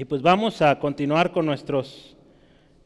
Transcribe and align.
Y 0.00 0.06
pues 0.06 0.22
vamos 0.22 0.62
a 0.62 0.78
continuar 0.78 1.30
con 1.30 1.44
nuestros 1.44 2.16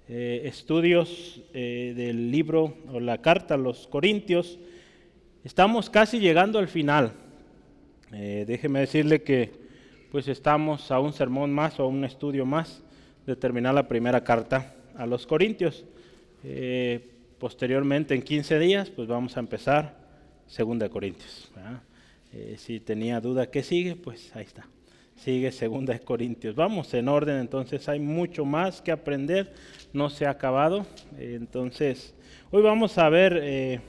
eh, 0.09 0.43
estudios 0.47 1.41
eh, 1.53 1.93
del 1.97 2.33
libro 2.33 2.77
o 2.93 2.99
la 2.99 3.19
carta 3.19 3.55
a 3.55 3.57
los 3.57 3.87
Corintios. 3.87 4.59
Estamos 5.45 5.89
casi 5.89 6.19
llegando 6.19 6.59
al 6.59 6.67
final. 6.67 7.13
Eh, 8.13 8.45
déjeme 8.49 8.81
decirle 8.81 9.23
que 9.23 9.53
pues 10.11 10.27
estamos 10.27 10.91
a 10.91 10.99
un 10.99 11.13
sermón 11.13 11.53
más 11.53 11.79
o 11.79 11.85
a 11.85 11.87
un 11.87 12.05
estudio 12.05 12.45
más 12.47 12.83
de 13.27 13.37
terminar 13.37 13.75
la 13.75 13.87
primera 13.87 14.25
carta 14.25 14.75
a 14.97 15.07
los 15.07 15.25
Corintios. 15.25 15.85
posteriormente, 17.39 18.17
en 18.17 18.23
15 18.23 18.59
días, 18.59 18.91
pues 18.91 19.07
vamos 19.07 19.37
a 19.37 19.41
empezar 19.41 19.97
Segunda 20.49 20.89
Corintios. 20.89 21.49
si 22.57 22.81
tenía 22.81 23.21
duda 23.21 23.53
qué 23.53 23.63
sigue, 23.63 23.95
pues 23.95 24.35
ahí 24.35 24.43
está 24.43 24.67
sigue 25.17 25.53
Segunda 25.53 25.93
de 25.93 26.01
Corintios. 26.01 26.55
Vamos 26.55 26.93
en 26.95 27.09
orden, 27.09 27.39
entonces 27.39 27.89
hay 27.89 28.01
mucho 28.01 28.45
más 28.45 28.81
que 28.81 28.93
aprender, 28.93 29.53
no 29.93 30.11
se 30.11 30.27
ha 30.27 30.31
acabado. 30.31 30.87
Entonces, 31.19 32.15
hoy 32.51 32.63
vamos 32.63 32.99
a 32.99 33.09
ver 33.09 33.39
eh, 33.43 33.81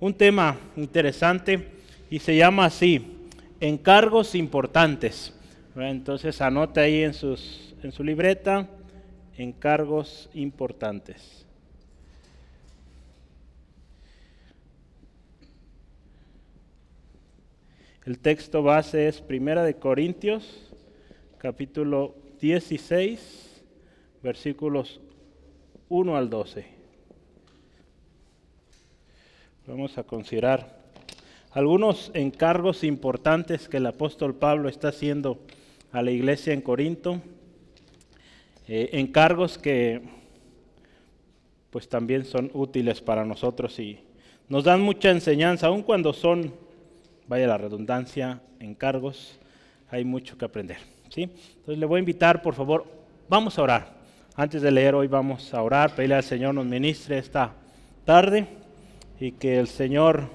un 0.00 0.14
tema 0.14 0.56
interesante 0.76 1.68
y 2.10 2.18
se 2.18 2.36
llama 2.36 2.66
así, 2.66 3.26
encargos 3.60 4.34
importantes. 4.34 5.34
Entonces, 5.76 6.40
anote 6.40 6.80
ahí 6.80 7.02
en, 7.02 7.14
sus, 7.14 7.74
en 7.82 7.92
su 7.92 8.02
libreta, 8.02 8.68
encargos 9.36 10.28
importantes. 10.34 11.47
El 18.08 18.20
texto 18.20 18.62
base 18.62 19.06
es 19.06 19.20
Primera 19.20 19.62
de 19.64 19.74
Corintios, 19.74 20.72
capítulo 21.36 22.14
16, 22.40 23.62
versículos 24.22 25.02
1 25.90 26.16
al 26.16 26.30
12. 26.30 26.64
Vamos 29.66 29.98
a 29.98 30.04
considerar 30.04 30.86
algunos 31.50 32.10
encargos 32.14 32.82
importantes 32.82 33.68
que 33.68 33.76
el 33.76 33.84
apóstol 33.84 34.34
Pablo 34.34 34.70
está 34.70 34.88
haciendo 34.88 35.40
a 35.92 36.00
la 36.00 36.10
iglesia 36.10 36.54
en 36.54 36.62
Corinto. 36.62 37.20
Eh, 38.68 38.88
encargos 38.92 39.58
que 39.58 40.00
pues 41.68 41.90
también 41.90 42.24
son 42.24 42.50
útiles 42.54 43.02
para 43.02 43.26
nosotros 43.26 43.78
y 43.78 44.00
nos 44.48 44.64
dan 44.64 44.80
mucha 44.80 45.10
enseñanza, 45.10 45.66
aun 45.66 45.82
cuando 45.82 46.14
son 46.14 46.67
vaya 47.28 47.46
la 47.46 47.58
redundancia, 47.58 48.40
encargos, 48.58 49.38
hay 49.90 50.04
mucho 50.04 50.36
que 50.36 50.44
aprender. 50.44 50.78
¿sí? 51.10 51.22
Entonces 51.22 51.78
le 51.78 51.86
voy 51.86 51.98
a 51.98 52.00
invitar, 52.00 52.42
por 52.42 52.54
favor, 52.54 52.86
vamos 53.28 53.58
a 53.58 53.62
orar. 53.62 53.98
Antes 54.34 54.62
de 54.62 54.70
leer 54.70 54.94
hoy 54.94 55.08
vamos 55.08 55.52
a 55.52 55.62
orar, 55.62 55.94
pedirle 55.94 56.16
al 56.16 56.22
Señor 56.22 56.54
nos 56.54 56.64
ministre 56.64 57.18
esta 57.18 57.52
tarde 58.04 58.46
y 59.20 59.32
que 59.32 59.58
el 59.58 59.66
Señor 59.66 60.30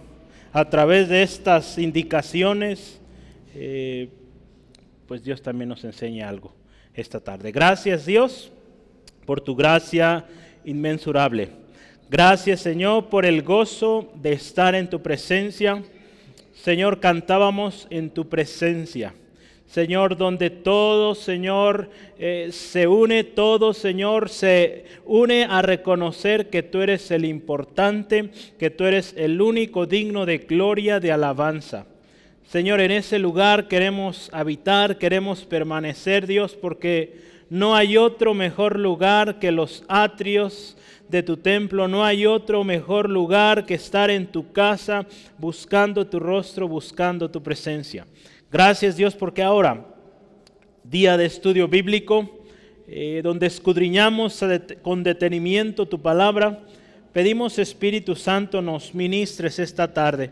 a 0.52 0.70
través 0.70 1.10
de 1.10 1.24
estas 1.24 1.80
indicaciones, 1.80 3.00
eh, 3.56 4.10
pues 5.08 5.24
Dios 5.24 5.42
también 5.42 5.70
nos 5.70 5.84
enseñe 5.84 6.22
algo 6.22 6.54
esta 6.94 7.20
tarde. 7.20 7.52
Gracias 7.52 8.06
Dios 8.06 8.52
por 9.26 9.42
tu 9.42 9.56
gracia 9.56 10.26
inmensurable. 10.64 11.50
Gracias 12.10 12.60
Señor 12.60 13.10
por 13.10 13.26
el 13.26 13.42
gozo 13.42 14.12
de 14.16 14.34
estar 14.34 14.76
en 14.76 14.90
tu 14.90 15.02
presencia 15.02 15.82
Señor, 16.54 17.00
cantábamos 17.00 17.88
en 17.90 18.10
tu 18.10 18.30
presencia. 18.30 19.14
Señor, 19.68 20.18
donde 20.18 20.52
todo, 20.52 21.16
Señor, 21.16 21.90
eh, 22.20 22.50
se 22.52 22.86
une, 22.86 23.24
todo, 23.24 23.74
Señor, 23.74 24.30
se 24.30 24.86
une 25.04 25.46
a 25.46 25.64
reconocer 25.64 26.52
que 26.52 26.62
tú 26.62 26.82
eres 26.82 27.10
el 27.10 27.26
importante, 27.26 28.30
que 28.60 28.70
tú 28.70 28.84
eres 28.84 29.16
el 29.18 29.42
único 29.42 29.88
digno 29.88 30.28
de 30.28 30.38
gloria, 30.38 31.00
de 31.00 31.12
alabanza. 31.12 31.88
Señor, 32.48 32.82
en 32.82 32.92
ese 32.92 33.18
lugar 33.18 33.68
queremos 33.68 34.30
habitar, 34.32 35.00
queremos 35.00 35.44
permanecer, 35.44 36.28
Dios, 36.28 36.56
porque 36.56 37.16
no 37.50 37.76
hay 37.76 37.98
otro 37.98 38.36
mejor 38.36 38.78
lugar 38.78 39.40
que 39.40 39.52
los 39.52 39.84
atrios 39.88 40.78
de 41.14 41.22
tu 41.22 41.38
templo. 41.38 41.88
No 41.88 42.04
hay 42.04 42.26
otro 42.26 42.64
mejor 42.64 43.08
lugar 43.08 43.68
que 43.68 43.76
estar 43.76 44.10
en 44.10 44.26
tu 44.26 44.52
casa 44.52 45.06
buscando 45.38 46.08
tu 46.08 46.20
rostro, 46.20 46.68
buscando 46.68 47.30
tu 47.30 47.42
presencia. 47.42 48.08
Gracias 48.52 48.98
Dios 48.98 49.16
porque 49.16 49.44
ahora, 49.44 49.86
día 50.84 51.16
de 51.16 51.26
estudio 51.26 51.68
bíblico, 51.68 52.46
eh, 52.88 53.22
donde 53.24 53.46
escudriñamos 53.46 54.44
con 54.82 55.04
detenimiento 55.04 55.88
tu 55.88 56.02
palabra, 56.02 56.64
pedimos 57.14 57.60
Espíritu 57.60 58.16
Santo 58.16 58.64
nos 58.64 58.96
ministres 58.96 59.60
esta 59.60 59.94
tarde. 59.94 60.32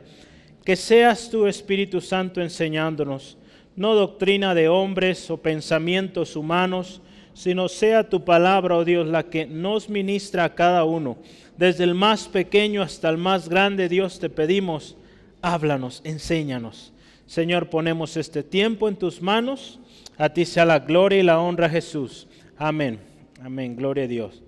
Que 0.65 0.75
seas 0.75 1.29
tu 1.29 1.45
Espíritu 1.45 2.01
Santo 2.01 2.41
enseñándonos, 2.41 3.37
no 3.75 3.93
doctrina 3.93 4.55
de 4.55 4.67
hombres 4.67 5.29
o 5.29 5.37
pensamientos 5.37 6.35
humanos, 6.35 7.01
sino 7.33 7.69
sea 7.69 8.09
tu 8.09 8.23
palabra, 8.23 8.77
oh 8.77 8.85
Dios, 8.85 9.07
la 9.07 9.23
que 9.23 9.45
nos 9.45 9.89
ministra 9.89 10.43
a 10.43 10.55
cada 10.55 10.83
uno. 10.83 11.17
Desde 11.57 11.83
el 11.83 11.95
más 11.95 12.27
pequeño 12.27 12.81
hasta 12.81 13.09
el 13.09 13.17
más 13.17 13.47
grande, 13.47 13.89
Dios, 13.89 14.19
te 14.19 14.29
pedimos, 14.29 14.97
háblanos, 15.41 16.01
enséñanos. 16.03 16.93
Señor, 17.25 17.69
ponemos 17.69 18.17
este 18.17 18.43
tiempo 18.43 18.89
en 18.89 18.95
tus 18.95 19.21
manos. 19.21 19.79
A 20.17 20.29
ti 20.29 20.45
sea 20.45 20.65
la 20.65 20.79
gloria 20.79 21.19
y 21.19 21.23
la 21.23 21.39
honra, 21.39 21.69
Jesús. 21.69 22.27
Amén. 22.57 22.99
Amén. 23.41 23.75
Gloria 23.75 24.03
a 24.03 24.07
Dios. 24.07 24.43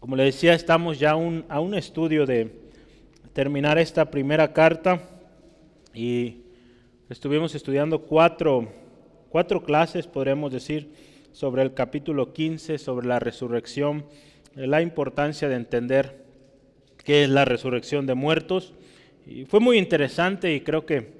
Como 0.00 0.16
le 0.16 0.24
decía, 0.24 0.54
estamos 0.54 0.98
ya 0.98 1.10
a 1.10 1.60
un 1.60 1.74
estudio 1.74 2.26
de 2.26 2.66
terminar 3.32 3.76
esta 3.76 4.10
primera 4.10 4.52
carta 4.52 5.00
y 5.92 6.38
estuvimos 7.10 7.54
estudiando 7.54 8.00
cuatro 8.00 8.85
cuatro 9.36 9.62
clases, 9.62 10.06
podríamos 10.06 10.50
decir, 10.50 10.88
sobre 11.32 11.60
el 11.60 11.74
capítulo 11.74 12.32
15, 12.32 12.78
sobre 12.78 13.06
la 13.06 13.18
resurrección, 13.18 14.06
la 14.54 14.80
importancia 14.80 15.46
de 15.50 15.56
entender 15.56 16.24
qué 17.04 17.24
es 17.24 17.28
la 17.28 17.44
resurrección 17.44 18.06
de 18.06 18.14
muertos. 18.14 18.72
Y 19.26 19.44
fue 19.44 19.60
muy 19.60 19.76
interesante 19.76 20.54
y 20.54 20.62
creo 20.62 20.86
que 20.86 21.12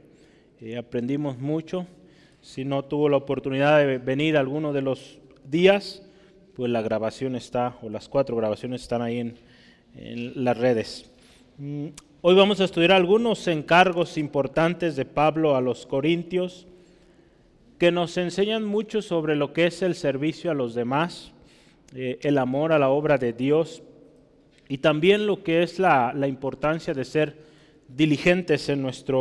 eh, 0.62 0.78
aprendimos 0.78 1.37
mucho. 1.37 1.87
Si 2.41 2.65
no 2.65 2.87
tuvo 2.87 3.10
la 3.10 3.19
oportunidad 3.19 3.77
de 3.81 3.99
venir 3.99 4.38
alguno 4.38 4.72
de 4.72 4.81
los 4.81 5.19
días, 5.44 6.03
pues 6.54 6.71
la 6.71 6.81
grabación 6.81 7.37
está, 7.37 7.77
o 7.83 7.91
las 7.91 8.09
cuatro 8.09 8.34
grabaciones 8.34 8.81
están 8.81 9.03
ahí 9.03 9.19
en, 9.19 9.34
en 9.94 10.43
las 10.43 10.56
redes. 10.56 11.12
Mm, 11.59 11.88
hoy 12.22 12.34
vamos 12.34 12.62
a 12.62 12.65
estudiar 12.65 12.93
algunos 12.93 13.47
encargos 13.47 14.16
importantes 14.16 14.97
de 14.97 15.04
Pablo 15.04 15.54
a 15.54 15.60
los 15.60 15.84
Corintios 15.84 16.66
que 17.78 17.92
nos 17.92 18.16
enseñan 18.16 18.64
mucho 18.64 19.03
sobre 19.03 19.37
lo 19.37 19.53
que 19.53 19.66
es 19.66 19.82
el 19.82 19.94
servicio 19.94 20.50
a 20.50 20.54
los 20.54 20.75
demás, 20.75 21.32
eh, 21.94 22.19
el 22.22 22.38
amor 22.38 22.72
a 22.72 22.78
la 22.78 22.88
obra 22.88 23.19
de 23.19 23.32
Dios 23.32 23.82
y 24.69 24.78
también 24.78 25.26
lo 25.26 25.42
que 25.42 25.62
es 25.62 25.78
la, 25.78 26.15
importancia 26.26 26.94
de 26.94 27.04
ser 27.04 27.36
diligentes 27.88 28.69
en 28.69 28.82
nuestra 28.82 29.16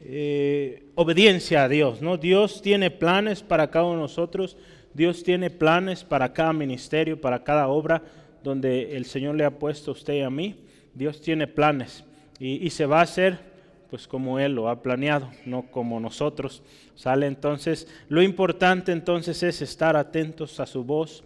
eh, 0.00 0.84
obediencia 0.94 1.64
a 1.64 1.68
Dios. 1.68 2.00
¿no? 2.02 2.16
Dios 2.16 2.62
tiene 2.62 2.90
planes 2.90 3.42
para 3.42 3.70
cada 3.70 3.84
uno 3.84 3.96
de 3.96 4.02
nosotros, 4.02 4.56
Dios 4.94 5.22
tiene 5.22 5.50
planes 5.50 6.02
para 6.02 6.32
cada 6.32 6.52
ministerio, 6.52 7.20
para 7.20 7.44
cada 7.44 7.68
obra 7.68 8.02
donde 8.42 8.96
el 8.96 9.04
Señor 9.04 9.36
le 9.36 9.44
ha 9.44 9.58
puesto 9.58 9.90
a 9.90 9.94
usted 9.94 10.14
y 10.14 10.22
a 10.22 10.30
mí. 10.30 10.56
Dios 10.94 11.20
tiene 11.20 11.46
planes 11.46 12.04
y, 12.40 12.66
y 12.66 12.70
se 12.70 12.86
va 12.86 12.98
a 13.00 13.02
hacer 13.02 13.49
pues 13.90 14.06
como 14.06 14.38
Él 14.38 14.54
lo 14.54 14.68
ha 14.68 14.82
planeado, 14.82 15.28
no 15.44 15.62
como 15.70 15.98
nosotros. 15.98 16.62
Sale 16.94 17.26
entonces, 17.26 17.88
lo 18.08 18.22
importante 18.22 18.92
entonces 18.92 19.42
es 19.42 19.60
estar 19.60 19.96
atentos 19.96 20.60
a 20.60 20.66
su 20.66 20.84
voz. 20.84 21.24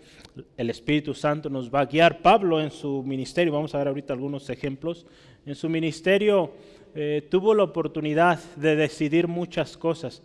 El 0.57 0.71
Espíritu 0.71 1.15
Santo 1.15 1.51
nos 1.51 1.73
va 1.73 1.81
a 1.81 1.87
guiar. 1.87 2.23
Pablo 2.23 2.61
en 2.61 2.71
su 2.71 3.03
ministerio, 3.03 3.53
vamos 3.53 3.75
a 3.75 3.79
ver 3.79 3.89
ahorita 3.89 4.15
algunos 4.15 4.49
ejemplos, 4.49 5.07
en 5.47 5.55
su 5.55 5.69
ministerio 5.69 6.53
eh, 6.95 7.27
tuvo 7.31 7.55
la 7.55 7.65
oportunidad 7.65 8.39
de 8.57 8.77
decidir 8.77 9.29
muchas 9.29 9.77
cosas, 9.77 10.23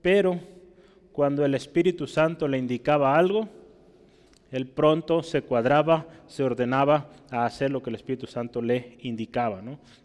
pero 0.00 0.40
cuando 1.12 1.44
el 1.44 1.54
Espíritu 1.54 2.06
Santo 2.06 2.48
le 2.48 2.56
indicaba 2.56 3.18
algo, 3.18 3.48
él 4.50 4.66
pronto 4.66 5.22
se 5.22 5.42
cuadraba, 5.42 6.06
se 6.26 6.42
ordenaba 6.42 7.08
a 7.30 7.44
hacer 7.44 7.70
lo 7.70 7.82
que 7.82 7.90
el 7.90 7.96
Espíritu 7.96 8.26
Santo 8.26 8.60
le 8.60 8.98
indicaba. 9.02 9.62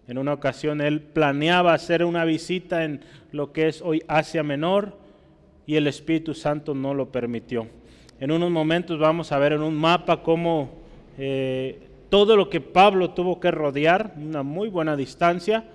En 0.08 0.18
una 0.18 0.34
ocasión 0.34 0.82
él 0.82 1.02
planeaba 1.02 1.74
hacer 1.74 2.04
una 2.04 2.26
visita 2.26 2.84
en 2.84 3.02
lo 3.32 3.52
que 3.52 3.68
es 3.68 3.82
hoy 3.82 4.04
Asia 4.08 4.44
Menor 4.44 4.98
y 5.66 5.76
el 5.76 5.88
Espíritu 5.88 6.36
Santo 6.36 6.76
no 6.76 6.94
lo 6.94 7.12
permitió. 7.12 7.68
En 8.20 8.32
unos 8.32 8.52
momentos 8.52 9.00
vamos 9.00 9.32
a 9.32 9.40
ver 9.40 9.54
en 9.54 9.62
un 9.62 9.76
mapa 9.76 10.22
cómo 10.22 10.70
eh, 11.18 11.80
todo 12.10 12.38
lo 12.38 12.50
que 12.50 12.62
Pablo 12.62 13.12
tuvo 13.12 13.40
que 13.40 13.50
rodear, 13.50 14.14
una 14.16 14.44
muy 14.44 14.70
buena 14.70 14.96
distancia, 14.96 15.66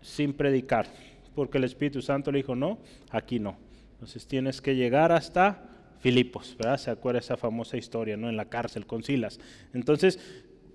sin 0.00 0.32
predicar, 0.32 0.86
porque 1.34 1.58
el 1.58 1.64
Espíritu 1.64 2.00
Santo 2.00 2.32
le 2.32 2.38
dijo, 2.38 2.56
no, 2.56 2.78
aquí 3.10 3.38
no. 3.38 3.56
Entonces 3.92 4.26
tienes 4.26 4.60
que 4.60 4.74
llegar 4.74 5.12
hasta 5.12 5.71
Filipos, 6.02 6.56
¿verdad? 6.58 6.78
Se 6.78 6.90
acuerda 6.90 7.20
esa 7.20 7.36
famosa 7.36 7.76
historia, 7.76 8.16
¿no? 8.16 8.28
En 8.28 8.36
la 8.36 8.46
cárcel 8.46 8.86
con 8.86 9.04
Silas. 9.04 9.38
Entonces, 9.72 10.18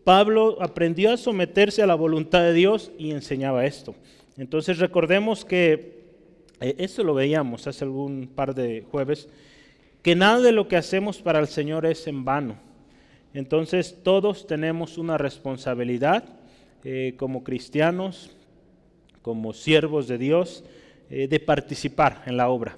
Pablo 0.06 0.58
aprendió 0.62 1.12
a 1.12 1.18
someterse 1.18 1.84
a 1.84 1.86
la 1.86 1.96
voluntad 1.96 2.42
de 2.42 2.54
Dios 2.54 2.94
y 2.98 3.12
enseñaba 3.12 3.66
esto. 3.66 3.94
Entonces 4.38 4.80
recordemos 4.80 5.44
que, 5.44 6.06
eh, 6.62 6.76
esto 6.78 7.04
lo 7.04 7.14
veíamos 7.14 7.68
hace 7.68 7.84
algún 7.84 8.30
par 8.34 8.56
de 8.56 8.86
jueves, 8.90 9.28
que 10.02 10.16
nada 10.16 10.40
de 10.40 10.54
lo 10.54 10.70
que 10.70 10.78
hacemos 10.78 11.22
para 11.22 11.40
el 11.40 11.48
Señor 11.48 11.86
es 11.86 12.08
en 12.08 12.24
vano. 12.24 12.56
Entonces 13.34 13.98
todos 14.02 14.48
tenemos 14.48 14.98
una 14.98 15.18
responsabilidad 15.18 16.24
eh, 16.86 17.16
como 17.18 17.44
cristianos, 17.44 18.32
como 19.22 19.52
siervos 19.52 20.08
de 20.08 20.18
Dios, 20.18 20.64
eh, 21.10 21.28
de 21.28 21.40
participar 21.42 22.24
en 22.28 22.38
la 22.38 22.48
obra. 22.48 22.78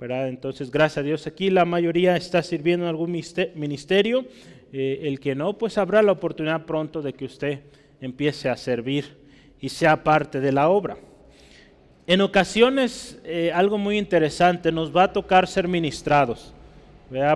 ¿Verdad? 0.00 0.28
Entonces, 0.28 0.70
gracias 0.70 0.98
a 0.98 1.02
Dios, 1.02 1.26
aquí 1.26 1.50
la 1.50 1.64
mayoría 1.64 2.16
está 2.16 2.42
sirviendo 2.42 2.86
en 2.86 2.90
algún 2.90 3.10
ministerio. 3.10 4.24
Eh, 4.72 5.00
el 5.04 5.18
que 5.18 5.34
no, 5.34 5.56
pues 5.56 5.78
habrá 5.78 6.02
la 6.02 6.12
oportunidad 6.12 6.66
pronto 6.66 7.00
de 7.02 7.14
que 7.14 7.24
usted 7.24 7.60
empiece 8.00 8.48
a 8.48 8.56
servir 8.56 9.16
y 9.60 9.70
sea 9.70 10.04
parte 10.04 10.40
de 10.40 10.52
la 10.52 10.68
obra. 10.68 10.98
En 12.06 12.20
ocasiones, 12.20 13.20
algo 13.52 13.76
muy 13.76 13.98
interesante, 13.98 14.72
nos 14.72 14.96
va 14.96 15.04
a 15.04 15.12
tocar 15.12 15.46
ser 15.46 15.68
ministrados. 15.68 16.54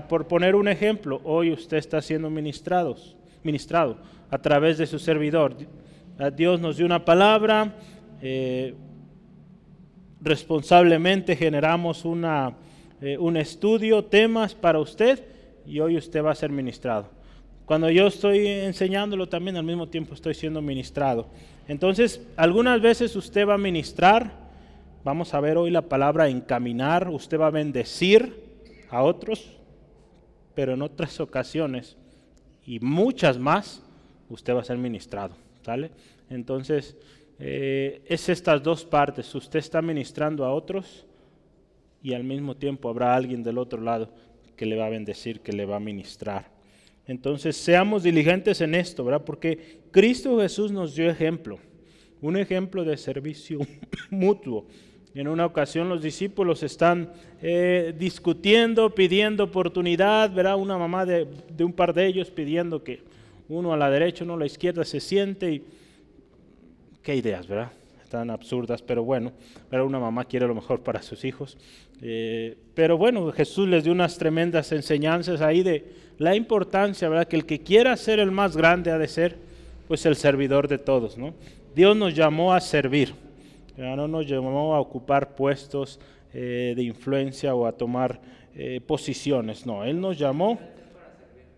Por 0.08 0.28
poner 0.28 0.54
un 0.54 0.68
ejemplo, 0.68 1.20
hoy 1.24 1.50
usted 1.50 1.78
está 1.78 2.02
siendo 2.02 2.28
ministrados, 2.28 3.16
ministrado 3.42 3.96
a 4.30 4.38
través 4.38 4.76
de 4.76 4.86
su 4.86 4.98
servidor. 4.98 5.56
Dios 6.36 6.60
nos 6.60 6.76
dio 6.76 6.84
una 6.84 7.04
palabra, 7.04 7.74
eh, 8.20 8.74
responsablemente 10.22 11.36
generamos 11.36 12.04
una, 12.04 12.54
eh, 13.00 13.18
un 13.18 13.36
estudio, 13.36 14.04
temas 14.04 14.54
para 14.54 14.78
usted 14.78 15.24
y 15.66 15.80
hoy 15.80 15.96
usted 15.96 16.22
va 16.22 16.30
a 16.30 16.36
ser 16.36 16.50
ministrado. 16.50 17.08
Cuando 17.66 17.90
yo 17.90 18.06
estoy 18.06 18.46
enseñándolo 18.46 19.28
también 19.28 19.56
al 19.56 19.64
mismo 19.64 19.88
tiempo 19.88 20.14
estoy 20.14 20.34
siendo 20.34 20.62
ministrado. 20.62 21.26
Entonces, 21.68 22.20
algunas 22.36 22.80
veces 22.80 23.14
usted 23.16 23.46
va 23.46 23.54
a 23.54 23.58
ministrar, 23.58 24.32
vamos 25.04 25.32
a 25.34 25.40
ver 25.40 25.56
hoy 25.56 25.70
la 25.70 25.82
palabra 25.82 26.28
encaminar, 26.28 27.08
usted 27.08 27.38
va 27.40 27.48
a 27.48 27.50
bendecir 27.50 28.42
a 28.90 29.02
otros, 29.02 29.56
pero 30.54 30.74
en 30.74 30.82
otras 30.82 31.18
ocasiones 31.20 31.96
y 32.66 32.78
muchas 32.80 33.38
más, 33.38 33.82
usted 34.28 34.54
va 34.54 34.60
a 34.60 34.64
ser 34.64 34.78
ministrado. 34.78 35.34
¿sale? 35.64 35.90
Entonces, 36.30 36.96
eh, 37.38 38.02
es 38.06 38.28
estas 38.28 38.62
dos 38.62 38.84
partes. 38.84 39.34
Usted 39.34 39.58
está 39.58 39.82
ministrando 39.82 40.44
a 40.44 40.52
otros 40.52 41.06
y 42.02 42.14
al 42.14 42.24
mismo 42.24 42.56
tiempo 42.56 42.88
habrá 42.88 43.14
alguien 43.14 43.42
del 43.42 43.58
otro 43.58 43.80
lado 43.80 44.10
que 44.56 44.66
le 44.66 44.76
va 44.76 44.86
a 44.86 44.90
bendecir, 44.90 45.40
que 45.40 45.52
le 45.52 45.66
va 45.66 45.76
a 45.76 45.80
ministrar. 45.80 46.50
Entonces, 47.06 47.56
seamos 47.56 48.02
diligentes 48.02 48.60
en 48.60 48.74
esto, 48.74 49.04
¿verdad? 49.04 49.24
Porque 49.24 49.80
Cristo 49.90 50.38
Jesús 50.40 50.70
nos 50.70 50.94
dio 50.94 51.10
ejemplo, 51.10 51.58
un 52.20 52.36
ejemplo 52.36 52.84
de 52.84 52.96
servicio 52.96 53.58
mutuo. 54.10 54.66
En 55.14 55.28
una 55.28 55.44
ocasión 55.44 55.90
los 55.90 56.00
discípulos 56.00 56.62
están 56.62 57.12
eh, 57.42 57.94
discutiendo, 57.98 58.94
pidiendo 58.94 59.44
oportunidad, 59.44 60.32
verá 60.32 60.56
una 60.56 60.78
mamá 60.78 61.04
de, 61.04 61.26
un 61.60 61.72
par 61.72 61.92
de 61.92 62.06
ellos 62.06 62.30
pidiendo 62.30 62.82
que 62.82 63.00
uno 63.48 63.74
a 63.74 63.76
la 63.76 63.90
derecha, 63.90 64.24
uno 64.24 64.34
a 64.34 64.38
la 64.38 64.46
izquierda 64.46 64.84
se 64.84 65.00
siente 65.00 65.52
y 65.52 65.64
qué 67.02 67.16
ideas, 67.16 67.46
¿verdad? 67.46 67.72
Tan 68.10 68.30
absurdas, 68.30 68.82
pero 68.82 69.02
bueno, 69.02 69.32
pero 69.70 69.86
una 69.86 69.98
mamá 69.98 70.24
quiere 70.24 70.46
lo 70.46 70.54
mejor 70.54 70.80
para 70.80 71.02
sus 71.02 71.24
hijos. 71.24 71.56
Eh, 72.02 72.56
pero 72.74 72.98
bueno, 72.98 73.30
Jesús 73.32 73.68
les 73.68 73.84
dio 73.84 73.92
unas 73.92 74.18
tremendas 74.18 74.72
enseñanzas 74.72 75.40
ahí 75.40 75.62
de 75.62 75.84
la 76.18 76.34
importancia, 76.34 77.08
¿verdad? 77.08 77.26
Que 77.26 77.36
el 77.36 77.46
que 77.46 77.60
quiera 77.60 77.96
ser 77.96 78.18
el 78.18 78.30
más 78.30 78.56
grande 78.56 78.90
ha 78.90 78.98
de 78.98 79.08
ser 79.08 79.36
pues 79.88 80.04
el 80.06 80.16
servidor 80.16 80.68
de 80.68 80.78
todos, 80.78 81.16
¿no? 81.16 81.34
Dios 81.74 81.96
nos 81.96 82.14
llamó 82.14 82.52
a 82.52 82.60
servir 82.60 83.14
no 83.76 84.08
nos 84.08 84.26
llamó 84.26 84.74
a 84.74 84.80
ocupar 84.80 85.34
puestos 85.34 85.98
eh, 86.32 86.74
de 86.76 86.82
influencia 86.82 87.54
o 87.54 87.66
a 87.66 87.72
tomar 87.72 88.20
eh, 88.54 88.80
posiciones, 88.86 89.66
no, 89.66 89.84
Él 89.84 90.00
nos 90.00 90.18
llamó 90.18 90.58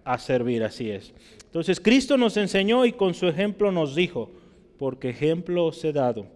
a 0.04 0.18
servir, 0.18 0.62
así 0.62 0.90
es. 0.90 1.12
Entonces 1.44 1.80
Cristo 1.80 2.16
nos 2.16 2.36
enseñó 2.36 2.84
y 2.84 2.92
con 2.92 3.14
su 3.14 3.26
ejemplo 3.26 3.72
nos 3.72 3.94
dijo, 3.94 4.30
porque 4.84 5.08
ejemplo 5.08 5.64
os 5.64 5.82
he 5.82 5.94
dado, 5.94 6.26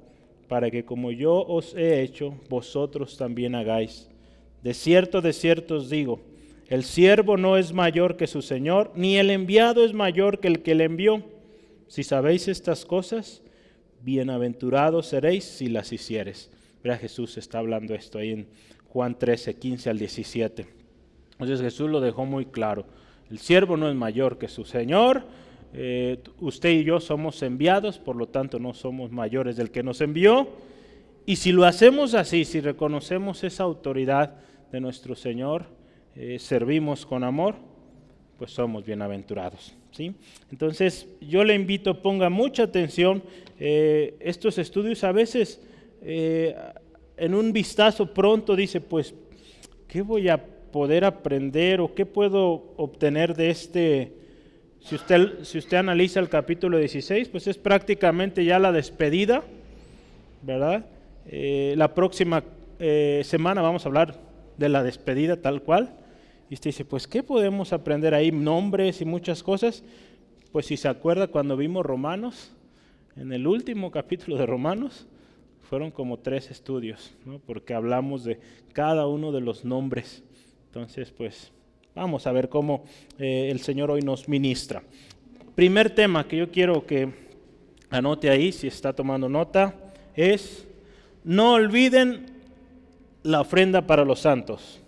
para 0.48 0.70
que 0.70 0.82
como 0.82 1.10
yo 1.10 1.44
os 1.46 1.74
he 1.74 2.00
hecho, 2.00 2.34
vosotros 2.48 3.18
también 3.18 3.54
hagáis. 3.54 4.08
De 4.62 4.72
cierto, 4.72 5.20
de 5.20 5.34
cierto 5.34 5.76
os 5.76 5.90
digo, 5.90 6.20
el 6.68 6.82
siervo 6.82 7.36
no 7.36 7.58
es 7.58 7.74
mayor 7.74 8.16
que 8.16 8.26
su 8.26 8.40
Señor, 8.40 8.90
ni 8.94 9.18
el 9.18 9.28
enviado 9.28 9.84
es 9.84 9.92
mayor 9.92 10.40
que 10.40 10.48
el 10.48 10.62
que 10.62 10.74
le 10.74 10.84
envió. 10.84 11.22
Si 11.88 12.02
sabéis 12.02 12.48
estas 12.48 12.86
cosas, 12.86 13.42
bienaventurados 14.00 15.08
seréis 15.08 15.44
si 15.44 15.68
las 15.68 15.92
hicieres. 15.92 16.50
Mira, 16.82 16.96
Jesús 16.96 17.36
está 17.36 17.58
hablando 17.58 17.94
esto 17.94 18.16
ahí 18.16 18.30
en 18.30 18.48
Juan 18.88 19.18
13, 19.18 19.56
15 19.56 19.90
al 19.90 19.98
17. 19.98 20.66
Entonces 21.32 21.60
Jesús 21.60 21.90
lo 21.90 22.00
dejó 22.00 22.24
muy 22.24 22.46
claro. 22.46 22.86
El 23.30 23.40
siervo 23.40 23.76
no 23.76 23.90
es 23.90 23.94
mayor 23.94 24.38
que 24.38 24.48
su 24.48 24.64
Señor. 24.64 25.26
Eh, 25.74 26.18
usted 26.40 26.70
y 26.70 26.84
yo 26.84 27.00
somos 27.00 27.42
enviados, 27.42 27.98
por 27.98 28.16
lo 28.16 28.28
tanto 28.28 28.58
no 28.58 28.72
somos 28.72 29.10
mayores 29.10 29.56
del 29.56 29.70
que 29.70 29.82
nos 29.82 30.00
envió. 30.00 30.48
Y 31.26 31.36
si 31.36 31.52
lo 31.52 31.64
hacemos 31.64 32.14
así, 32.14 32.44
si 32.44 32.60
reconocemos 32.60 33.44
esa 33.44 33.64
autoridad 33.64 34.36
de 34.72 34.80
nuestro 34.80 35.14
Señor, 35.14 35.66
eh, 36.16 36.38
servimos 36.38 37.04
con 37.04 37.22
amor, 37.22 37.56
pues 38.38 38.50
somos 38.50 38.84
bienaventurados. 38.84 39.74
¿sí? 39.90 40.14
Entonces 40.50 41.06
yo 41.20 41.44
le 41.44 41.54
invito, 41.54 42.00
ponga 42.00 42.30
mucha 42.30 42.62
atención, 42.62 43.22
eh, 43.58 44.16
estos 44.20 44.58
estudios 44.58 45.04
a 45.04 45.12
veces 45.12 45.60
en 46.00 47.34
un 47.34 47.52
vistazo 47.52 48.14
pronto 48.14 48.54
dice, 48.54 48.80
pues, 48.80 49.12
¿qué 49.88 50.00
voy 50.00 50.28
a 50.28 50.42
poder 50.44 51.04
aprender 51.04 51.80
o 51.80 51.92
qué 51.92 52.06
puedo 52.06 52.72
obtener 52.76 53.34
de 53.34 53.50
este? 53.50 54.17
Si 54.80 54.94
usted, 54.94 55.42
si 55.42 55.58
usted 55.58 55.76
analiza 55.76 56.20
el 56.20 56.28
capítulo 56.28 56.78
16, 56.78 57.28
pues 57.28 57.46
es 57.46 57.58
prácticamente 57.58 58.44
ya 58.44 58.58
la 58.58 58.72
despedida, 58.72 59.42
¿verdad? 60.42 60.86
Eh, 61.26 61.74
la 61.76 61.94
próxima 61.94 62.44
semana 63.24 63.60
vamos 63.60 63.84
a 63.84 63.88
hablar 63.88 64.14
de 64.56 64.68
la 64.68 64.84
despedida 64.84 65.40
tal 65.40 65.62
cual. 65.62 65.94
Y 66.50 66.54
usted 66.54 66.70
dice, 66.70 66.84
pues, 66.84 67.06
¿qué 67.06 67.22
podemos 67.22 67.72
aprender 67.72 68.14
ahí? 68.14 68.30
Nombres 68.32 69.00
y 69.00 69.04
muchas 69.04 69.42
cosas. 69.42 69.82
Pues 70.52 70.66
si 70.66 70.76
se 70.76 70.88
acuerda 70.88 71.28
cuando 71.28 71.56
vimos 71.56 71.84
Romanos, 71.84 72.52
en 73.16 73.32
el 73.32 73.46
último 73.46 73.90
capítulo 73.92 74.36
de 74.36 74.46
Romanos, 74.46 75.06
fueron 75.62 75.90
como 75.90 76.18
tres 76.18 76.50
estudios, 76.50 77.14
porque 77.46 77.74
hablamos 77.74 78.24
de 78.24 78.40
cada 78.72 79.06
uno 79.06 79.32
de 79.32 79.42
los 79.42 79.64
nombres. 79.66 80.24
Entonces, 80.66 81.10
pues, 81.10 81.52
vamos 81.98 82.26
a 82.26 82.32
ver 82.32 82.48
cómo 82.48 82.84
eh, 83.18 83.48
el 83.50 83.60
Señor 83.60 83.90
hoy 83.90 84.02
nos 84.02 84.28
ministra. 84.28 84.82
Primer 85.54 85.90
tema 85.90 86.26
que 86.26 86.36
yo 86.36 86.50
quiero 86.50 86.86
que 86.86 87.08
anote 87.90 88.30
ahí, 88.30 88.52
si 88.52 88.68
está 88.68 88.92
tomando 88.92 89.28
nota, 89.28 89.74
es, 90.14 90.66
no 91.24 91.54
olviden 91.54 92.26
la 93.22 93.40
ofrenda 93.40 93.86
para 93.86 94.04
los 94.04 94.20
santos. 94.20 94.80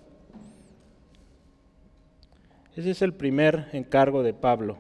Ese 2.76 2.90
es 2.92 3.02
el 3.02 3.12
primer 3.12 3.66
encargo 3.72 4.22
de 4.22 4.32
Pablo. 4.32 4.78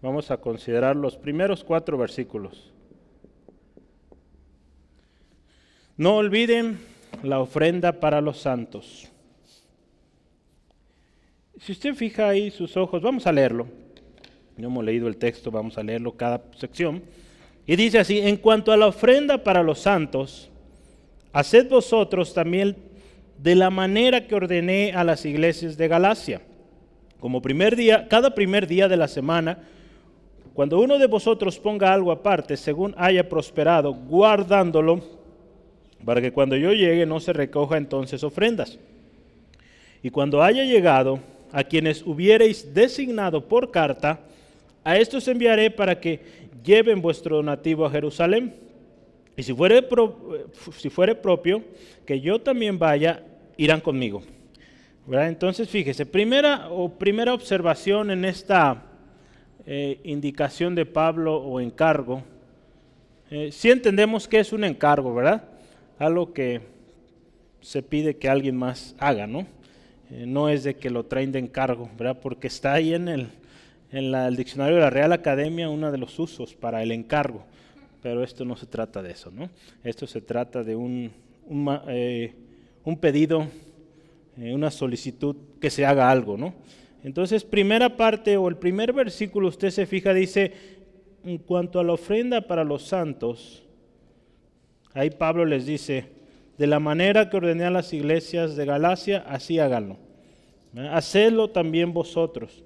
Vamos 0.00 0.30
a 0.30 0.36
considerar 0.36 0.94
los 0.94 1.16
primeros 1.16 1.64
cuatro 1.64 1.98
versículos. 1.98 2.72
No 5.96 6.16
olviden 6.16 6.78
la 7.24 7.40
ofrenda 7.40 7.98
para 7.98 8.20
los 8.20 8.38
santos. 8.38 9.08
Si 11.58 11.72
usted 11.72 11.94
fija 11.94 12.28
ahí 12.28 12.52
sus 12.52 12.76
ojos, 12.76 13.02
vamos 13.02 13.26
a 13.26 13.32
leerlo. 13.32 13.66
No 14.56 14.68
hemos 14.68 14.84
leído 14.84 15.08
el 15.08 15.16
texto, 15.16 15.50
vamos 15.50 15.76
a 15.76 15.82
leerlo 15.82 16.16
cada 16.16 16.42
sección. 16.56 17.02
Y 17.66 17.74
dice 17.74 17.98
así, 17.98 18.20
en 18.20 18.36
cuanto 18.36 18.70
a 18.70 18.76
la 18.76 18.86
ofrenda 18.86 19.42
para 19.42 19.64
los 19.64 19.80
santos, 19.80 20.50
haced 21.32 21.68
vosotros 21.68 22.32
también 22.32 22.76
de 23.36 23.56
la 23.56 23.70
manera 23.70 24.26
que 24.26 24.36
ordené 24.36 24.92
a 24.92 25.02
las 25.02 25.24
iglesias 25.24 25.76
de 25.76 25.88
Galacia. 25.88 26.42
Como 27.18 27.42
primer 27.42 27.74
día, 27.74 28.06
cada 28.08 28.34
primer 28.34 28.68
día 28.68 28.86
de 28.86 28.96
la 28.96 29.08
semana, 29.08 29.64
cuando 30.58 30.80
uno 30.80 30.98
de 30.98 31.06
vosotros 31.06 31.56
ponga 31.56 31.92
algo 31.92 32.10
aparte, 32.10 32.56
según 32.56 32.92
haya 32.98 33.28
prosperado, 33.28 33.94
guardándolo, 33.94 35.00
para 36.04 36.20
que 36.20 36.32
cuando 36.32 36.56
yo 36.56 36.72
llegue 36.72 37.06
no 37.06 37.20
se 37.20 37.32
recoja 37.32 37.76
entonces 37.76 38.24
ofrendas. 38.24 38.76
Y 40.02 40.10
cuando 40.10 40.42
haya 40.42 40.64
llegado, 40.64 41.20
a 41.52 41.62
quienes 41.62 42.04
hubiereis 42.04 42.74
designado 42.74 43.46
por 43.46 43.70
carta, 43.70 44.18
a 44.82 44.96
estos 44.96 45.28
enviaré 45.28 45.70
para 45.70 46.00
que 46.00 46.22
lleven 46.64 47.00
vuestro 47.00 47.36
donativo 47.36 47.86
a 47.86 47.90
Jerusalén. 47.92 48.52
Y 49.36 49.44
si 49.44 49.54
fuere, 49.54 49.86
si 50.76 50.90
fuere 50.90 51.14
propio, 51.14 51.62
que 52.04 52.20
yo 52.20 52.40
también 52.40 52.80
vaya, 52.80 53.22
irán 53.56 53.80
conmigo. 53.80 54.24
Entonces, 55.08 55.68
fíjese, 55.68 56.04
primera, 56.04 56.68
o 56.68 56.88
primera 56.88 57.32
observación 57.32 58.10
en 58.10 58.24
esta 58.24 58.87
eh, 59.70 60.00
indicación 60.02 60.74
de 60.74 60.86
Pablo 60.86 61.36
o 61.36 61.60
encargo, 61.60 62.22
eh, 63.30 63.52
si 63.52 63.70
entendemos 63.70 64.26
que 64.26 64.40
es 64.40 64.54
un 64.54 64.64
encargo, 64.64 65.12
¿verdad? 65.12 65.44
Algo 65.98 66.32
que 66.32 66.62
se 67.60 67.82
pide 67.82 68.16
que 68.16 68.30
alguien 68.30 68.56
más 68.56 68.96
haga, 68.98 69.26
¿no? 69.26 69.40
Eh, 70.10 70.24
no 70.26 70.48
es 70.48 70.64
de 70.64 70.76
que 70.76 70.88
lo 70.88 71.04
traen 71.04 71.32
de 71.32 71.40
encargo, 71.40 71.90
¿verdad? 71.98 72.18
Porque 72.18 72.46
está 72.46 72.72
ahí 72.72 72.94
en 72.94 73.08
el, 73.08 73.28
en 73.92 74.14
el 74.14 74.36
diccionario 74.36 74.76
de 74.76 74.80
la 74.80 74.88
Real 74.88 75.12
Academia 75.12 75.68
uno 75.68 75.92
de 75.92 75.98
los 75.98 76.18
usos 76.18 76.54
para 76.54 76.82
el 76.82 76.90
encargo, 76.90 77.44
pero 78.00 78.24
esto 78.24 78.46
no 78.46 78.56
se 78.56 78.64
trata 78.64 79.02
de 79.02 79.10
eso, 79.10 79.30
¿no? 79.30 79.50
Esto 79.84 80.06
se 80.06 80.22
trata 80.22 80.64
de 80.64 80.76
un, 80.76 81.12
un, 81.46 82.96
pedido, 82.98 83.46
una 84.34 84.70
solicitud 84.70 85.36
que 85.60 85.68
se 85.68 85.84
haga 85.84 86.10
algo, 86.10 86.38
¿no? 86.38 86.54
Entonces, 87.04 87.44
primera 87.44 87.96
parte 87.96 88.36
o 88.36 88.48
el 88.48 88.56
primer 88.56 88.92
versículo, 88.92 89.48
usted 89.48 89.70
se 89.70 89.86
fija, 89.86 90.12
dice, 90.12 90.52
en 91.24 91.38
cuanto 91.38 91.78
a 91.78 91.84
la 91.84 91.92
ofrenda 91.92 92.40
para 92.42 92.64
los 92.64 92.82
santos, 92.82 93.62
ahí 94.94 95.10
Pablo 95.10 95.44
les 95.44 95.66
dice, 95.66 96.06
de 96.56 96.66
la 96.66 96.80
manera 96.80 97.30
que 97.30 97.36
ordené 97.36 97.64
a 97.64 97.70
las 97.70 97.92
iglesias 97.92 98.56
de 98.56 98.64
Galacia, 98.64 99.24
así 99.28 99.58
háganlo. 99.58 99.96
Hacedlo 100.90 101.48
también 101.50 101.92
vosotros. 101.92 102.64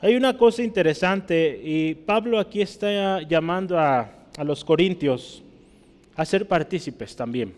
Hay 0.00 0.16
una 0.16 0.36
cosa 0.36 0.62
interesante 0.62 1.60
y 1.64 1.94
Pablo 1.94 2.38
aquí 2.38 2.60
está 2.60 3.22
llamando 3.22 3.78
a, 3.78 4.26
a 4.36 4.44
los 4.44 4.64
corintios 4.64 5.42
a 6.14 6.24
ser 6.24 6.46
partícipes 6.46 7.16
también. 7.16 7.54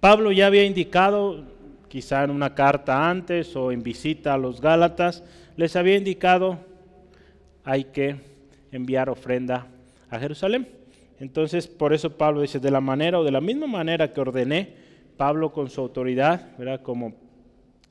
Pablo 0.00 0.32
ya 0.32 0.46
había 0.46 0.64
indicado, 0.64 1.44
quizá 1.90 2.22
en 2.22 2.30
una 2.30 2.54
carta 2.54 3.10
antes 3.10 3.56
o 3.56 3.72
en 3.72 3.82
visita 3.82 4.32
a 4.32 4.38
los 4.38 4.60
Gálatas, 4.60 5.24
les 5.56 5.74
había 5.74 5.96
indicado 5.96 6.58
hay 7.64 7.84
que 7.84 8.16
enviar 8.70 9.10
ofrenda 9.10 9.66
a 10.08 10.18
Jerusalén. 10.20 10.68
Entonces, 11.18 11.66
por 11.66 11.92
eso 11.92 12.16
Pablo 12.16 12.40
dice, 12.40 12.60
de 12.60 12.70
la 12.70 12.80
manera 12.80 13.18
o 13.18 13.24
de 13.24 13.32
la 13.32 13.40
misma 13.40 13.66
manera 13.66 14.12
que 14.12 14.20
ordené, 14.20 14.74
Pablo 15.16 15.52
con 15.52 15.68
su 15.68 15.80
autoridad, 15.80 16.56
¿verdad? 16.56 16.80
Como, 16.80 17.12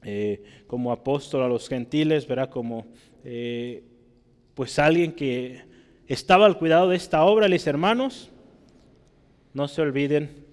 eh, 0.01 0.43
como 0.65 0.93
apóstol 0.93 1.43
a 1.43 1.47
los 1.49 1.67
gentiles, 1.67 2.25
¿verdad? 2.25 2.49
Como 2.49 2.87
eh, 3.25 3.83
pues 4.55 4.79
alguien 4.79 5.11
que 5.11 5.61
estaba 6.07 6.45
al 6.45 6.57
cuidado 6.57 6.89
de 6.89 6.95
esta 6.95 7.23
obra, 7.25 7.49
les 7.49 7.67
hermanos, 7.67 8.31
no 9.53 9.67
se 9.67 9.81
olviden 9.81 10.45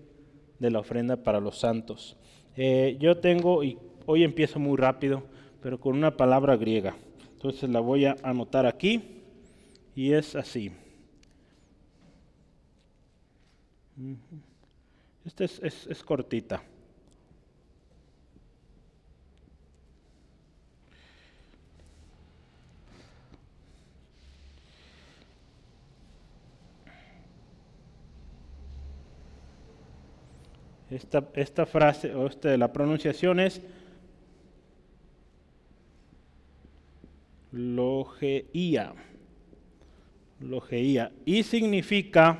de 0.58 0.70
la 0.70 0.80
ofrenda 0.80 1.16
para 1.16 1.40
los 1.40 1.58
santos. 1.58 2.16
Eh, 2.56 2.96
yo 2.98 3.18
tengo, 3.18 3.62
y 3.62 3.78
hoy 4.06 4.24
empiezo 4.24 4.58
muy 4.58 4.76
rápido, 4.76 5.22
pero 5.62 5.78
con 5.78 5.96
una 5.96 6.16
palabra 6.16 6.56
griega. 6.56 6.96
Entonces 7.34 7.68
la 7.68 7.80
voy 7.80 8.06
a 8.06 8.16
anotar 8.22 8.66
aquí 8.66 9.22
y 9.94 10.12
es 10.12 10.34
así. 10.34 10.72
Esta 15.24 15.44
es, 15.44 16.02
cortita. 16.04 16.62
Esta, 30.96 31.66
frase, 31.66 32.14
o 32.14 32.26
este, 32.26 32.56
la 32.56 32.72
pronunciación 32.72 33.38
es 33.40 33.60
logeía. 37.52 38.94
Logeía. 40.40 41.12
Y 41.26 41.42
significa 41.42 42.38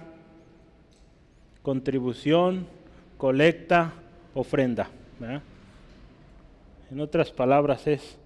contribución, 1.62 2.66
colecta, 3.18 3.92
ofrenda. 4.34 4.90
En 6.90 7.00
otras 7.00 7.30
palabras 7.30 7.86
es 7.86 8.18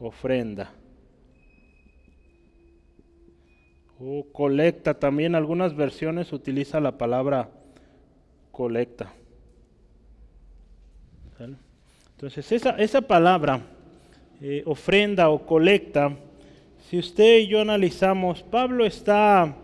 ofrenda. 0.00 0.72
O 4.00 4.24
colecta, 4.32 4.94
también 4.94 5.34
algunas 5.36 5.76
versiones 5.76 6.32
utiliza 6.32 6.80
la 6.80 6.98
palabra 6.98 7.50
colecta. 8.50 9.12
Entonces 11.42 12.52
esa, 12.52 13.00
palabra 13.00 13.60
eh, 14.42 14.62
ofrenda 14.66 15.30
o 15.30 15.46
colecta, 15.46 16.12
si 16.88 16.98
usted 16.98 17.38
y 17.38 17.46
yo 17.46 17.62
analizamos, 17.62 18.42
Pablo 18.42 18.84
está 18.84 19.54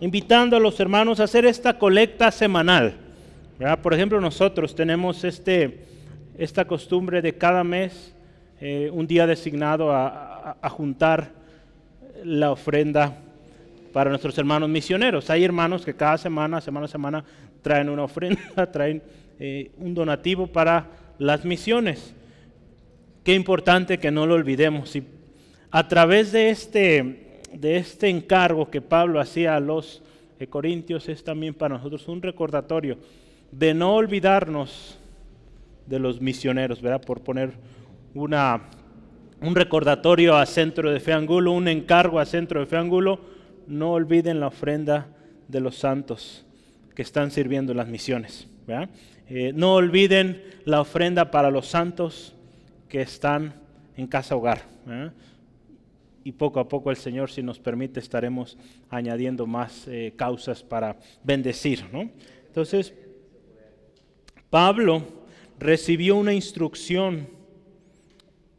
invitando 0.00 0.56
a 0.56 0.60
los 0.60 0.80
hermanos 0.80 1.20
a 1.20 1.24
hacer 1.24 1.44
esta 1.44 1.78
colecta 1.78 2.30
semanal. 2.30 2.94
Por 3.82 3.92
ejemplo, 3.92 4.20
nosotros 4.20 4.74
tenemos 4.74 5.22
este, 5.22 5.84
esta 6.38 6.64
costumbre 6.64 7.20
de 7.20 7.36
cada 7.36 7.62
mes, 7.62 8.14
eh, 8.60 8.90
un 8.92 9.06
día 9.06 9.26
designado 9.26 9.92
a, 9.92 10.56
juntar 10.70 11.30
la 12.24 12.50
ofrenda 12.52 13.18
para 13.92 14.08
nuestros 14.08 14.36
hermanos 14.38 14.68
misioneros. 14.68 15.28
Hay 15.30 15.44
hermanos 15.44 15.84
que 15.84 15.94
cada 15.94 16.16
semana, 16.16 16.60
semana 16.60 16.86
a 16.86 16.88
semana, 16.88 17.24
traen 17.60 17.88
una 17.90 18.04
ofrenda, 18.04 18.66
traen 18.72 19.02
eh, 19.38 19.70
un 19.76 19.94
donativo 19.94 20.46
para 20.46 21.01
las 21.22 21.44
misiones. 21.44 22.14
Qué 23.22 23.34
importante 23.34 23.98
que 23.98 24.10
no 24.10 24.26
lo 24.26 24.34
olvidemos. 24.34 24.96
Y 24.96 25.04
a 25.70 25.86
través 25.86 26.32
de 26.32 26.50
este, 26.50 27.40
de 27.52 27.76
este 27.76 28.08
encargo 28.08 28.70
que 28.70 28.80
Pablo 28.80 29.20
hacía 29.20 29.54
a 29.56 29.60
los 29.60 30.02
corintios 30.50 31.08
es 31.08 31.22
también 31.22 31.54
para 31.54 31.76
nosotros 31.76 32.08
un 32.08 32.20
recordatorio 32.20 32.98
de 33.52 33.72
no 33.72 33.94
olvidarnos 33.94 34.98
de 35.86 36.00
los 36.00 36.20
misioneros, 36.20 36.82
¿verdad? 36.82 37.00
Por 37.00 37.20
poner 37.20 37.52
una, 38.14 38.62
un 39.40 39.54
recordatorio 39.54 40.36
a 40.36 40.44
Centro 40.44 40.90
de 40.90 40.98
Fe 40.98 41.12
Angulo, 41.12 41.52
un 41.52 41.68
encargo 41.68 42.18
a 42.18 42.26
Centro 42.26 42.58
de 42.58 42.66
Fe 42.66 42.76
Angulo, 42.76 43.20
no 43.68 43.92
olviden 43.92 44.40
la 44.40 44.48
ofrenda 44.48 45.06
de 45.46 45.60
los 45.60 45.76
santos 45.76 46.44
que 46.96 47.02
están 47.02 47.30
sirviendo 47.30 47.74
las 47.74 47.86
misiones. 47.86 48.48
Eh, 49.28 49.52
no 49.54 49.74
olviden 49.74 50.42
la 50.64 50.80
ofrenda 50.80 51.30
para 51.30 51.50
los 51.50 51.66
santos 51.66 52.34
que 52.88 53.00
están 53.00 53.54
en 53.96 54.06
casa 54.06 54.36
hogar. 54.36 54.62
Y 56.24 56.32
poco 56.32 56.60
a 56.60 56.68
poco 56.68 56.90
el 56.90 56.96
Señor, 56.96 57.30
si 57.30 57.42
nos 57.42 57.58
permite, 57.58 58.00
estaremos 58.00 58.56
añadiendo 58.90 59.46
más 59.46 59.86
eh, 59.88 60.12
causas 60.16 60.62
para 60.62 60.98
bendecir. 61.24 61.84
Entonces, 62.46 62.94
Pablo 64.50 65.02
recibió 65.58 66.16
una 66.16 66.34
instrucción 66.34 67.28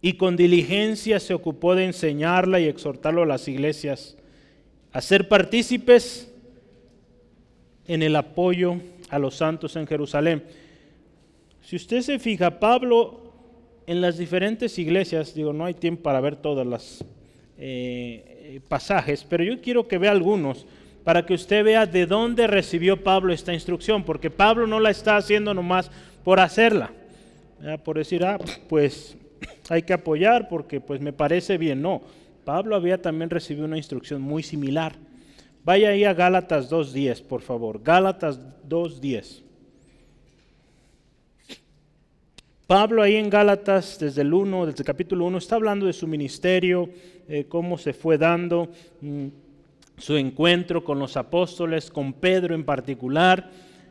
y 0.02 0.14
con 0.14 0.36
diligencia 0.36 1.20
se 1.20 1.34
ocupó 1.34 1.76
de 1.76 1.86
enseñarla 1.86 2.60
y 2.60 2.68
exhortarlo 2.68 3.24
a 3.24 3.26
las 3.26 3.48
iglesias 3.48 4.18
a 4.92 5.02
ser 5.02 5.28
partícipes 5.28 6.32
en 7.88 8.04
el 8.04 8.16
apoyo 8.16 8.78
a 9.14 9.20
los 9.20 9.36
santos 9.36 9.76
en 9.76 9.86
Jerusalén. 9.86 10.44
Si 11.62 11.76
usted 11.76 12.02
se 12.02 12.18
fija, 12.18 12.60
Pablo 12.60 13.32
en 13.86 14.02
las 14.02 14.18
diferentes 14.18 14.80
iglesias, 14.80 15.36
digo, 15.36 15.54
no 15.54 15.66
hay 15.66 15.76
tiempo 15.76 16.04
para 16.04 16.20
ver 16.20 16.36
todas 16.36 16.66
las 16.66 17.06
eh, 17.58 18.60
pasajes, 18.68 19.24
pero 19.30 19.44
yo 19.44 19.62
quiero 19.62 19.88
que 19.88 20.00
vea 20.00 20.12
algunos 20.12 20.66
para 21.04 21.26
que 21.26 21.34
usted 21.34 21.64
vea 21.64 21.86
de 21.86 22.06
dónde 22.06 22.48
recibió 22.48 23.04
Pablo 23.04 23.34
esta 23.34 23.54
instrucción, 23.54 24.04
porque 24.04 24.32
Pablo 24.32 24.66
no 24.66 24.80
la 24.80 24.90
está 24.90 25.18
haciendo 25.18 25.54
nomás 25.54 25.92
por 26.24 26.40
hacerla, 26.40 26.92
por 27.84 27.98
decir, 27.98 28.26
ah, 28.26 28.40
pues 28.68 29.16
hay 29.70 29.84
que 29.84 29.94
apoyar 29.94 30.48
porque 30.48 30.82
pues 30.82 31.02
me 31.02 31.14
parece 31.14 31.58
bien, 31.58 31.82
no. 31.82 32.02
Pablo 32.46 32.76
había 32.76 33.02
también 33.02 33.30
recibido 33.30 33.66
una 33.66 33.78
instrucción 33.78 34.22
muy 34.22 34.44
similar. 34.44 34.96
Vaya 35.64 35.90
ahí 35.90 36.04
a 36.04 36.14
Gálatas 36.14 36.70
2.10, 36.70 37.24
por 37.24 37.42
favor. 37.42 37.82
Gálatas 37.82 38.40
2.10. 38.68 39.44
Pablo 42.68 43.02
ahí 43.02 43.16
en 43.16 43.30
Gálatas, 43.30 44.00
desde 44.00 44.22
el 44.22 44.34
1, 44.34 44.66
desde 44.66 44.80
el 44.82 44.86
capítulo 44.86 45.26
1, 45.26 45.38
está 45.38 45.56
hablando 45.56 45.86
de 45.86 45.94
su 45.94 46.08
ministerio, 46.08 46.90
eh, 47.28 47.46
cómo 47.48 47.78
se 47.78 47.94
fue 47.94 48.18
dando 48.18 48.70
mm, 49.02 49.28
su 49.98 50.18
encuentro 50.18 50.84
con 50.84 50.98
los 50.98 51.16
apóstoles, 51.18 51.90
con 51.92 52.14
Pedro 52.14 52.56
en 52.56 52.64
particular. 52.64 53.50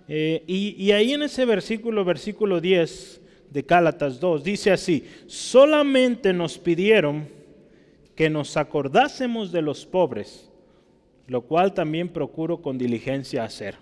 Eh, 0.09 0.43
y, 0.47 0.91
ahí 0.91 1.13
en 1.13 1.23
ese 1.23 1.45
versículo, 1.45 2.05
versículo 2.05 2.61
10, 2.61 3.21
de 3.51 3.63
Gálatas 3.63 4.19
2. 4.19 4.43
Dice 4.43 4.73
así, 4.73 5.07
solamente 5.27 6.33
nos 6.33 6.59
pidieron 6.59 7.29
que 8.15 8.31
nos 8.31 8.57
acordásemos 8.57 9.53
de 9.53 9.63
los 9.63 9.87
pobres, 9.87 10.51
lo 11.33 11.43
cual 11.43 11.73
también 11.73 12.11
procuro 12.11 12.61
con 12.61 12.77
diligencia 12.77 13.43
hacer. 13.43 13.77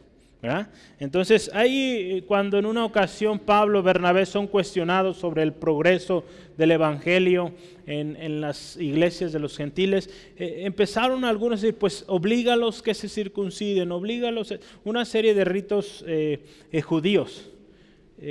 Entonces, 0.99 1.50
ahí 1.52 2.16
eh, 2.16 2.25
cuando 2.26 2.59
en 2.59 2.64
una 2.64 2.85
ocasión 2.85 3.38
Pablo 3.38 3.80
y 3.80 3.83
Bernabé 3.83 4.25
son 4.25 4.47
cuestionados 4.47 5.19
sobre 5.19 5.42
el 5.42 5.52
progreso 5.52 6.25
del 6.57 6.71
Evangelio 6.71 7.52
en, 7.87 8.40
las 8.40 8.76
iglesias 8.78 9.33
de 9.33 9.38
los 9.38 9.57
gentiles, 9.57 10.09
eh, 10.38 10.62
empezaron 10.64 11.25
algunos 11.25 11.59
a 11.59 11.66
decir, 11.66 11.78
pues 11.78 12.04
oblígalos 12.07 12.83
que 12.83 12.95
se 12.95 13.09
circunciden, 13.09 13.92
oblígalos, 13.92 14.54
una 14.85 15.04
serie 15.04 15.35
de 15.35 15.45
ritos 15.45 16.04
eh, 16.07 16.40
judíos. 16.83 17.50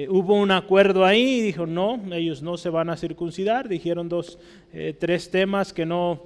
hubo 0.07 0.35
un 0.35 0.51
acuerdo 0.51 1.03
ahí 1.03 1.39
y 1.39 1.41
dijo, 1.41 1.65
no, 1.65 2.01
ellos 2.11 2.41
no 2.41 2.57
se 2.57 2.69
van 2.69 2.89
a 2.89 2.97
circuncidar, 2.97 3.67
dijeron 3.67 4.07
dos, 4.07 4.39
tres 4.99 5.29
temas 5.29 5.73
que 5.73 5.85
no 5.85 6.23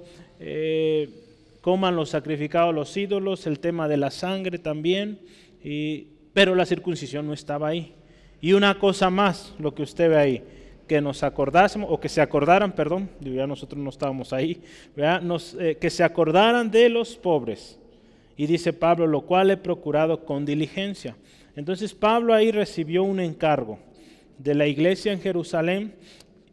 coman 1.64 1.96
los 1.96 2.10
sacrificados 2.10 2.74
los 2.74 2.94
ídolos, 2.94 3.46
el 3.46 3.58
tema 3.58 3.88
de 3.88 3.96
la 3.96 4.10
sangre 4.10 4.58
también 4.58 5.18
pero 6.34 6.54
la 6.54 6.66
circuncisión 6.66 7.26
no 7.26 7.32
estaba 7.32 7.68
ahí. 7.68 7.94
Y 8.42 8.52
una 8.52 8.78
cosa 8.78 9.08
más, 9.08 9.54
lo 9.58 9.74
que 9.74 9.82
usted 9.82 10.10
ve 10.10 10.16
ahí, 10.16 10.44
que 10.86 11.00
nos 11.00 11.22
acordásemos, 11.22 11.88
o 11.90 11.98
que 11.98 12.10
se 12.10 12.20
acordaran, 12.20 12.72
perdón, 12.72 13.08
ya 13.20 13.46
nosotros 13.46 13.82
no 13.82 13.88
estábamos 13.88 14.34
ahí, 14.34 14.60
Nos, 15.22 15.54
eh, 15.54 15.78
que 15.80 15.88
se 15.88 16.04
acordaran 16.04 16.70
de 16.70 16.90
los 16.90 17.16
pobres. 17.16 17.78
Y 18.36 18.46
dice 18.46 18.72
Pablo, 18.72 19.06
lo 19.06 19.22
cual 19.22 19.50
he 19.50 19.56
procurado 19.56 20.26
con 20.26 20.44
diligencia. 20.44 21.16
Entonces 21.56 21.94
Pablo 21.94 22.34
ahí 22.34 22.50
recibió 22.50 23.04
un 23.04 23.20
encargo 23.20 23.78
de 24.36 24.54
la 24.54 24.66
iglesia 24.66 25.12
en 25.12 25.20
Jerusalén. 25.20 25.94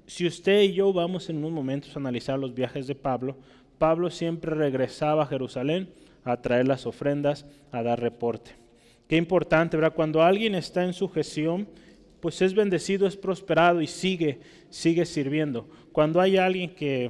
Si 0.06 0.27
usted 0.27 0.62
y 0.62 0.74
yo 0.74 0.94
vamos 0.94 1.27
en 1.30 1.38
unos 1.38 1.51
momentos 1.51 1.96
a 1.96 2.00
analizar 2.00 2.38
los 2.38 2.53
viajes 2.53 2.86
de 2.86 2.94
Pablo, 2.94 3.36
Pablo 3.81 4.11
siempre 4.11 4.53
regresaba 4.53 5.23
a 5.23 5.25
Jerusalén 5.25 5.89
a 6.23 6.39
traer 6.39 6.67
las 6.67 6.85
ofrendas, 6.85 7.47
a 7.71 7.81
dar 7.81 8.00
reporte. 8.00 8.51
Qué 9.07 9.17
importante, 9.17 9.75
¿verdad? 9.75 9.95
Cuando 9.95 10.21
alguien 10.21 10.53
está 10.53 10.83
en 10.83 10.93
sujeción, 10.93 11.67
pues 12.19 12.43
es 12.43 12.53
bendecido, 12.53 13.07
es 13.07 13.17
prosperado 13.17 13.81
y 13.81 13.88
sigue, 13.88 14.39
sigue 14.69 15.03
sirviendo. 15.03 15.67
Cuando 15.91 16.21
hay 16.21 16.38
alguien 16.38 16.75
que 16.75 17.09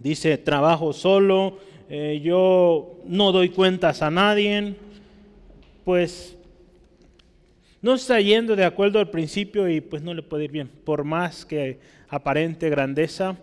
dice, 0.00 0.36
trabajo 0.38 0.92
solo, 0.92 1.58
eh, 1.88 2.20
yo 2.20 2.96
no 3.06 3.30
doy 3.30 3.50
cuentas 3.50 4.02
a 4.02 4.10
nadie, 4.10 4.74
pues 5.84 6.36
no 7.80 7.94
está 7.94 8.20
yendo 8.20 8.56
de 8.56 8.64
acuerdo 8.64 8.98
al 8.98 9.10
principio 9.10 9.68
y 9.68 9.80
pues 9.80 10.02
no 10.02 10.14
le 10.14 10.24
puede 10.24 10.46
ir 10.46 10.50
bien. 10.50 10.68
Por 10.82 11.04
más 11.04 11.44
que 11.44 11.78
aparente 12.08 12.68
grandeza, 12.70 13.36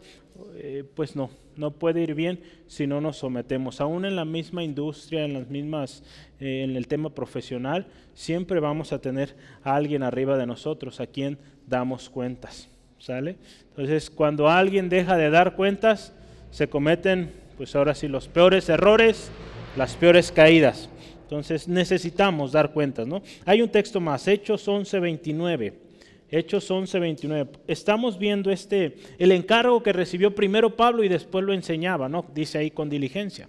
eh, 0.57 0.83
pues 0.93 1.15
no, 1.15 1.29
no 1.57 1.71
puede 1.71 2.01
ir 2.01 2.13
bien 2.15 2.39
si 2.67 2.87
no 2.87 3.01
nos 3.01 3.17
sometemos. 3.17 3.81
Aún 3.81 4.05
en 4.05 4.15
la 4.15 4.25
misma 4.25 4.63
industria, 4.63 5.25
en 5.25 5.33
las 5.33 5.49
mismas, 5.49 6.03
eh, 6.39 6.63
en 6.63 6.75
el 6.75 6.87
tema 6.87 7.09
profesional, 7.09 7.87
siempre 8.13 8.59
vamos 8.59 8.93
a 8.93 8.99
tener 8.99 9.35
a 9.63 9.75
alguien 9.75 10.03
arriba 10.03 10.37
de 10.37 10.45
nosotros 10.45 10.99
a 10.99 11.07
quien 11.07 11.37
damos 11.67 12.09
cuentas. 12.09 12.69
¿Sale? 12.99 13.35
Entonces, 13.69 14.09
cuando 14.09 14.49
alguien 14.49 14.89
deja 14.89 15.17
de 15.17 15.29
dar 15.29 15.55
cuentas, 15.55 16.13
se 16.49 16.67
cometen, 16.67 17.31
pues 17.55 17.75
ahora 17.75 17.93
sí, 17.93 18.07
los 18.07 18.27
peores 18.27 18.69
errores, 18.69 19.29
las 19.75 19.95
peores 19.95 20.31
caídas. 20.31 20.89
Entonces, 21.21 21.67
necesitamos 21.67 22.53
dar 22.53 22.71
cuentas, 22.71 23.05
¿no? 23.05 23.21
Hay 23.45 23.61
un 23.61 23.69
texto 23.69 23.99
más, 23.99 24.27
Hechos 24.27 24.67
11:29. 24.67 25.86
Hechos 26.29 26.69
11, 26.69 26.99
29. 26.99 27.51
Estamos 27.67 28.19
viendo 28.19 28.51
este, 28.51 28.97
el 29.17 29.31
encargo 29.31 29.81
que 29.81 29.93
recibió 29.93 30.35
primero 30.35 30.75
Pablo 30.75 31.03
y 31.03 31.07
después 31.07 31.45
lo 31.45 31.53
enseñaba, 31.53 32.09
¿no? 32.09 32.25
Dice 32.33 32.57
ahí 32.57 32.71
con 32.71 32.89
diligencia. 32.89 33.47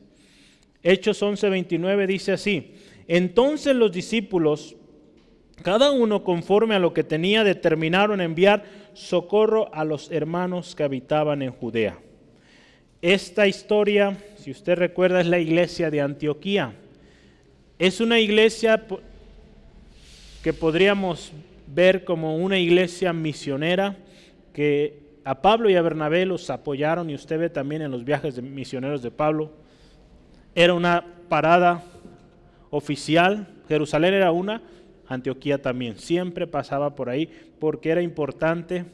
Hechos 0.83 1.21
11, 1.21 1.49
29 1.49 2.07
dice 2.07 2.33
así. 2.33 2.75
Entonces 3.09 3.75
los 3.75 3.91
discípulos, 3.91 4.77
cada 5.63 5.91
uno 5.91 6.23
conforme 6.23 6.77
a 6.77 6.79
lo 6.79 6.95
que 6.95 7.03
tenía, 7.03 7.43
determinaron 7.43 8.21
enviar 8.21 8.65
socorro 8.95 9.75
a 9.75 9.85
los 9.85 10.11
hermanos 10.13 10.77
que 10.77 10.85
habitaban 10.85 11.43
en 11.43 11.51
Judea. 11.51 11.99
Esta 13.03 13.49
historia, 13.49 14.17
si 14.37 14.53
usted 14.53 14.77
recuerda, 14.77 15.21
es 15.21 15.27
la 15.27 15.39
iglesia 15.41 15.91
de 15.91 16.01
Antioquía. 16.01 16.75
Es 17.79 18.01
una 18.01 18.21
iglesia 18.21 18.85
que 20.43 20.53
podríamos 20.53 21.33
ver 21.73 22.05
como 22.05 22.37
una 22.37 22.59
iglesia 22.59 23.13
misionera 23.13 23.97
que 24.53 25.01
a 25.25 25.43
Pablo 25.43 25.69
y 25.69 25.75
a 25.75 25.83
Bernabé 25.83 26.25
los 26.25 26.49
apoyaron 26.51 27.11
y 27.11 27.15
usted 27.15 27.39
ve 27.39 27.51
también 27.51 27.83
en 27.83 27.91
los 27.91 28.05
viajes 28.05 28.37
de 28.37 28.43
misioneros 28.43 29.03
de 29.03 29.11
Pablo. 29.11 29.53
Era 30.55 30.75
una 30.75 31.05
parada 31.29 31.83
oficial, 32.71 33.47
Jerusalén 33.69 34.15
era 34.15 34.33
una, 34.33 34.63
Antioquía 35.07 35.61
también, 35.63 35.99
siempre 35.99 36.47
pasaba 36.47 36.95
por 36.95 37.09
ahí 37.09 37.31
porque 37.59 37.91
era 37.91 38.03
importante 38.03 38.85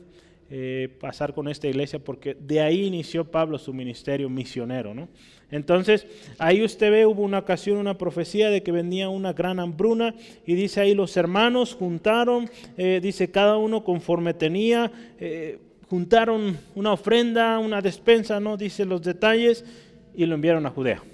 eh, 0.51 0.89
pasar 1.01 1.35
con 1.35 1.49
esta 1.49 1.67
iglesia 1.67 1.99
porque 1.99 2.35
de 2.35 2.61
ahí 2.61 2.85
inició 2.85 3.25
Pablo 3.31 3.59
su 3.59 3.73
ministerio 3.73 4.29
misionero. 4.29 4.95
¿no? 4.95 5.09
Entonces, 5.55 6.05
ahí 6.41 6.65
usted 6.65 6.91
ve, 6.91 7.07
hubo 7.07 7.23
una 7.23 7.39
ocasión, 7.39 7.79
una 7.79 7.97
profecía 7.97 8.51
de 8.51 8.65
que 8.65 8.73
venía 8.73 9.09
una 9.09 9.33
gran 9.33 9.61
hambruna 9.61 10.13
y 10.45 10.57
dice 10.57 10.81
ahí 10.81 10.97
los 10.97 11.17
hermanos 11.17 11.77
juntaron, 11.77 12.51
eh, 12.77 12.99
dice 13.01 13.31
cada 13.31 13.57
uno 13.57 13.85
conforme 13.85 14.35
tenía, 14.35 14.91
eh, 15.21 15.61
juntaron 15.89 16.59
una 16.75 16.93
ofrenda, 16.93 17.61
una 17.61 17.81
despensa, 17.81 18.41
no 18.41 18.57
dice 18.57 18.85
los 18.85 19.01
detalles, 19.03 19.65
y 20.13 20.27
lo 20.27 20.35
enviaron 20.35 20.67
a 20.67 20.71
Judea, 20.71 21.05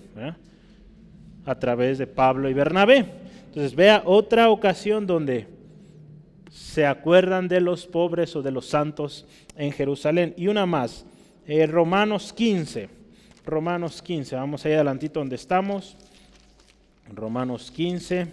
a 1.44 1.58
través 1.58 1.98
de 1.98 2.06
Pablo 2.06 2.48
y 2.48 2.54
Bernabé. 2.54 3.04
Entonces, 3.48 3.74
vea 3.74 4.00
otra 4.06 4.48
ocasión 4.48 5.06
donde 5.06 5.48
se 6.50 6.86
acuerdan 6.86 7.46
de 7.46 7.60
los 7.60 7.86
pobres 7.86 8.34
o 8.36 8.40
de 8.40 8.52
los 8.52 8.64
santos 8.64 9.26
en 9.54 9.72
Jerusalén. 9.72 10.32
Y 10.38 10.48
una 10.48 10.64
más, 10.64 11.04
eh, 11.46 11.66
Romanos 11.66 12.32
15. 12.32 12.99
Romanos 13.50 14.00
15, 14.00 14.36
vamos 14.36 14.64
ahí 14.64 14.72
adelantito 14.72 15.20
donde 15.20 15.36
estamos. 15.36 15.96
Romanos 17.12 17.70
15, 17.70 18.28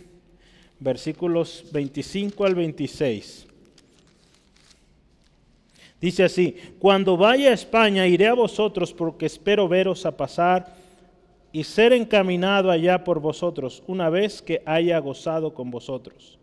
versículos 0.80 1.66
25 1.72 2.46
al 2.46 2.56
26. 2.56 3.48
Dice 6.00 6.24
así, 6.24 6.56
cuando 6.80 7.18
vaya 7.18 7.50
a 7.50 7.54
España 7.54 8.06
iré 8.06 8.28
a 8.28 8.34
vosotros 8.34 8.94
porque 8.94 9.26
espero 9.26 9.68
veros 9.68 10.06
a 10.06 10.16
pasar 10.16 10.76
y 11.52 11.64
ser 11.64 11.92
encaminado 11.92 12.70
allá 12.70 13.04
por 13.04 13.20
vosotros 13.20 13.84
una 13.88 14.10
vez 14.10 14.42
que 14.42 14.62
haya 14.66 15.00
gozado 15.00 15.54
con 15.54 15.72
vosotros 15.72 16.38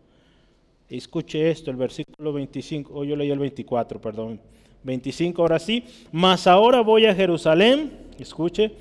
Escuche 0.89 1.49
esto, 1.49 1.71
el 1.71 1.77
versículo 1.77 2.31
25, 2.31 2.93
o 2.93 3.03
yo 3.03 3.15
leí 3.15 3.31
el 3.31 3.39
24, 3.39 3.99
perdón. 3.99 4.39
25, 4.83 5.41
ahora 5.41 5.57
sí. 5.57 5.83
Mas 6.11 6.45
ahora 6.45 6.81
voy 6.81 7.07
a 7.07 7.15
Jerusalén, 7.15 7.91
escuche, 8.23 8.71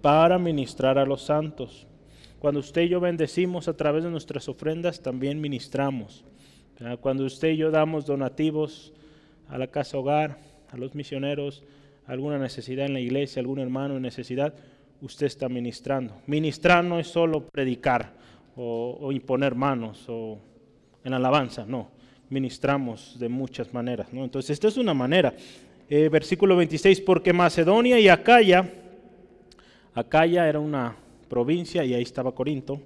para 0.00 0.38
ministrar 0.38 0.98
a 0.98 1.06
los 1.06 1.22
santos. 1.22 1.86
Cuando 2.38 2.60
usted 2.60 2.82
y 2.82 2.88
yo 2.88 3.00
bendecimos 3.00 3.68
a 3.68 3.76
través 3.76 4.04
de 4.04 4.10
nuestras 4.10 4.48
ofrendas, 4.48 5.00
también 5.00 5.40
ministramos. 5.40 6.24
Cuando 7.00 7.24
usted 7.24 7.52
y 7.52 7.56
yo 7.56 7.70
damos 7.70 8.04
donativos 8.04 8.92
a 9.48 9.56
la 9.56 9.68
casa 9.68 9.96
hogar, 9.96 10.38
a 10.70 10.76
los 10.76 10.94
misioneros, 10.94 11.62
alguna 12.06 12.38
necesidad 12.38 12.86
en 12.86 12.92
la 12.92 13.00
iglesia, 13.00 13.40
algún 13.40 13.60
hermano 13.60 13.96
en 13.96 14.02
necesidad, 14.02 14.52
usted 15.00 15.26
está 15.26 15.48
ministrando. 15.48 16.16
Ministrar 16.26 16.84
no 16.84 16.98
es 16.98 17.06
solo 17.06 17.46
predicar 17.46 18.12
o, 18.56 19.10
imponer 19.12 19.54
manos 19.54 20.04
o 20.08 20.38
en 21.02 21.14
alabanza, 21.14 21.64
no, 21.66 21.90
ministramos 22.30 23.18
de 23.18 23.28
muchas 23.28 23.72
maneras. 23.72 24.12
¿no? 24.12 24.24
Entonces, 24.24 24.50
esta 24.50 24.68
es 24.68 24.76
una 24.76 24.94
manera. 24.94 25.34
Eh, 25.88 26.08
versículo 26.08 26.56
26, 26.56 27.00
porque 27.02 27.32
Macedonia 27.32 27.98
y 28.00 28.08
Acaya, 28.08 28.70
Acaya 29.94 30.48
era 30.48 30.58
una 30.58 30.96
provincia 31.28 31.84
y 31.84 31.94
ahí 31.94 32.02
estaba 32.02 32.34
Corinto, 32.34 32.80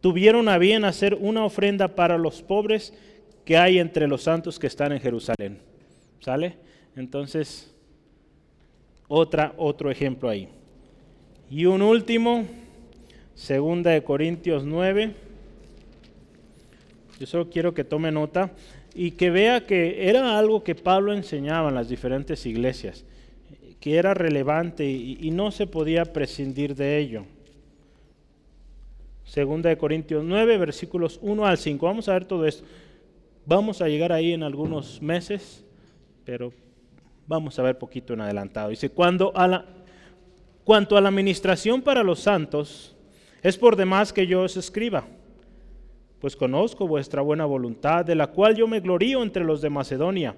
tuvieron 0.00 0.48
a 0.48 0.58
bien 0.58 0.84
hacer 0.84 1.14
una 1.14 1.44
ofrenda 1.44 1.88
para 1.88 2.18
los 2.18 2.42
pobres 2.42 2.92
que 3.44 3.56
hay 3.56 3.78
entre 3.78 4.06
los 4.06 4.22
santos 4.22 4.58
que 4.58 4.66
están 4.66 4.92
en 4.92 5.00
Jerusalén. 5.00 5.58
¿Sale? 6.20 6.56
Entonces, 6.96 7.72
otra, 9.08 9.54
otro 9.56 9.90
ejemplo 9.90 10.28
ahí. 10.28 10.48
Y 11.50 11.66
un 11.66 11.82
último, 11.82 12.46
segunda 13.34 13.90
de 13.90 14.02
Corintios 14.02 14.64
9. 14.64 15.12
Yo 17.18 17.26
solo 17.26 17.50
quiero 17.50 17.74
que 17.74 17.84
tome 17.84 18.10
nota 18.10 18.52
y 18.94 19.12
que 19.12 19.30
vea 19.30 19.66
que 19.66 20.08
era 20.08 20.38
algo 20.38 20.62
que 20.62 20.74
Pablo 20.74 21.12
enseñaba 21.12 21.68
en 21.68 21.74
las 21.74 21.88
diferentes 21.88 22.46
iglesias, 22.46 23.04
que 23.82 23.96
era 23.96 24.14
relevante 24.14 24.88
y, 24.88 25.28
no 25.32 25.50
se 25.50 25.66
podía 25.66 26.04
prescindir 26.04 26.76
de 26.76 26.98
ello. 26.98 27.24
Segunda 29.24 29.70
de 29.70 29.76
Corintios 29.76 30.22
9, 30.22 30.56
versículos 30.56 31.18
1 31.20 31.44
al 31.44 31.58
5. 31.58 31.84
Vamos 31.84 32.08
a 32.08 32.12
ver 32.12 32.24
todo 32.24 32.46
esto. 32.46 32.64
Vamos 33.44 33.82
a 33.82 33.88
llegar 33.88 34.12
ahí 34.12 34.34
en 34.34 34.44
algunos 34.44 35.02
meses. 35.02 35.64
pero 36.24 36.52
vamos 37.26 37.58
a 37.58 37.62
ver 37.62 37.76
poquito 37.76 38.12
en 38.14 38.20
adelantado. 38.20 38.68
Dice, 38.68 38.88
cuando 38.88 39.36
a 39.36 39.48
la, 39.48 39.66
cuanto 40.62 40.96
a 40.96 41.00
la 41.00 41.08
administración 41.08 41.82
para 41.82 42.04
los 42.04 42.20
santos, 42.20 42.94
es 43.42 43.58
por 43.58 43.74
demás 43.74 44.12
que 44.12 44.28
yo 44.28 44.42
os 44.42 44.56
escriba, 44.56 45.08
pues 46.20 46.36
conozco 46.36 46.86
vuestra 46.86 47.20
buena 47.20 47.46
voluntad, 47.46 48.04
de 48.04 48.14
la 48.14 48.28
cual 48.28 48.54
yo 48.54 48.68
me 48.68 48.78
glorío 48.78 49.24
entre 49.24 49.42
los 49.42 49.60
de 49.60 49.70
Macedonia, 49.70 50.36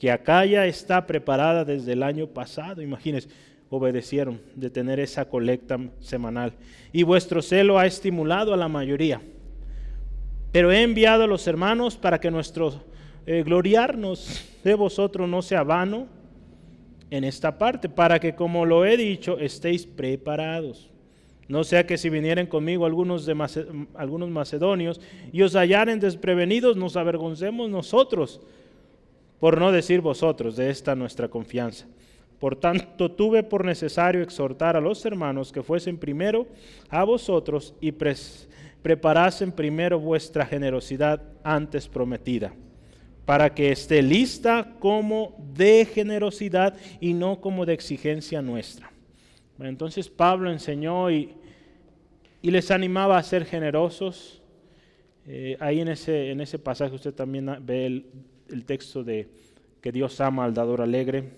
que 0.00 0.10
acá 0.10 0.46
ya 0.46 0.64
está 0.64 1.06
preparada 1.06 1.62
desde 1.62 1.92
el 1.92 2.02
año 2.02 2.26
pasado. 2.26 2.80
Imagínense, 2.80 3.28
obedecieron 3.68 4.40
de 4.56 4.70
tener 4.70 4.98
esa 4.98 5.26
colecta 5.26 5.78
semanal. 6.00 6.54
Y 6.90 7.02
vuestro 7.02 7.42
celo 7.42 7.78
ha 7.78 7.84
estimulado 7.84 8.54
a 8.54 8.56
la 8.56 8.66
mayoría. 8.66 9.20
Pero 10.52 10.72
he 10.72 10.80
enviado 10.80 11.24
a 11.24 11.26
los 11.26 11.46
hermanos 11.46 11.98
para 11.98 12.18
que 12.18 12.30
nuestro 12.30 12.82
eh, 13.26 13.42
gloriarnos 13.42 14.42
de 14.64 14.72
vosotros 14.72 15.28
no 15.28 15.42
sea 15.42 15.64
vano 15.64 16.06
en 17.10 17.22
esta 17.22 17.58
parte, 17.58 17.90
para 17.90 18.18
que 18.18 18.34
como 18.34 18.64
lo 18.64 18.86
he 18.86 18.96
dicho, 18.96 19.38
estéis 19.38 19.84
preparados. 19.84 20.88
No 21.46 21.62
sea 21.62 21.86
que 21.86 21.98
si 21.98 22.08
vinieren 22.08 22.46
conmigo 22.46 22.86
algunos, 22.86 23.26
de 23.26 23.36
algunos 23.96 24.30
macedonios 24.30 24.98
y 25.30 25.42
os 25.42 25.52
hallaren 25.52 26.00
desprevenidos, 26.00 26.78
nos 26.78 26.96
avergoncemos 26.96 27.68
nosotros, 27.68 28.40
por 29.40 29.58
no 29.58 29.72
decir 29.72 30.00
vosotros, 30.00 30.56
de 30.56 30.70
esta 30.70 30.94
nuestra 30.94 31.28
confianza. 31.28 31.86
Por 32.38 32.56
tanto, 32.56 33.10
tuve 33.10 33.42
por 33.42 33.64
necesario 33.64 34.22
exhortar 34.22 34.76
a 34.76 34.80
los 34.80 35.04
hermanos 35.04 35.50
que 35.50 35.62
fuesen 35.62 35.98
primero 35.98 36.46
a 36.88 37.04
vosotros 37.04 37.74
y 37.80 37.92
preparasen 38.82 39.52
primero 39.52 39.98
vuestra 39.98 40.46
generosidad 40.46 41.22
antes 41.42 41.88
prometida 41.88 42.54
para 43.30 43.54
que 43.54 43.70
esté 43.70 44.02
lista 44.02 44.74
como 44.80 45.36
de 45.54 45.84
generosidad 45.84 46.76
y 47.00 47.14
no 47.14 47.40
como 47.40 47.64
de 47.64 47.74
exigencia 47.74 48.42
nuestra. 48.42 48.90
Entonces 49.60 50.08
Pablo 50.08 50.50
enseñó 50.50 51.10
y, 51.12 51.36
les 52.42 52.72
animaba 52.72 53.18
a 53.18 53.22
ser 53.22 53.44
generosos. 53.44 54.42
Eh, 55.28 55.56
ahí 55.60 55.80
en 55.80 55.86
ese, 55.86 56.32
en 56.32 56.40
ese 56.40 56.58
pasaje 56.58 56.94
usted 56.94 57.14
también 57.14 57.56
ve 57.60 57.86
el, 57.86 58.06
el 58.50 58.64
texto 58.64 59.04
de 59.04 59.28
que 59.80 59.92
Dios 59.92 60.20
ama 60.20 60.44
al 60.44 60.54
dador 60.54 60.80
alegre. 60.80 61.30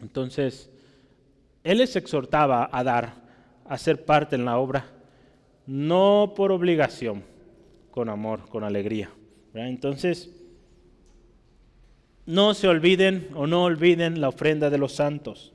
Entonces, 0.00 0.70
Él 1.62 1.78
les 1.78 1.96
exhortaba 1.96 2.68
a 2.70 2.84
dar, 2.84 3.14
a 3.66 3.78
ser 3.78 4.04
parte 4.04 4.36
en 4.36 4.44
la 4.44 4.58
obra, 4.58 4.86
no 5.66 6.34
por 6.36 6.52
obligación, 6.52 7.22
con 7.90 8.08
amor, 8.08 8.48
con 8.48 8.64
alegría. 8.64 9.10
Entonces, 9.54 10.30
no 12.26 12.54
se 12.54 12.68
olviden 12.68 13.28
o 13.34 13.46
no 13.46 13.64
olviden 13.64 14.20
la 14.20 14.28
ofrenda 14.28 14.70
de 14.70 14.78
los 14.78 14.92
santos. 14.92 15.52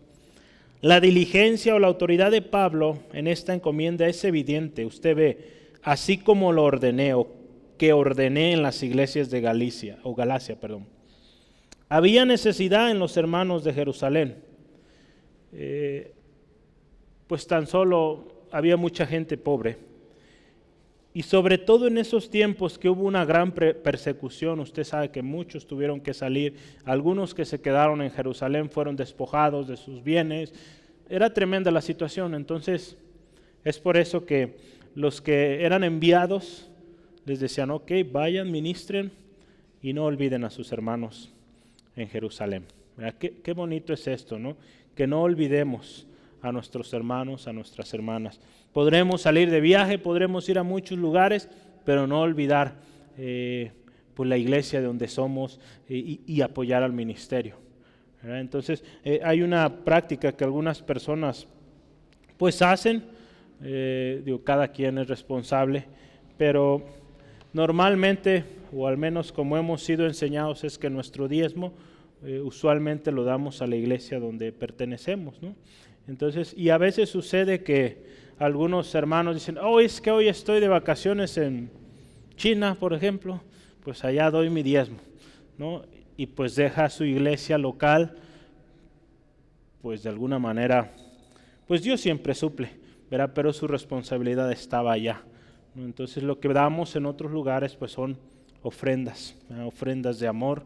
La 0.81 1.01
diligencia 1.01 1.75
o 1.75 1.79
la 1.79 1.87
autoridad 1.87 2.31
de 2.31 2.41
Pablo 2.41 2.99
en 3.11 3.27
esta 3.27 3.53
encomienda 3.53 4.07
es 4.07 4.23
evidente. 4.23 4.85
Usted 4.85 5.15
ve, 5.15 5.73
así 5.83 6.17
como 6.17 6.53
lo 6.53 6.63
ordené 6.63 7.13
o 7.13 7.38
que 7.79 7.93
ordené 7.93 8.51
en 8.51 8.61
las 8.61 8.83
iglesias 8.83 9.31
de 9.31 9.41
Galicia 9.41 9.97
o 10.03 10.13
Galacia, 10.13 10.59
perdón. 10.59 10.85
Había 11.87 12.25
necesidad 12.25 12.91
en 12.91 12.99
los 12.99 13.17
hermanos 13.17 13.63
de 13.63 13.73
Jerusalén. 13.73 14.43
Eh, 15.53 16.13
pues 17.25 17.47
tan 17.47 17.65
solo 17.65 18.45
había 18.51 18.77
mucha 18.77 19.07
gente 19.07 19.37
pobre. 19.37 19.77
Y 21.13 21.23
sobre 21.23 21.57
todo 21.57 21.87
en 21.87 21.97
esos 21.97 22.29
tiempos 22.29 22.77
que 22.77 22.89
hubo 22.89 23.03
una 23.03 23.25
gran 23.25 23.53
persecución, 23.53 24.59
usted 24.59 24.83
sabe 24.83 25.09
que 25.09 25.23
muchos 25.23 25.65
tuvieron 25.65 26.01
que 26.01 26.13
salir, 26.13 26.55
algunos 26.85 27.33
que 27.33 27.45
se 27.45 27.61
quedaron 27.61 28.01
en 28.01 28.11
Jerusalén 28.11 28.69
fueron 28.69 28.95
despojados 28.95 29.67
de 29.67 29.77
sus 29.77 30.03
bienes, 30.03 30.53
era 31.09 31.33
tremenda 31.33 31.71
la 31.71 31.81
situación, 31.81 32.35
entonces 32.35 32.97
es 33.63 33.79
por 33.79 33.97
eso 33.97 34.25
que 34.25 34.57
los 34.93 35.21
que 35.21 35.63
eran 35.65 35.83
enviados 35.83 36.69
les 37.29 37.39
decían, 37.39 37.69
ok, 37.69 37.91
vayan, 38.11 38.51
ministren 38.51 39.11
y 39.81 39.93
no 39.93 40.05
olviden 40.05 40.43
a 40.43 40.49
sus 40.49 40.71
hermanos 40.71 41.31
en 41.95 42.09
Jerusalén. 42.09 42.65
Qué, 43.19 43.35
qué 43.43 43.53
bonito 43.53 43.93
es 43.93 44.07
esto, 44.07 44.39
¿no? 44.39 44.57
Que 44.95 45.05
no 45.05 45.21
olvidemos 45.21 46.07
a 46.41 46.51
nuestros 46.51 46.91
hermanos, 46.91 47.47
a 47.47 47.53
nuestras 47.53 47.93
hermanas. 47.93 48.41
Podremos 48.73 49.21
salir 49.21 49.51
de 49.51 49.61
viaje, 49.61 49.99
podremos 49.99 50.49
ir 50.49 50.57
a 50.57 50.63
muchos 50.63 50.97
lugares, 50.97 51.49
pero 51.85 52.07
no 52.07 52.21
olvidar 52.21 52.75
eh, 53.17 53.71
pues 54.15 54.27
la 54.27 54.37
iglesia 54.37 54.79
de 54.79 54.87
donde 54.87 55.07
somos 55.07 55.59
eh, 55.87 56.19
y, 56.25 56.41
apoyar 56.41 56.81
al 56.81 56.93
ministerio. 56.93 57.55
Entonces, 58.23 58.83
eh, 59.03 59.21
hay 59.23 59.43
una 59.43 59.83
práctica 59.85 60.31
que 60.31 60.43
algunas 60.43 60.81
personas 60.81 61.47
pues 62.37 62.61
hacen, 62.61 63.03
digo, 63.61 64.43
cada 64.43 64.69
quien 64.69 64.97
es 64.97 65.07
responsable, 65.07 65.85
pero 66.37 66.98
normalmente, 67.53 68.45
o 68.73 68.87
al 68.87 68.97
menos 68.97 69.31
como 69.31 69.57
hemos 69.57 69.83
sido 69.83 70.05
enseñados, 70.05 70.63
es 70.63 70.77
que 70.77 70.89
nuestro 70.89 71.27
diezmo 71.27 71.73
usualmente 72.43 73.11
lo 73.11 73.23
damos 73.23 73.61
a 73.61 73.67
la 73.67 73.77
iglesia 73.77 74.19
donde 74.19 74.51
pertenecemos, 74.51 75.41
¿no? 75.41 75.55
Entonces, 76.07 76.53
y 76.57 76.69
a 76.69 76.77
veces 76.77 77.09
sucede 77.09 77.63
que 77.63 78.03
algunos 78.39 78.93
hermanos 78.95 79.35
dicen, 79.35 79.57
oh, 79.57 79.79
es 79.79 80.01
que 80.01 80.11
hoy 80.11 80.27
estoy 80.27 80.59
de 80.59 80.67
vacaciones 80.67 81.37
en 81.37 81.69
China, 82.35 82.75
por 82.75 82.93
ejemplo, 82.93 83.41
pues 83.83 84.03
allá 84.03 84.31
doy 84.31 84.49
mi 84.49 84.63
diezmo, 84.63 84.97
¿no? 85.57 85.83
Y 86.17 86.25
pues 86.25 86.55
deja 86.55 86.89
su 86.89 87.05
iglesia 87.05 87.57
local, 87.57 88.15
pues 89.81 90.03
de 90.03 90.09
alguna 90.09 90.39
manera, 90.39 90.91
pues 91.67 91.83
Dios 91.83 92.01
siempre 92.01 92.33
suple, 92.33 92.71
¿verdad? 93.09 93.31
Pero 93.33 93.53
su 93.53 93.67
responsabilidad 93.67 94.51
estaba 94.51 94.91
allá. 94.91 95.21
Entonces 95.75 96.23
lo 96.23 96.39
que 96.39 96.49
damos 96.49 96.95
en 96.95 97.05
otros 97.05 97.31
lugares, 97.31 97.75
pues 97.75 97.91
son 97.91 98.17
ofrendas, 98.61 99.35
ofrendas 99.65 100.19
de 100.19 100.27
amor, 100.27 100.63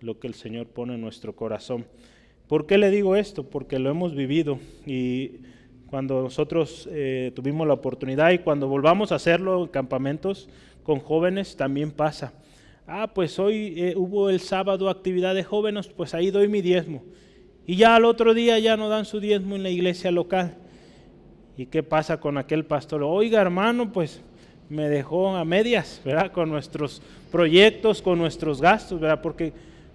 lo 0.00 0.18
que 0.18 0.26
el 0.26 0.34
Señor 0.34 0.66
pone 0.66 0.94
en 0.94 1.00
nuestro 1.00 1.34
corazón. 1.34 1.86
¿Por 2.48 2.66
qué 2.66 2.78
le 2.78 2.90
digo 2.90 3.16
esto? 3.16 3.44
Porque 3.44 3.78
lo 3.78 3.90
hemos 3.90 4.14
vivido 4.14 4.58
y 4.86 5.40
cuando 5.88 6.22
nosotros 6.22 6.88
eh, 6.90 7.32
tuvimos 7.34 7.66
la 7.66 7.74
oportunidad 7.74 8.30
y 8.30 8.38
cuando 8.38 8.68
volvamos 8.68 9.12
a 9.12 9.16
hacerlo 9.16 9.62
en 9.64 9.68
campamentos 9.68 10.48
con 10.82 11.00
jóvenes 11.00 11.56
también 11.56 11.90
pasa. 11.90 12.32
Ah, 12.86 13.10
pues 13.12 13.38
hoy 13.38 13.74
eh, 13.76 13.94
hubo 13.96 14.30
el 14.30 14.40
sábado 14.40 14.88
actividad 14.88 15.34
de 15.34 15.42
jóvenes, 15.42 15.88
pues 15.88 16.14
ahí 16.14 16.30
doy 16.30 16.48
mi 16.48 16.62
diezmo. 16.62 17.02
Y 17.66 17.76
ya 17.76 17.96
al 17.96 18.04
otro 18.04 18.32
día 18.32 18.58
ya 18.60 18.76
no 18.76 18.88
dan 18.88 19.04
su 19.04 19.18
diezmo 19.18 19.56
en 19.56 19.64
la 19.64 19.70
iglesia 19.70 20.12
local. 20.12 20.56
¿Y 21.56 21.66
qué 21.66 21.82
pasa 21.82 22.20
con 22.20 22.38
aquel 22.38 22.64
pastor? 22.64 23.02
Oiga 23.02 23.40
hermano, 23.40 23.92
pues 23.92 24.22
me 24.68 24.88
dejó 24.88 25.36
a 25.36 25.44
medias, 25.44 26.00
¿verdad? 26.04 26.32
Con 26.32 26.48
nuestros 26.48 27.02
proyectos, 27.30 28.02
con 28.02 28.18
nuestros 28.18 28.60
gastos, 28.60 29.00
¿verdad? 29.00 29.20
Porque 29.22 29.52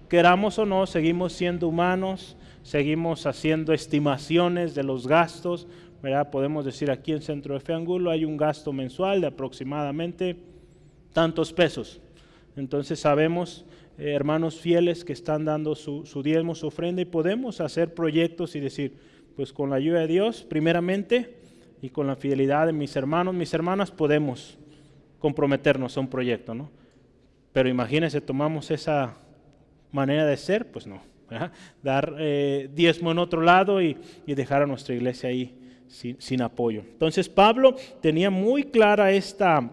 queramos 0.09 0.59
o 0.59 0.65
no, 0.65 0.85
seguimos 0.87 1.33
siendo 1.33 1.67
humanos, 1.67 2.37
seguimos 2.63 3.25
haciendo 3.25 3.73
estimaciones 3.73 4.75
de 4.75 4.83
los 4.83 5.07
gastos, 5.07 5.67
¿verdad? 6.01 6.29
Podemos 6.29 6.65
decir 6.65 6.91
aquí 6.91 7.11
en 7.11 7.21
Centro 7.21 7.53
de 7.53 7.59
Fe 7.59 7.73
Angulo 7.73 8.11
hay 8.11 8.25
un 8.25 8.37
gasto 8.37 8.73
mensual 8.73 9.21
de 9.21 9.27
aproximadamente 9.27 10.37
tantos 11.13 11.53
pesos. 11.53 12.01
Entonces 12.55 12.99
sabemos, 12.99 13.65
eh, 13.97 14.11
hermanos 14.11 14.59
fieles, 14.59 15.03
que 15.03 15.13
están 15.13 15.45
dando 15.45 15.75
su, 15.75 16.05
su 16.05 16.23
diezmo, 16.23 16.55
su 16.55 16.67
ofrenda 16.67 17.01
y 17.01 17.05
podemos 17.05 17.61
hacer 17.61 17.93
proyectos 17.93 18.55
y 18.55 18.59
decir, 18.59 18.97
pues 19.35 19.53
con 19.53 19.69
la 19.69 19.77
ayuda 19.77 20.01
de 20.01 20.07
Dios, 20.07 20.43
primeramente, 20.43 21.41
y 21.81 21.89
con 21.89 22.07
la 22.07 22.15
fidelidad 22.15 22.67
de 22.67 22.73
mis 22.73 22.95
hermanos, 22.95 23.33
mis 23.33 23.53
hermanas, 23.53 23.91
podemos 23.91 24.57
comprometernos 25.21 25.95
a 25.95 26.01
un 26.01 26.09
proyecto, 26.09 26.53
¿no? 26.53 26.69
Pero 27.53 27.69
imagínense, 27.69 28.19
tomamos 28.19 28.71
esa 28.71 29.15
manera 29.93 30.25
de 30.25 30.35
ser, 30.35 30.69
pues 30.69 30.85
no 30.85 31.11
dar 31.81 32.15
eh, 32.19 32.69
diezmo 32.73 33.11
en 33.11 33.19
otro 33.19 33.41
lado 33.41 33.81
y, 33.81 33.97
dejar 34.25 34.63
a 34.63 34.67
nuestra 34.67 34.95
iglesia 34.95 35.29
ahí 35.29 35.53
sin, 35.87 36.41
apoyo. 36.41 36.81
Entonces 36.81 37.27
Pablo 37.27 37.75
tenía 38.01 38.29
muy 38.29 38.63
clara 38.63 39.11
esta, 39.11 39.69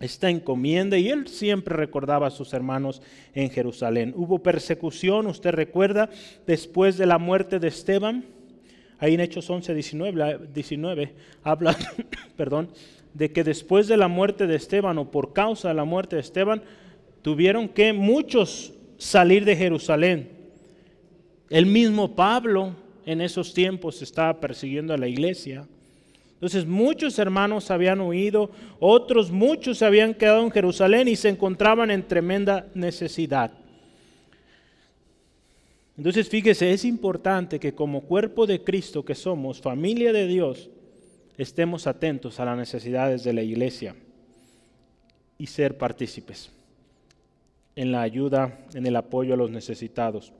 esta 0.00 0.30
encomienda 0.30 0.96
y 0.96 1.10
él 1.10 1.28
siempre 1.28 1.76
recordaba 1.76 2.26
a 2.26 2.30
sus 2.30 2.54
hermanos 2.54 3.02
en 3.34 3.50
Jerusalén. 3.50 4.14
Hubo 4.16 4.42
persecución, 4.42 5.26
usted 5.26 5.50
recuerda, 5.50 6.08
después 6.46 6.96
de 6.96 7.06
la 7.06 7.18
muerte 7.18 7.58
de 7.58 7.68
Esteban. 7.68 8.24
Ahí 8.98 9.14
en 9.14 9.20
Hechos 9.20 9.50
11, 9.50 9.74
19, 9.74 10.48
19 10.54 11.14
habla, 11.42 11.76
perdón, 12.36 12.70
de 13.14 13.32
que 13.32 13.44
después 13.44 13.88
de 13.88 13.96
la 13.96 14.08
muerte 14.08 14.46
de 14.46 14.56
Esteban 14.56 14.98
o 14.98 15.10
por 15.10 15.32
causa 15.32 15.68
de 15.68 15.74
la 15.74 15.84
muerte 15.84 16.16
de 16.16 16.22
Esteban, 16.22 16.62
tuvieron 17.22 17.68
que 17.68 17.92
muchos 17.92 18.74
salir 18.98 19.44
de 19.44 19.56
Jerusalén. 19.56 20.28
El 21.48 21.66
mismo 21.66 22.14
Pablo 22.14 22.74
en 23.06 23.20
esos 23.20 23.54
tiempos 23.54 24.02
estaba 24.02 24.40
persiguiendo 24.40 24.92
a 24.92 24.98
la 24.98 25.08
iglesia. 25.08 25.66
Entonces 26.32 26.66
muchos 26.66 27.18
hermanos 27.18 27.70
habían 27.70 28.00
huido, 28.00 28.50
otros 28.80 29.30
muchos 29.30 29.78
se 29.78 29.86
habían 29.86 30.14
quedado 30.14 30.42
en 30.42 30.50
Jerusalén 30.50 31.08
y 31.08 31.16
se 31.16 31.28
encontraban 31.28 31.90
en 31.90 32.02
tremenda 32.02 32.66
necesidad. 32.74 33.52
Entonces 35.96 36.28
fíjese, 36.28 36.72
es 36.72 36.84
importante 36.84 37.60
que 37.60 37.74
como 37.74 38.02
cuerpo 38.02 38.46
de 38.46 38.62
Cristo 38.62 39.04
que 39.04 39.14
somos, 39.14 39.60
familia 39.60 40.12
de 40.12 40.26
Dios, 40.26 40.68
estemos 41.36 41.86
atentos 41.86 42.40
a 42.40 42.44
las 42.44 42.56
necesidades 42.56 43.24
de 43.24 43.32
la 43.32 43.42
iglesia 43.42 43.94
y 45.38 45.46
ser 45.46 45.76
partícipes 45.76 46.50
en 47.76 47.90
la 47.90 48.02
ayuda, 48.02 48.58
en 48.74 48.86
el 48.86 48.96
apoyo 48.96 49.34
a 49.34 49.36
los 49.36 49.50
necesitados. 49.50 50.32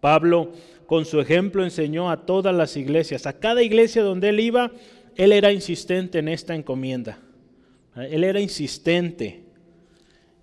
Pablo, 0.00 0.52
con 0.86 1.04
su 1.04 1.20
ejemplo, 1.20 1.64
enseñó 1.64 2.10
a 2.10 2.26
todas 2.26 2.54
las 2.54 2.76
iglesias, 2.76 3.26
a 3.26 3.38
cada 3.38 3.62
iglesia 3.62 4.02
donde 4.02 4.30
él 4.30 4.40
iba, 4.40 4.70
él 5.16 5.32
era 5.32 5.52
insistente 5.52 6.18
en 6.18 6.28
esta 6.28 6.54
encomienda. 6.54 7.18
Él 7.96 8.24
era 8.24 8.40
insistente. 8.40 9.44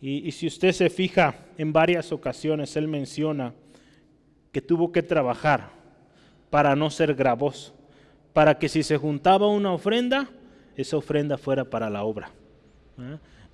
Y, 0.02 0.28
y 0.28 0.32
si 0.32 0.48
usted 0.48 0.72
se 0.72 0.90
fija, 0.90 1.46
en 1.58 1.74
varias 1.74 2.12
ocasiones 2.12 2.76
él 2.76 2.88
menciona 2.88 3.54
que 4.52 4.62
tuvo 4.62 4.92
que 4.92 5.04
trabajar 5.04 5.72
para 6.50 6.76
no 6.76 6.90
ser 6.90 7.14
gravoso, 7.16 7.77
para 8.38 8.60
que 8.60 8.70
si 8.70 8.84
se 8.84 8.98
juntaba 8.98 9.48
una 9.48 9.74
ofrenda, 9.74 10.30
esa 10.76 10.96
ofrenda 10.96 11.40
fuera 11.40 11.66
para 11.66 11.90
la 11.90 12.04
obra, 12.04 12.30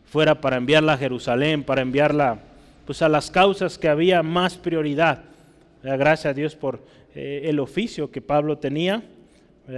fuera 0.04 0.42
para 0.42 0.58
enviarla 0.58 0.92
a 0.92 0.98
Jerusalén, 0.98 1.64
para 1.64 1.82
enviarla 1.82 2.40
pues, 2.86 3.02
a 3.02 3.08
las 3.08 3.32
causas 3.32 3.78
que 3.78 3.88
había 3.88 4.22
más 4.24 4.58
prioridad. 4.58 5.24
Gracias 5.84 6.26
a 6.26 6.34
Dios 6.34 6.58
por 6.58 6.82
eh, 7.16 7.44
el 7.46 7.62
oficio 7.62 8.12
que 8.12 8.20
Pablo 8.22 8.58
tenía 8.58 9.04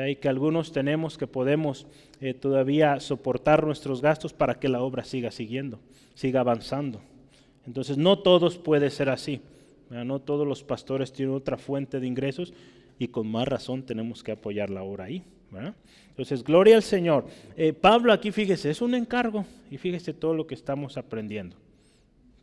y 0.07 0.15
que 0.15 0.27
algunos 0.27 0.71
tenemos 0.71 1.19
que 1.19 1.27
podemos 1.27 1.85
eh, 2.19 2.33
todavía 2.33 2.99
soportar 2.99 3.63
nuestros 3.63 4.01
gastos 4.01 4.33
para 4.33 4.55
que 4.55 4.69
la 4.69 4.81
obra 4.81 5.03
siga 5.03 5.29
siguiendo, 5.29 5.79
siga 6.15 6.39
avanzando. 6.39 6.99
Entonces 7.67 7.95
no 7.95 8.17
todos 8.17 8.57
puede 8.57 8.89
ser 8.89 9.09
así. 9.09 9.39
No 9.91 10.17
todos 10.17 10.47
los 10.47 10.63
pastores 10.63 11.13
tienen 11.13 11.35
otra 11.35 11.57
fuente 11.57 11.99
de 11.99 12.07
ingresos 12.07 12.55
y 12.99 13.07
con 13.07 13.27
más 13.27 13.47
razón 13.47 13.83
tenemos 13.83 14.23
que 14.23 14.31
apoyar 14.31 14.69
la 14.69 14.83
obra 14.83 15.05
ahí. 15.05 15.23
Entonces, 16.09 16.43
gloria 16.43 16.75
al 16.75 16.83
Señor. 16.83 17.27
Eh, 17.55 17.73
Pablo 17.73 18.11
aquí, 18.11 18.31
fíjese, 18.31 18.69
es 18.69 18.81
un 18.81 18.95
encargo 18.95 19.45
y 19.69 19.77
fíjese 19.77 20.13
todo 20.13 20.33
lo 20.33 20.47
que 20.47 20.55
estamos 20.55 20.97
aprendiendo. 20.97 21.55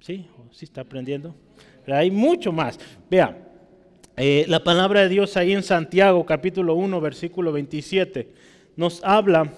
¿Sí? 0.00 0.26
¿Sí 0.50 0.64
está 0.64 0.80
aprendiendo? 0.82 1.34
Hay 1.86 2.10
mucho 2.10 2.52
más. 2.52 2.78
Vea, 3.10 3.36
eh, 4.16 4.44
la 4.48 4.62
palabra 4.62 5.02
de 5.02 5.08
Dios 5.08 5.36
ahí 5.36 5.52
en 5.52 5.62
Santiago 5.62 6.24
capítulo 6.26 6.74
1, 6.74 7.00
versículo 7.00 7.52
27, 7.52 8.28
nos 8.76 9.02
habla 9.04 9.52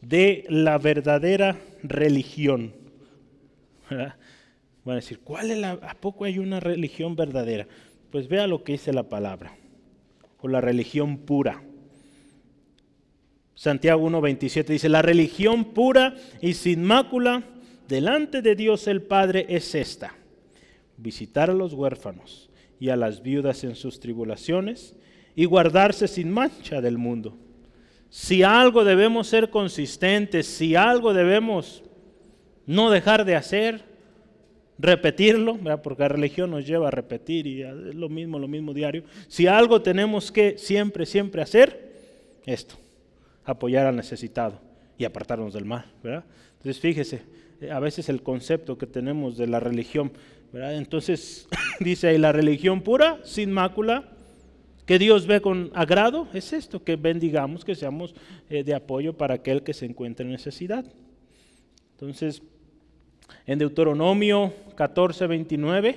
de 0.00 0.44
la 0.48 0.78
verdadera 0.78 1.58
religión. 1.82 2.72
Van 3.88 4.12
a 4.86 4.94
decir, 4.94 5.20
¿cuál 5.20 5.50
es 5.50 5.58
la, 5.58 5.72
¿a 5.72 5.94
poco 5.94 6.24
hay 6.24 6.38
una 6.38 6.60
religión 6.60 7.14
verdadera? 7.14 7.66
Pues 8.10 8.28
vea 8.28 8.46
lo 8.46 8.64
que 8.64 8.72
dice 8.72 8.92
la 8.92 9.08
palabra, 9.08 9.56
o 10.40 10.48
la 10.48 10.60
religión 10.60 11.18
pura. 11.18 11.62
Santiago 13.54 14.08
1.27 14.08 14.66
dice, 14.66 14.88
la 14.88 15.02
religión 15.02 15.64
pura 15.66 16.14
y 16.40 16.54
sin 16.54 16.84
mácula 16.84 17.42
delante 17.88 18.40
de 18.40 18.54
Dios 18.54 18.86
el 18.86 19.02
Padre 19.02 19.46
es 19.48 19.74
esta, 19.74 20.14
visitar 20.96 21.50
a 21.50 21.54
los 21.54 21.74
huérfanos 21.74 22.50
y 22.78 22.90
a 22.90 22.96
las 22.96 23.22
viudas 23.22 23.64
en 23.64 23.74
sus 23.74 23.98
tribulaciones 23.98 24.94
y 25.34 25.44
guardarse 25.44 26.06
sin 26.06 26.30
mancha 26.30 26.80
del 26.80 26.98
mundo. 26.98 27.36
Si 28.10 28.42
algo 28.42 28.84
debemos 28.84 29.26
ser 29.26 29.50
consistentes, 29.50 30.46
si 30.46 30.76
algo 30.76 31.12
debemos 31.12 31.82
no 32.64 32.90
dejar 32.90 33.24
de 33.24 33.36
hacer, 33.36 33.87
repetirlo, 34.78 35.58
porque 35.82 36.02
la 36.02 36.08
religión 36.08 36.50
nos 36.50 36.66
lleva 36.66 36.88
a 36.88 36.90
repetir 36.90 37.46
y 37.46 37.62
es 37.62 37.94
lo 37.94 38.08
mismo, 38.08 38.38
lo 38.38 38.48
mismo 38.48 38.72
diario. 38.72 39.02
Si 39.26 39.46
algo 39.46 39.82
tenemos 39.82 40.30
que 40.30 40.56
siempre, 40.56 41.04
siempre 41.04 41.42
hacer, 41.42 41.88
esto, 42.46 42.76
apoyar 43.44 43.86
al 43.86 43.96
necesitado 43.96 44.60
y 44.96 45.04
apartarnos 45.04 45.52
del 45.52 45.64
mal. 45.64 45.86
Entonces 46.02 46.80
fíjese, 46.80 47.22
eh, 47.60 47.70
a 47.70 47.80
veces 47.80 48.08
el 48.08 48.22
concepto 48.22 48.78
que 48.78 48.86
tenemos 48.86 49.36
de 49.36 49.46
la 49.46 49.60
religión, 49.60 50.12
entonces 50.52 51.48
dice 51.80 52.08
ahí 52.08 52.18
la 52.18 52.32
religión 52.32 52.82
pura, 52.82 53.20
sin 53.24 53.50
mácula, 53.50 54.12
que 54.86 54.98
Dios 54.98 55.26
ve 55.26 55.42
con 55.42 55.70
agrado, 55.74 56.28
es 56.32 56.54
esto, 56.54 56.82
que 56.82 56.96
bendigamos, 56.96 57.62
que 57.62 57.74
seamos 57.74 58.14
eh, 58.48 58.64
de 58.64 58.74
apoyo 58.74 59.12
para 59.12 59.34
aquel 59.34 59.62
que 59.62 59.74
se 59.74 59.84
encuentre 59.84 60.24
en 60.24 60.32
necesidad. 60.32 60.86
Entonces, 61.92 62.42
en 63.46 63.58
Deuteronomio 63.58 64.52
14, 64.74 65.26
29, 65.26 65.96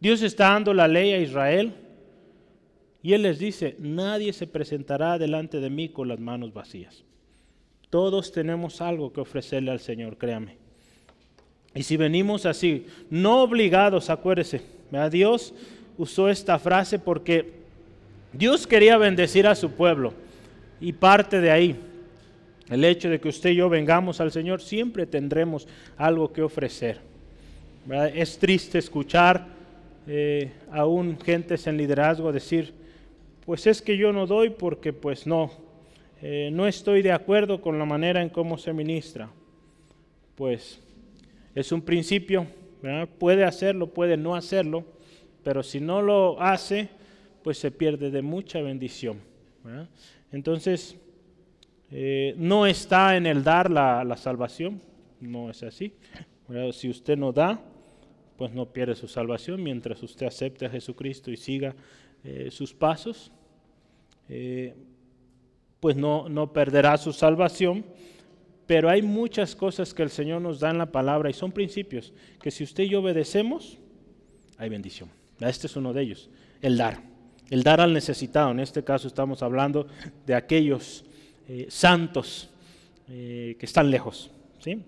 Dios 0.00 0.22
está 0.22 0.50
dando 0.50 0.74
la 0.74 0.88
ley 0.88 1.12
a 1.12 1.18
Israel 1.18 1.72
y 3.02 3.12
Él 3.12 3.22
les 3.22 3.38
dice, 3.38 3.76
nadie 3.78 4.32
se 4.32 4.46
presentará 4.46 5.18
delante 5.18 5.60
de 5.60 5.70
mí 5.70 5.88
con 5.88 6.08
las 6.08 6.18
manos 6.18 6.52
vacías. 6.52 7.04
Todos 7.90 8.32
tenemos 8.32 8.80
algo 8.80 9.12
que 9.12 9.20
ofrecerle 9.20 9.70
al 9.70 9.80
Señor, 9.80 10.18
créame. 10.18 10.56
Y 11.74 11.82
si 11.82 11.96
venimos 11.96 12.46
así, 12.46 12.86
no 13.10 13.42
obligados, 13.42 14.10
acuérdese, 14.10 14.62
Dios 15.10 15.54
usó 15.98 16.28
esta 16.28 16.58
frase 16.58 16.98
porque 16.98 17.52
Dios 18.32 18.66
quería 18.66 18.98
bendecir 18.98 19.46
a 19.46 19.54
su 19.54 19.70
pueblo 19.70 20.12
y 20.80 20.92
parte 20.92 21.40
de 21.40 21.50
ahí 21.50 21.76
el 22.68 22.84
hecho 22.84 23.08
de 23.08 23.20
que 23.20 23.28
usted 23.28 23.50
y 23.50 23.56
yo 23.56 23.68
vengamos 23.68 24.20
al 24.20 24.32
Señor, 24.32 24.60
siempre 24.60 25.06
tendremos 25.06 25.68
algo 25.96 26.32
que 26.32 26.42
ofrecer. 26.42 26.98
Es 28.14 28.38
triste 28.38 28.78
escuchar 28.78 29.46
eh, 30.08 30.52
aún 30.72 31.18
gentes 31.20 31.66
en 31.66 31.76
liderazgo 31.76 32.32
decir, 32.32 32.74
pues 33.44 33.66
es 33.66 33.80
que 33.80 33.96
yo 33.96 34.12
no 34.12 34.26
doy 34.26 34.50
porque 34.50 34.92
pues 34.92 35.26
no, 35.26 35.52
eh, 36.20 36.50
no 36.52 36.66
estoy 36.66 37.02
de 37.02 37.12
acuerdo 37.12 37.60
con 37.60 37.78
la 37.78 37.84
manera 37.84 38.20
en 38.20 38.28
cómo 38.28 38.58
se 38.58 38.72
ministra. 38.72 39.30
Pues 40.34 40.80
es 41.54 41.70
un 41.70 41.80
principio, 41.80 42.46
puede 43.18 43.44
hacerlo, 43.44 43.86
puede 43.86 44.16
no 44.16 44.34
hacerlo, 44.34 44.84
pero 45.44 45.62
si 45.62 45.80
no 45.80 46.02
lo 46.02 46.40
hace, 46.40 46.88
pues 47.44 47.58
se 47.58 47.70
pierde 47.70 48.10
de 48.10 48.22
mucha 48.22 48.60
bendición. 48.60 49.20
Entonces, 50.32 50.96
eh, 51.90 52.34
no 52.36 52.66
está 52.66 53.16
en 53.16 53.26
el 53.26 53.44
dar 53.44 53.70
la, 53.70 54.16
salvación, 54.16 54.80
no 55.20 55.50
es 55.50 55.62
así. 55.62 55.92
Si 56.72 56.88
usted 56.88 57.16
no 57.16 57.32
da, 57.32 57.60
pues 58.36 58.52
no 58.52 58.66
pierde 58.66 58.94
su 58.94 59.08
salvación 59.08 59.62
mientras 59.62 60.02
usted 60.02 60.26
acepte 60.26 60.66
a 60.66 60.70
Jesucristo 60.70 61.30
y 61.30 61.36
siga 61.36 61.74
eh, 62.22 62.48
sus 62.50 62.72
pasos, 62.74 63.32
eh, 64.28 64.74
pues 65.80 65.96
no, 65.96 66.28
no 66.28 66.52
perderá 66.52 66.96
su 66.96 67.12
salvación. 67.12 67.84
Pero 68.66 68.90
hay 68.90 69.00
muchas 69.00 69.54
cosas 69.54 69.94
que 69.94 70.02
el 70.02 70.10
Señor 70.10 70.42
nos 70.42 70.58
da 70.58 70.70
en 70.70 70.78
la 70.78 70.90
palabra 70.90 71.30
y 71.30 71.32
son 71.32 71.52
principios 71.52 72.12
que 72.42 72.50
si 72.50 72.64
usted 72.64 72.84
y 72.84 72.88
yo 72.88 73.00
obedecemos, 73.00 73.78
hay 74.58 74.68
bendición. 74.68 75.08
Este 75.38 75.68
es 75.68 75.76
uno 75.76 75.92
de 75.92 76.02
ellos, 76.02 76.30
el 76.60 76.76
dar. 76.76 77.00
El 77.48 77.62
dar 77.62 77.80
al 77.80 77.92
necesitado. 77.92 78.50
En 78.50 78.58
este 78.58 78.82
caso 78.82 79.06
estamos 79.06 79.40
hablando 79.42 79.86
de 80.26 80.34
aquellos 80.34 81.05
eh, 81.48 81.66
santos 81.68 82.50
eh, 83.08 83.56
que 83.58 83.66
están 83.66 83.88
lejos. 83.90 84.30
¿sí? 84.58 84.82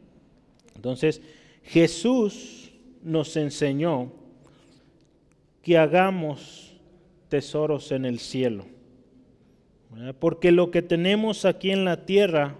Entonces, 0.75 1.23
Jesús 1.63 2.73
nos 3.03 3.37
enseñó 3.37 4.13
que 5.63 5.79
hagamos 5.79 6.75
tesoros 7.29 7.93
en 7.93 8.05
el 8.05 8.19
cielo. 8.19 8.65
Porque 10.19 10.53
lo 10.53 10.71
que 10.71 10.83
tenemos 10.83 11.45
aquí 11.45 11.71
en 11.71 11.85
la 11.85 12.05
tierra, 12.05 12.57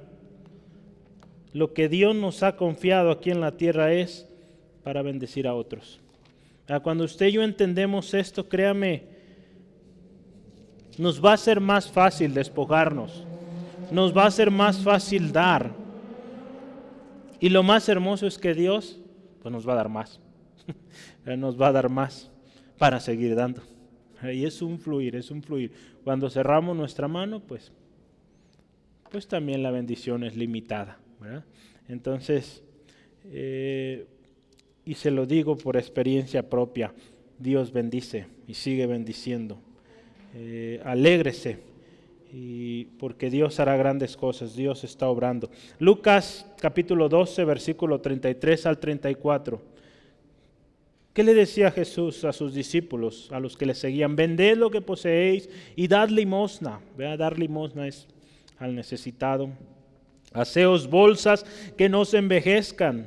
lo 1.53 1.75
que 1.75 1.89
Dios 1.89 2.15
nos 2.15 2.43
ha 2.43 2.57
confiado 2.57 3.11
aquí 3.11 3.31
en 3.31 3.41
la 3.41 3.57
tierra 3.57 3.93
es 3.93 4.27
para 4.83 5.03
bendecir 5.03 5.47
a 5.47 5.55
otros. 5.55 6.01
Cuando 6.83 7.05
usted 7.05 7.27
y 7.27 7.33
yo 7.33 7.43
entendemos 7.43 8.15
esto, 8.15 8.49
créame, 8.49 9.03
nos 10.97 11.23
va 11.23 11.35
a 11.35 11.37
ser 11.37 11.61
más 11.61 11.91
fácil 11.91 12.33
despojarnos 12.33 13.28
nos 13.91 14.17
va 14.17 14.27
a 14.27 14.31
ser 14.31 14.51
más 14.51 14.79
fácil 14.79 15.33
dar. 15.33 15.71
Y 17.41 17.49
lo 17.49 17.63
más 17.63 17.89
hermoso 17.89 18.27
es 18.27 18.39
que 18.39 18.55
Dios 18.55 18.99
pues 19.43 19.53
nos 19.53 19.67
va 19.67 19.73
a 19.73 19.77
dar 19.77 19.89
más. 19.89 20.21
nos 21.39 21.61
va 21.61 21.69
a 21.69 21.73
dar 21.73 21.89
más 21.89 22.31
para 22.79 23.01
seguir 23.01 23.35
dando. 23.35 23.63
Y 24.23 24.45
es 24.45 24.63
un 24.63 24.79
fluir, 24.79 25.17
es 25.17 25.31
un 25.31 25.43
fluir. 25.43 25.73
Cuando 26.03 26.29
cerramos 26.29 26.77
nuestra 26.77 27.07
mano, 27.07 27.41
pues, 27.41 27.73
pues 29.11 29.29
también 29.29 29.63
la 29.63 29.71
bendición 29.71 30.25
es 30.25 30.37
limitada. 30.37 30.99
Entonces, 31.89 32.63
eh, 33.27 34.07
y 34.85 34.95
se 34.95 35.11
lo 35.11 35.27
digo 35.27 35.57
por 35.57 35.77
experiencia 35.77 36.49
propia, 36.49 36.93
Dios 37.39 37.73
bendice 37.73 38.27
y 38.47 38.55
sigue 38.55 38.87
bendiciendo. 38.87 39.61
Eh, 40.35 40.81
alégrese 40.85 41.59
y 42.31 42.85
porque 42.99 43.31
Dios 43.31 43.59
hará 43.61 43.77
grandes 43.77 44.17
cosas, 44.17 44.55
Dios 44.55 44.85
está 44.85 45.09
obrando. 45.09 45.51
Lucas 45.79 46.47
capítulo 46.61 47.09
12, 47.09 47.45
versículo 47.45 48.01
33 48.01 48.67
al 48.67 48.79
34. 48.79 49.61
¿Qué 51.13 51.25
le 51.25 51.35
decía 51.35 51.71
Jesús 51.71 52.25
a 52.25 52.33
sus 52.33 52.55
discípulos, 52.55 53.29
a 53.33 53.41
los 53.41 53.57
que 53.57 53.67
le 53.67 53.75
seguían? 53.75 54.15
Vended 54.15 54.57
lo 54.57 54.71
que 54.71 54.81
poseéis 54.81 55.49
y 55.75 55.89
dad 55.89 56.11
limosna. 56.11 56.81
Vea, 56.97 57.17
dar 57.17 57.39
limosna 57.39 57.89
es 57.89 58.07
al 58.59 58.75
necesitado. 58.75 59.51
Haceos 60.33 60.89
bolsas 60.89 61.45
que 61.77 61.89
no 61.89 62.05
se 62.05 62.19
envejezcan. 62.19 63.07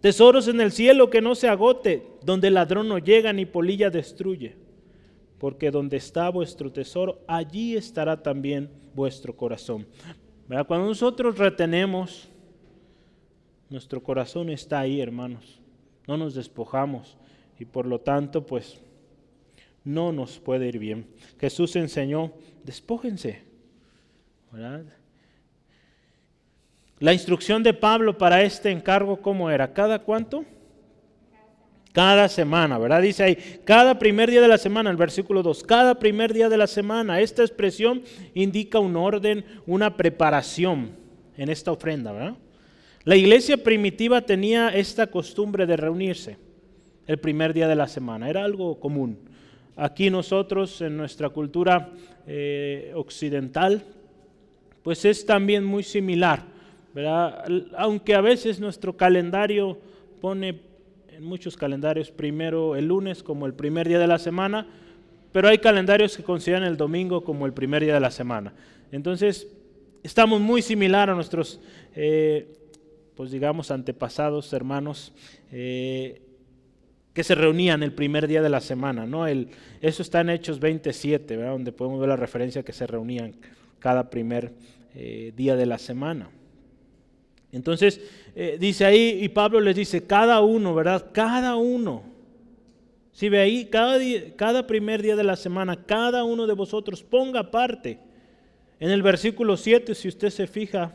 Tesoros 0.00 0.48
en 0.48 0.60
el 0.60 0.72
cielo 0.72 1.10
que 1.10 1.20
no 1.20 1.34
se 1.34 1.48
agote, 1.48 2.02
donde 2.22 2.48
el 2.48 2.54
ladrón 2.54 2.88
no 2.88 2.98
llega 2.98 3.32
ni 3.32 3.46
polilla 3.46 3.88
destruye. 3.88 4.56
Porque 5.42 5.72
donde 5.72 5.96
está 5.96 6.28
vuestro 6.28 6.70
tesoro, 6.70 7.20
allí 7.26 7.76
estará 7.76 8.22
también 8.22 8.70
vuestro 8.94 9.36
corazón. 9.36 9.88
Cuando 10.46 10.86
nosotros 10.86 11.36
retenemos, 11.36 12.28
nuestro 13.68 14.00
corazón 14.00 14.50
está 14.50 14.78
ahí, 14.78 15.00
hermanos. 15.00 15.60
No 16.06 16.16
nos 16.16 16.36
despojamos 16.36 17.18
y 17.58 17.64
por 17.64 17.86
lo 17.86 17.98
tanto, 17.98 18.46
pues, 18.46 18.80
no 19.82 20.12
nos 20.12 20.38
puede 20.38 20.68
ir 20.68 20.78
bien. 20.78 21.08
Jesús 21.40 21.74
enseñó, 21.74 22.30
despójense. 22.62 23.42
La 27.00 27.12
instrucción 27.12 27.64
de 27.64 27.74
Pablo 27.74 28.16
para 28.16 28.42
este 28.42 28.70
encargo, 28.70 29.20
¿cómo 29.20 29.50
era? 29.50 29.72
¿Cada 29.72 30.04
cuánto? 30.04 30.44
Cada 31.92 32.28
semana, 32.28 32.78
¿verdad? 32.78 33.02
Dice 33.02 33.22
ahí, 33.22 33.38
cada 33.64 33.98
primer 33.98 34.30
día 34.30 34.40
de 34.40 34.48
la 34.48 34.56
semana, 34.56 34.90
el 34.90 34.96
versículo 34.96 35.42
2, 35.42 35.62
cada 35.64 35.98
primer 35.98 36.32
día 36.32 36.48
de 36.48 36.56
la 36.56 36.66
semana. 36.66 37.20
Esta 37.20 37.42
expresión 37.42 38.02
indica 38.34 38.78
un 38.78 38.96
orden, 38.96 39.44
una 39.66 39.96
preparación 39.96 40.96
en 41.36 41.50
esta 41.50 41.70
ofrenda, 41.70 42.12
¿verdad? 42.12 42.36
La 43.04 43.16
iglesia 43.16 43.56
primitiva 43.56 44.22
tenía 44.22 44.68
esta 44.68 45.08
costumbre 45.08 45.66
de 45.66 45.76
reunirse 45.76 46.38
el 47.06 47.18
primer 47.18 47.52
día 47.52 47.68
de 47.68 47.74
la 47.74 47.88
semana, 47.88 48.30
era 48.30 48.44
algo 48.44 48.78
común. 48.80 49.18
Aquí 49.76 50.08
nosotros, 50.08 50.80
en 50.80 50.96
nuestra 50.96 51.28
cultura 51.28 51.90
eh, 52.26 52.92
occidental, 52.94 53.82
pues 54.82 55.04
es 55.04 55.26
también 55.26 55.64
muy 55.64 55.82
similar, 55.82 56.44
¿verdad? 56.94 57.44
Aunque 57.76 58.14
a 58.14 58.20
veces 58.20 58.60
nuestro 58.60 58.96
calendario 58.96 59.78
pone 60.20 60.71
muchos 61.22 61.56
calendarios 61.56 62.10
primero 62.10 62.76
el 62.76 62.88
lunes 62.88 63.22
como 63.22 63.46
el 63.46 63.54
primer 63.54 63.88
día 63.88 63.98
de 63.98 64.06
la 64.06 64.18
semana, 64.18 64.66
pero 65.32 65.48
hay 65.48 65.58
calendarios 65.58 66.16
que 66.16 66.22
consideran 66.22 66.64
el 66.64 66.76
domingo 66.76 67.24
como 67.24 67.46
el 67.46 67.52
primer 67.52 67.82
día 67.82 67.94
de 67.94 68.00
la 68.00 68.10
semana. 68.10 68.52
Entonces, 68.90 69.48
estamos 70.02 70.40
muy 70.40 70.60
similar 70.60 71.08
a 71.08 71.14
nuestros, 71.14 71.60
eh, 71.94 72.52
pues 73.16 73.30
digamos, 73.30 73.70
antepasados, 73.70 74.52
hermanos, 74.52 75.12
eh, 75.50 76.20
que 77.14 77.24
se 77.24 77.34
reunían 77.34 77.82
el 77.82 77.92
primer 77.92 78.26
día 78.26 78.42
de 78.42 78.48
la 78.48 78.60
semana. 78.60 79.06
¿no? 79.06 79.26
El, 79.26 79.48
eso 79.80 80.02
está 80.02 80.20
en 80.20 80.30
Hechos 80.30 80.60
27, 80.60 81.36
donde 81.36 81.72
podemos 81.72 82.00
ver 82.00 82.08
la 82.08 82.16
referencia 82.16 82.62
que 82.62 82.72
se 82.72 82.86
reunían 82.86 83.34
cada 83.78 84.10
primer 84.10 84.52
eh, 84.94 85.32
día 85.36 85.56
de 85.56 85.66
la 85.66 85.78
semana. 85.78 86.30
Entonces, 87.52 88.00
eh, 88.34 88.56
dice 88.58 88.86
ahí, 88.86 89.18
y 89.22 89.28
Pablo 89.28 89.60
les 89.60 89.76
dice, 89.76 90.06
cada 90.06 90.40
uno, 90.40 90.74
¿verdad? 90.74 91.10
Cada 91.12 91.56
uno. 91.56 92.02
Si 93.12 93.28
ve 93.28 93.40
ahí, 93.40 93.66
cada, 93.66 94.66
primer 94.66 95.02
día 95.02 95.16
de 95.16 95.22
la 95.22 95.36
semana, 95.36 95.76
cada 95.84 96.24
uno 96.24 96.46
de 96.46 96.54
vosotros 96.54 97.02
ponga 97.02 97.50
parte. 97.50 97.98
En 98.80 98.90
el 98.90 99.02
versículo 99.02 99.58
7, 99.58 99.94
si 99.94 100.08
usted 100.08 100.30
se 100.30 100.46
fija, 100.46 100.94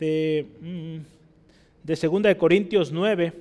de, 0.00 0.46
mm, 0.60 0.96
de 1.84 1.94
2 1.94 2.22
de 2.22 2.36
Corintios 2.38 2.90
9, 2.90 3.32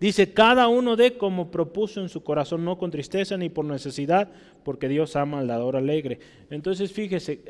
dice, 0.00 0.32
cada 0.32 0.66
uno 0.66 0.96
dé 0.96 1.16
como 1.16 1.48
propuso 1.48 2.00
en 2.00 2.08
su 2.08 2.24
corazón, 2.24 2.64
no 2.64 2.76
con 2.76 2.90
tristeza 2.90 3.36
ni 3.36 3.50
por 3.50 3.64
necesidad, 3.64 4.28
porque 4.64 4.88
Dios 4.88 5.14
ama 5.14 5.38
al 5.38 5.46
dador 5.46 5.76
alegre. 5.76 6.18
Entonces, 6.50 6.92
fíjese, 6.92 7.40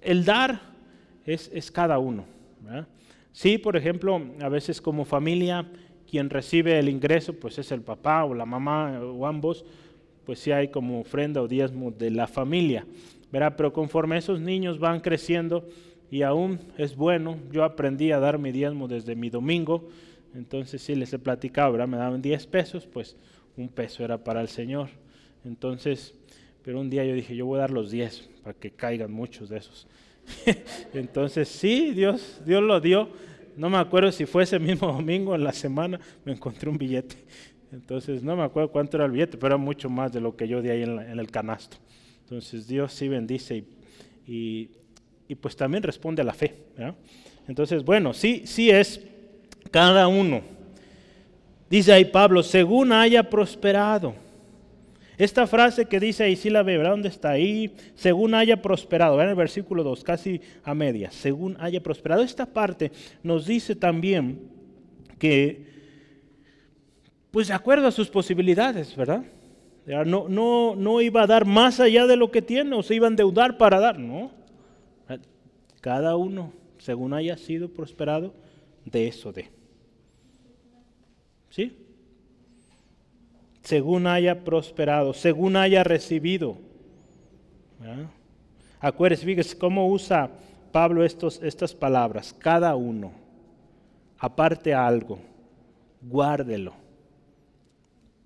el 0.00 0.24
dar 0.24 0.58
es, 1.26 1.50
es 1.52 1.70
cada 1.70 1.98
uno. 1.98 2.24
¿verdad? 2.62 2.86
Sí, 3.32 3.58
por 3.58 3.76
ejemplo, 3.76 4.20
a 4.40 4.48
veces 4.48 4.80
como 4.80 5.04
familia, 5.04 5.66
quien 6.10 6.28
recibe 6.28 6.78
el 6.78 6.88
ingreso, 6.88 7.32
pues 7.32 7.58
es 7.58 7.72
el 7.72 7.80
papá 7.80 8.24
o 8.24 8.34
la 8.34 8.44
mamá 8.44 9.00
o 9.00 9.26
ambos, 9.26 9.64
pues 10.26 10.38
sí 10.38 10.52
hay 10.52 10.68
como 10.68 11.00
ofrenda 11.00 11.40
o 11.40 11.48
diezmo 11.48 11.90
de 11.90 12.10
la 12.10 12.26
familia, 12.26 12.86
¿verdad? 13.30 13.54
Pero 13.56 13.72
conforme 13.72 14.18
esos 14.18 14.40
niños 14.40 14.78
van 14.78 15.00
creciendo 15.00 15.66
y 16.10 16.22
aún 16.22 16.60
es 16.76 16.94
bueno, 16.94 17.38
yo 17.50 17.64
aprendí 17.64 18.12
a 18.12 18.20
dar 18.20 18.38
mi 18.38 18.52
diezmo 18.52 18.86
desde 18.86 19.16
mi 19.16 19.30
domingo, 19.30 19.88
entonces 20.34 20.82
sí 20.82 20.94
les 20.94 21.12
he 21.12 21.18
platicado, 21.18 21.72
¿verdad? 21.72 21.88
Me 21.88 21.96
daban 21.96 22.20
10 22.20 22.46
pesos, 22.46 22.86
pues 22.86 23.16
un 23.56 23.68
peso 23.68 24.04
era 24.04 24.22
para 24.22 24.42
el 24.42 24.48
Señor. 24.48 24.90
Entonces, 25.44 26.14
pero 26.62 26.80
un 26.80 26.90
día 26.90 27.04
yo 27.04 27.14
dije, 27.14 27.34
yo 27.34 27.46
voy 27.46 27.56
a 27.56 27.62
dar 27.62 27.70
los 27.70 27.90
10 27.90 28.28
para 28.42 28.54
que 28.54 28.70
caigan 28.70 29.12
muchos 29.12 29.48
de 29.48 29.58
esos. 29.58 29.86
Entonces, 30.94 31.48
sí, 31.48 31.92
Dios, 31.92 32.40
Dios 32.44 32.62
lo 32.62 32.80
dio. 32.80 33.08
No 33.56 33.68
me 33.68 33.78
acuerdo 33.78 34.10
si 34.12 34.26
fue 34.26 34.44
ese 34.44 34.58
mismo 34.58 34.86
domingo 34.92 35.34
en 35.34 35.44
la 35.44 35.52
semana, 35.52 36.00
me 36.24 36.32
encontré 36.32 36.70
un 36.70 36.78
billete. 36.78 37.16
Entonces, 37.72 38.22
no 38.22 38.36
me 38.36 38.42
acuerdo 38.42 38.70
cuánto 38.70 38.96
era 38.96 39.06
el 39.06 39.12
billete, 39.12 39.36
pero 39.36 39.48
era 39.48 39.56
mucho 39.56 39.88
más 39.88 40.12
de 40.12 40.20
lo 40.20 40.36
que 40.36 40.46
yo 40.46 40.60
di 40.60 40.70
ahí 40.70 40.82
en, 40.82 41.18
el 41.18 41.30
canasto. 41.30 41.78
Entonces, 42.24 42.66
Dios 42.66 42.92
sí 42.92 43.08
bendice 43.08 43.64
y, 44.26 44.70
y, 45.28 45.34
pues 45.34 45.56
también 45.56 45.82
responde 45.82 46.22
a 46.22 46.24
la 46.24 46.34
fe. 46.34 46.54
Entonces, 47.48 47.82
bueno, 47.84 48.12
sí, 48.12 48.42
sí 48.44 48.70
es 48.70 49.00
cada 49.70 50.06
uno. 50.06 50.42
Dice 51.70 51.92
ahí 51.92 52.04
Pablo, 52.04 52.42
según 52.42 52.92
haya 52.92 53.28
prosperado. 53.28 54.14
Esta 55.22 55.46
frase 55.46 55.84
que 55.84 56.00
dice 56.00 56.24
ahí, 56.24 56.34
sí 56.34 56.50
la 56.50 56.64
ve, 56.64 56.76
¿verdad? 56.76 56.94
¿Dónde 56.94 57.08
está 57.08 57.30
ahí? 57.30 57.76
Según 57.94 58.34
haya 58.34 58.60
prosperado, 58.60 59.22
en 59.22 59.28
el 59.28 59.36
versículo 59.36 59.84
2, 59.84 60.02
casi 60.02 60.40
a 60.64 60.74
media, 60.74 61.12
según 61.12 61.56
haya 61.60 61.80
prosperado. 61.80 62.24
Esta 62.24 62.44
parte 62.44 62.90
nos 63.22 63.46
dice 63.46 63.76
también 63.76 64.40
que, 65.20 65.64
pues 67.30 67.46
de 67.46 67.54
acuerdo 67.54 67.86
a 67.86 67.92
sus 67.92 68.08
posibilidades, 68.08 68.96
¿verdad? 68.96 69.22
No, 69.86 70.28
no, 70.28 70.74
no 70.74 71.00
iba 71.00 71.22
a 71.22 71.28
dar 71.28 71.44
más 71.44 71.78
allá 71.78 72.08
de 72.08 72.16
lo 72.16 72.32
que 72.32 72.42
tiene 72.42 72.74
o 72.74 72.82
se 72.82 72.96
iba 72.96 73.06
a 73.06 73.10
endeudar 73.10 73.58
para 73.58 73.78
dar, 73.78 74.00
no. 74.00 74.32
Cada 75.80 76.16
uno, 76.16 76.52
según 76.78 77.14
haya 77.14 77.36
sido 77.36 77.68
prosperado, 77.68 78.34
de 78.84 79.06
eso 79.06 79.32
de. 79.32 79.50
¿Sí? 81.48 81.76
Según 83.62 84.06
haya 84.06 84.44
prosperado, 84.44 85.14
según 85.14 85.56
haya 85.56 85.84
recibido. 85.84 86.56
Acuérdense, 88.80 89.24
fíjese 89.24 89.56
cómo 89.56 89.88
usa 89.88 90.30
Pablo 90.72 91.04
estos, 91.04 91.40
estas 91.42 91.74
palabras, 91.74 92.34
cada 92.36 92.74
uno, 92.74 93.12
aparte 94.18 94.74
algo, 94.74 95.18
guárdelo, 96.00 96.74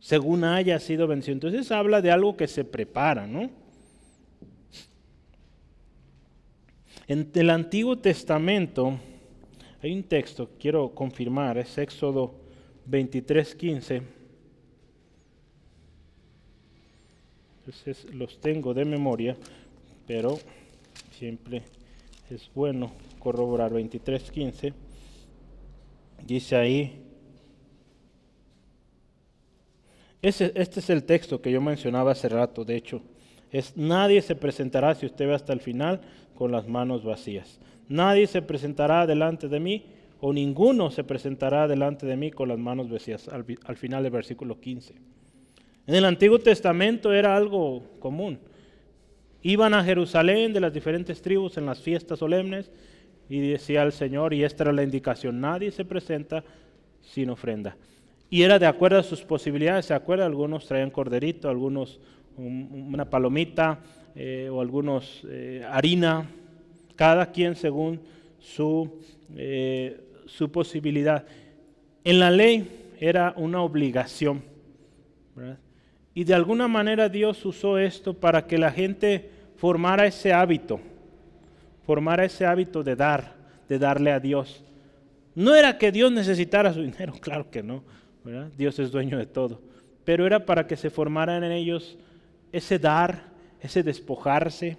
según 0.01 0.45
haya 0.45 0.79
sido 0.81 1.07
vencido. 1.07 1.35
Entonces 1.35 1.71
habla 1.71 2.01
de 2.01 2.11
algo 2.11 2.37
que 2.37 2.49
se 2.49 2.65
prepara, 2.65 3.27
¿no? 3.27 3.51
En 7.09 7.31
el 7.35 7.51
Antiguo 7.51 7.97
Testamento 7.97 8.99
hay 9.83 9.93
un 9.93 10.03
texto, 10.03 10.51
quiero 10.59 10.93
confirmar, 10.95 11.59
es 11.59 11.77
Éxodo 11.79 12.35
23, 12.87 13.55
15 13.55 14.16
Entonces 17.67 18.15
los 18.15 18.41
tengo 18.41 18.75
de 18.75 18.85
memoria, 18.85 19.37
pero 20.07 20.39
siempre 21.11 21.65
es 22.31 22.49
bueno 22.55 22.93
corroborar 23.19 23.73
23.15. 23.73 24.73
Dice 26.25 26.55
ahí, 26.55 27.03
este 30.23 30.79
es 30.79 30.91
el 30.91 31.03
texto 31.03 31.43
que 31.43 31.51
yo 31.51 31.61
mencionaba 31.61 32.13
hace 32.13 32.29
rato, 32.29 32.65
de 32.65 32.77
hecho, 32.77 33.03
es 33.51 33.77
nadie 33.77 34.23
se 34.23 34.37
presentará, 34.37 34.95
si 34.95 35.07
usted 35.07 35.27
ve 35.27 35.35
hasta 35.35 35.53
el 35.53 35.61
final, 35.61 36.03
con 36.37 36.53
las 36.53 36.69
manos 36.69 37.03
vacías. 37.03 37.59
Nadie 37.89 38.29
se 38.29 38.43
presentará 38.43 39.09
delante 39.09 39.49
de 39.49 39.59
mí, 39.59 39.87
o 40.21 40.33
ninguno 40.33 40.93
se 40.93 41.03
presentará 41.03 41.67
delante 41.67 42.07
de 42.07 42.17
mí 42.17 42.31
con 42.31 42.49
las 42.49 42.59
manos 42.59 42.89
vacías, 42.89 43.27
al, 43.29 43.45
al 43.65 43.77
final 43.77 44.05
del 44.05 44.13
versículo 44.13 44.61
15. 44.61 45.16
En 45.87 45.95
el 45.95 46.05
Antiguo 46.05 46.39
Testamento 46.39 47.13
era 47.13 47.37
algo 47.37 47.83
común. 48.01 48.39
Iban 49.43 49.75
a 49.75 49.85
Jerusalén 49.85 50.53
de 50.53 50.61
las 50.61 50.73
diferentes 50.73 51.23
tribus 51.23 51.57
en 51.57 51.67
las 51.67 51.81
fiestas 51.81 52.19
solemnes 52.19 52.71
y 53.29 53.41
decía 53.51 53.83
el 53.85 53.93
Señor, 53.93 54.35
y 54.35 54.43
esta 54.43 54.65
era 54.65 54.73
la 54.73 54.83
indicación, 54.83 55.41
nadie 55.41 55.71
se 55.71 55.85
presenta 55.85 56.43
sin 57.01 57.31
ofrenda. 57.31 57.77
Y 58.29 58.43
era 58.43 58.59
de 58.59 58.67
acuerdo 58.67 58.99
a 58.99 59.05
sus 59.05 59.23
posibilidades, 59.23 59.87
¿se 59.87 59.95
acuerda? 59.95 60.27
Algunos 60.27 60.67
traían 60.67 60.91
corderito, 60.91 61.49
algunos 61.49 62.01
una 62.37 63.09
palomita 63.09 63.81
eh, 64.15 64.49
o 64.51 64.61
algunos 64.61 65.23
eh, 65.29 65.65
harina, 65.69 66.29
cada 66.97 67.31
quien 67.31 67.55
según 67.55 68.01
su, 68.41 69.01
eh, 69.37 70.01
su 70.27 70.51
posibilidad. 70.51 71.25
En 72.03 72.19
la 72.19 72.31
ley 72.31 72.95
era 72.99 73.33
una 73.37 73.63
obligación 73.63 74.43
Y 76.17 76.25
de 76.25 76.33
alguna 76.33 76.67
manera 76.67 77.11
Dios 77.11 77.45
usó 77.45 77.77
esto 77.77 78.15
para 78.15 78.47
que 78.47 78.57
la 78.57 78.73
gente 78.73 79.29
formara 79.57 80.07
ese 80.07 80.33
hábito, 80.33 80.81
formara 81.85 82.25
ese 82.25 82.47
hábito 82.47 82.83
de 82.83 82.97
dar, 82.97 83.35
de 83.69 83.79
darle 83.79 84.13
a 84.13 84.19
Dios. 84.19 84.65
No 85.35 85.55
era 85.55 85.77
que 85.77 85.93
Dios 85.93 86.11
necesitara 86.11 86.73
su 86.73 86.81
dinero, 86.91 87.13
claro 87.21 87.51
que 87.51 87.63
no, 87.63 87.85
Dios 88.57 88.79
es 88.79 88.91
dueño 88.91 89.19
de 89.19 89.27
todo, 89.27 89.61
pero 90.07 90.27
era 90.27 90.47
para 90.47 90.67
que 90.67 90.79
se 90.79 90.89
formaran 90.89 91.45
en 91.45 91.53
ellos 91.53 91.99
ese 92.51 92.79
dar, 92.79 93.25
ese 93.61 93.83
despojarse, 93.83 94.79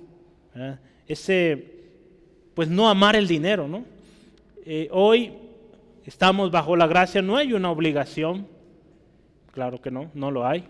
ese, 1.06 1.72
pues 2.56 2.68
no 2.68 2.90
amar 2.90 3.16
el 3.16 3.28
dinero, 3.28 3.68
¿no? 3.68 3.86
Eh, 4.66 4.90
hoy 4.92 5.34
estamos 6.04 6.50
bajo 6.50 6.76
la 6.76 6.88
gracia, 6.88 7.22
no 7.22 7.38
hay 7.38 7.54
una 7.54 7.70
obligación, 7.70 8.48
claro 9.54 9.80
que 9.80 9.92
no, 9.92 10.10
no 10.16 10.32
lo 10.32 10.48
hay. 10.48 10.68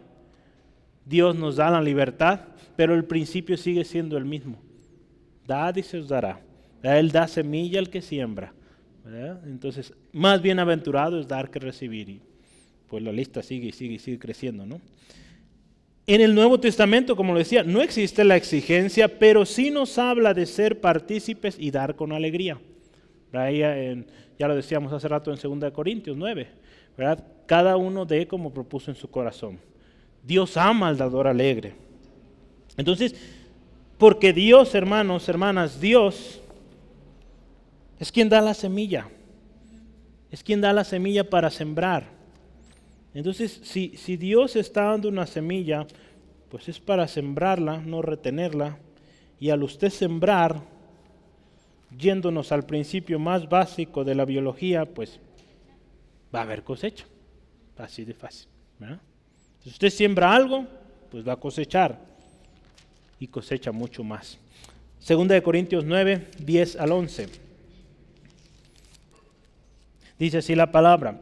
Dios 1.08 1.36
nos 1.36 1.56
da 1.56 1.70
la 1.72 1.82
libertad, 1.82 2.42
pero 2.76 2.94
el 2.94 3.06
principio 3.06 3.56
sigue 3.58 3.86
siendo 3.86 4.18
el 4.18 4.26
mismo. 4.26 4.58
Dad 5.46 5.76
y 5.78 5.84
se 5.84 6.00
os 6.00 6.10
dará. 6.10 6.42
Él 6.84 7.12
da 7.12 7.28
semilla 7.28 7.80
al 7.80 7.90
que 7.90 8.02
siembra. 8.02 8.54
Entonces, 9.46 9.94
más 10.12 10.42
bienaventurado 10.42 11.20
es 11.20 11.28
dar 11.28 11.50
que 11.50 11.60
recibir. 11.60 12.10
Y 12.10 12.22
pues 12.88 13.02
la 13.04 13.12
lista 13.12 13.42
sigue 13.42 13.70
y 13.70 13.72
sigue 13.72 13.96
y 13.96 14.00
sigue 14.00 14.20
creciendo, 14.20 14.66
¿no? 14.66 14.82
En 16.06 16.22
el 16.22 16.34
Nuevo 16.36 16.60
Testamento, 16.60 17.16
como 17.16 17.34
lo 17.34 17.40
decía, 17.40 17.64
no 17.64 17.82
existe 17.82 18.24
la 18.24 18.38
exigencia, 18.38 19.20
pero 19.20 19.46
sí 19.46 19.72
nos 19.72 19.98
habla 19.98 20.34
de 20.34 20.46
ser 20.46 20.80
partícipes 20.80 21.58
y 21.60 21.72
dar 21.72 21.96
con 21.96 22.14
alegría. 22.14 22.60
ya 23.34 24.48
lo 24.48 24.56
decíamos 24.56 24.94
hace 24.94 25.08
rato 25.08 25.34
en 25.34 25.60
2 25.60 25.72
Corintios 25.72 26.16
9, 26.16 26.48
¿verdad? 26.98 27.26
Cada 27.46 27.76
uno 27.76 28.06
dé 28.06 28.26
como 28.26 28.54
propuso 28.54 28.90
en 28.90 28.96
su 28.96 29.10
corazón. 29.10 29.60
Dios 30.28 30.58
ama 30.58 30.90
al 30.90 30.98
dador 30.98 31.26
alegre. 31.26 31.74
Entonces, 32.76 33.16
porque 33.98 34.34
Dios, 34.34 34.76
hermanos, 34.76 35.30
hermanas, 35.30 35.80
Dios 35.80 36.42
es 37.98 38.12
quien 38.12 38.28
da 38.28 38.42
la 38.42 38.54
semilla. 38.54 39.10
Es 40.30 40.44
quien 40.44 40.60
da 40.60 40.74
la 40.74 40.84
semilla 40.84 41.30
para 41.30 41.50
sembrar. 41.50 42.10
Entonces, 43.14 43.62
si, 43.64 43.96
si 43.96 44.18
Dios 44.18 44.58
está 44.58 44.84
dando 44.84 45.08
una 45.08 45.26
semilla, 45.26 45.88
pues 46.50 46.68
es 46.68 46.80
para 46.80 47.08
sembrarla, 47.08 47.78
no 47.78 48.02
retenerla. 48.02 48.78
Y 49.40 49.50
al 49.50 49.64
usted 49.64 49.90
sembrar, 49.90 50.62
yéndonos 51.98 52.52
al 52.52 52.66
principio 52.66 53.18
más 53.18 53.48
básico 53.48 54.04
de 54.04 54.16
la 54.16 54.26
biología, 54.26 54.86
pues 54.86 55.22
va 56.36 56.40
a 56.40 56.44
haber 56.44 56.64
cosecha. 56.64 57.06
Así 57.78 58.04
de 58.04 58.14
fácil. 58.14 58.50
Si 59.64 59.70
usted 59.70 59.90
siembra 59.90 60.34
algo, 60.34 60.66
pues 61.12 61.28
va 61.28 61.34
a 61.34 61.38
cosechar. 61.38 62.00
Y 63.20 63.28
cosecha 63.28 63.72
mucho 63.72 64.04
más. 64.04 64.38
Segunda 65.00 65.36
de 65.36 65.42
Corintios 65.42 65.86
9, 65.86 66.28
10 66.40 66.76
al 66.76 66.92
11. 66.92 67.28
Dice 70.20 70.40
así 70.40 70.56
la 70.56 70.72
palabra, 70.72 71.22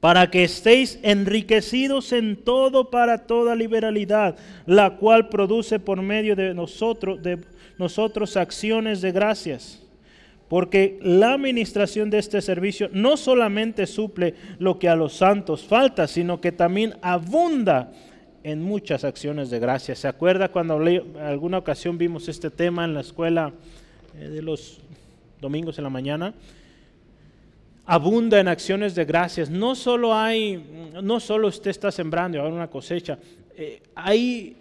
para 0.00 0.30
que 0.30 0.42
estéis 0.42 0.98
enriquecidos 1.02 2.12
en 2.12 2.36
todo 2.36 2.90
para 2.90 3.26
toda 3.26 3.54
liberalidad, 3.54 4.36
la 4.66 4.96
cual 4.96 5.28
produce 5.28 5.78
por 5.78 6.02
medio 6.02 6.34
de 6.34 6.54
nosotros, 6.54 7.22
de 7.22 7.38
nosotros 7.78 8.36
acciones 8.36 9.00
de 9.00 9.12
gracias. 9.12 9.80
Porque 10.52 10.98
la 11.00 11.32
administración 11.32 12.10
de 12.10 12.18
este 12.18 12.42
servicio 12.42 12.90
no 12.92 13.16
solamente 13.16 13.86
suple 13.86 14.34
lo 14.58 14.78
que 14.78 14.86
a 14.86 14.94
los 14.94 15.14
santos 15.14 15.62
falta, 15.62 16.06
sino 16.06 16.42
que 16.42 16.52
también 16.52 16.94
abunda 17.00 17.90
en 18.42 18.60
muchas 18.62 19.02
acciones 19.04 19.48
de 19.48 19.58
gracias. 19.58 20.00
¿Se 20.00 20.08
acuerda 20.08 20.50
cuando 20.50 20.74
alguna 20.74 21.56
ocasión 21.56 21.96
vimos 21.96 22.28
este 22.28 22.50
tema 22.50 22.84
en 22.84 22.92
la 22.92 23.00
escuela 23.00 23.54
eh, 24.14 24.28
de 24.28 24.42
los 24.42 24.78
domingos 25.40 25.78
en 25.78 25.84
la 25.84 25.90
mañana? 25.90 26.34
abunda 27.86 28.38
en 28.38 28.46
acciones 28.46 28.94
de 28.94 29.06
gracias. 29.06 29.48
No 29.48 29.74
solo 29.74 30.14
hay, 30.14 30.90
no 31.02 31.18
solo 31.18 31.48
usted 31.48 31.70
está 31.70 31.90
sembrando 31.90 32.36
y 32.36 32.40
ahora 32.40 32.54
una 32.54 32.68
cosecha, 32.68 33.18
eh, 33.56 33.80
hay 33.94 34.54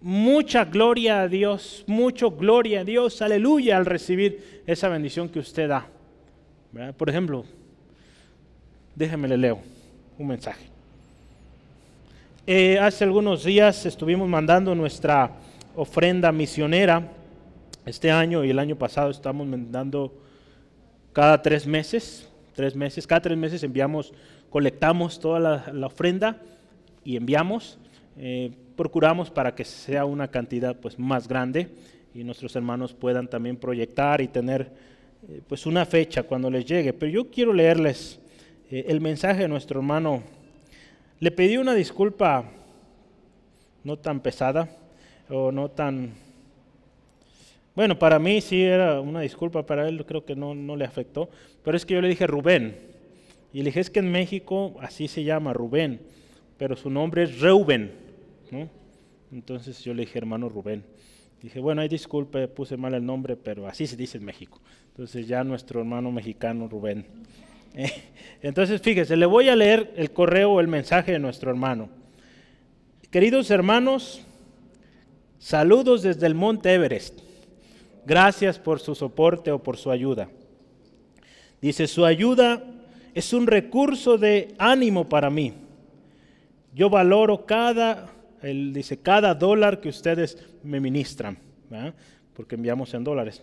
mucha 0.00 0.64
gloria 0.64 1.22
a 1.22 1.28
Dios, 1.28 1.84
mucho 1.86 2.30
gloria 2.30 2.80
a 2.80 2.84
Dios, 2.84 3.20
aleluya, 3.22 3.76
al 3.76 3.86
recibir 3.86 4.62
esa 4.66 4.88
bendición 4.88 5.28
que 5.28 5.38
usted 5.38 5.68
da. 5.68 5.86
Por 6.96 7.08
ejemplo, 7.08 7.44
déjeme 8.94 9.28
le 9.28 9.36
leo 9.36 9.60
un 10.18 10.28
mensaje. 10.28 10.66
Eh, 12.46 12.78
hace 12.78 13.04
algunos 13.04 13.44
días 13.44 13.84
estuvimos 13.86 14.28
mandando 14.28 14.74
nuestra 14.74 15.32
ofrenda 15.74 16.32
misionera. 16.32 17.12
Este 17.84 18.10
año 18.10 18.44
y 18.44 18.50
el 18.50 18.58
año 18.58 18.76
pasado 18.76 19.10
estamos 19.10 19.46
mandando 19.46 20.12
cada 21.12 21.40
tres 21.40 21.66
meses 21.66 22.28
tres 22.58 22.74
meses. 22.74 23.06
Cada 23.06 23.20
tres 23.20 23.38
meses 23.38 23.62
enviamos, 23.62 24.12
colectamos 24.50 25.20
toda 25.20 25.38
la, 25.38 25.86
ofrenda 25.86 26.42
y 27.04 27.16
enviamos. 27.16 27.78
Eh, 28.16 28.50
procuramos 28.78 29.28
para 29.28 29.56
que 29.56 29.64
sea 29.64 30.04
una 30.04 30.28
cantidad 30.28 30.76
pues, 30.76 31.00
más 31.00 31.26
grande 31.26 31.68
y 32.14 32.22
nuestros 32.22 32.54
hermanos 32.54 32.94
puedan 32.94 33.26
también 33.26 33.56
proyectar 33.56 34.20
y 34.20 34.28
tener 34.28 34.70
eh, 35.28 35.42
pues 35.48 35.66
una 35.66 35.84
fecha 35.84 36.22
cuando 36.22 36.48
les 36.48 36.64
llegue. 36.64 36.92
Pero 36.92 37.10
yo 37.10 37.28
quiero 37.28 37.52
leerles 37.52 38.20
eh, 38.70 38.84
el 38.86 39.00
mensaje 39.00 39.42
de 39.42 39.48
nuestro 39.48 39.80
hermano. 39.80 40.22
Le 41.18 41.32
pedí 41.32 41.56
una 41.56 41.74
disculpa 41.74 42.44
no 43.82 43.98
tan 43.98 44.20
pesada 44.20 44.68
o 45.28 45.50
no 45.50 45.68
tan 45.70 46.12
bueno, 47.74 47.96
para 47.96 48.18
mí 48.18 48.40
sí 48.40 48.62
era 48.62 49.00
una 49.00 49.20
disculpa, 49.20 49.64
para 49.64 49.88
él 49.88 50.04
creo 50.04 50.24
que 50.24 50.34
no, 50.34 50.52
no 50.52 50.74
le 50.74 50.84
afectó, 50.84 51.30
pero 51.62 51.76
es 51.76 51.86
que 51.86 51.94
yo 51.94 52.00
le 52.00 52.08
dije 52.08 52.26
Rubén. 52.26 52.76
Y 53.52 53.58
le 53.58 53.66
dije, 53.66 53.78
es 53.78 53.88
que 53.88 54.00
en 54.00 54.10
México 54.10 54.74
así 54.80 55.06
se 55.06 55.22
llama 55.22 55.52
Rubén, 55.52 56.00
pero 56.56 56.74
su 56.74 56.90
nombre 56.90 57.22
es 57.22 57.40
Reuben. 57.40 58.07
¿No? 58.50 58.68
Entonces 59.32 59.82
yo 59.84 59.94
le 59.94 60.02
dije, 60.02 60.18
hermano 60.18 60.48
Rubén. 60.48 60.84
Dije, 61.42 61.60
bueno, 61.60 61.82
hay 61.82 61.88
disculpe, 61.88 62.48
puse 62.48 62.76
mal 62.76 62.94
el 62.94 63.04
nombre, 63.04 63.36
pero 63.36 63.66
así 63.68 63.86
se 63.86 63.96
dice 63.96 64.18
en 64.18 64.24
México. 64.24 64.60
Entonces 64.88 65.28
ya 65.28 65.44
nuestro 65.44 65.80
hermano 65.80 66.10
mexicano 66.10 66.68
Rubén. 66.68 67.06
Entonces 68.42 68.80
fíjese, 68.82 69.16
le 69.16 69.26
voy 69.26 69.48
a 69.48 69.56
leer 69.56 69.92
el 69.96 70.10
correo 70.10 70.52
o 70.52 70.60
el 70.60 70.68
mensaje 70.68 71.12
de 71.12 71.18
nuestro 71.18 71.50
hermano. 71.50 71.88
Queridos 73.10 73.50
hermanos, 73.50 74.22
saludos 75.38 76.02
desde 76.02 76.26
el 76.26 76.34
Monte 76.34 76.74
Everest. 76.74 77.20
Gracias 78.04 78.58
por 78.58 78.80
su 78.80 78.94
soporte 78.94 79.52
o 79.52 79.62
por 79.62 79.76
su 79.76 79.90
ayuda. 79.90 80.28
Dice, 81.60 81.86
su 81.86 82.04
ayuda 82.04 82.64
es 83.14 83.32
un 83.32 83.46
recurso 83.46 84.18
de 84.18 84.54
ánimo 84.58 85.08
para 85.08 85.30
mí. 85.30 85.54
Yo 86.74 86.90
valoro 86.90 87.46
cada, 87.46 88.08
él 88.42 88.72
dice, 88.72 88.98
cada 88.98 89.34
dólar 89.34 89.80
que 89.80 89.88
ustedes 89.88 90.38
me 90.62 90.80
ministran, 90.80 91.38
porque 92.34 92.54
enviamos 92.54 92.94
en 92.94 93.04
dólares. 93.04 93.42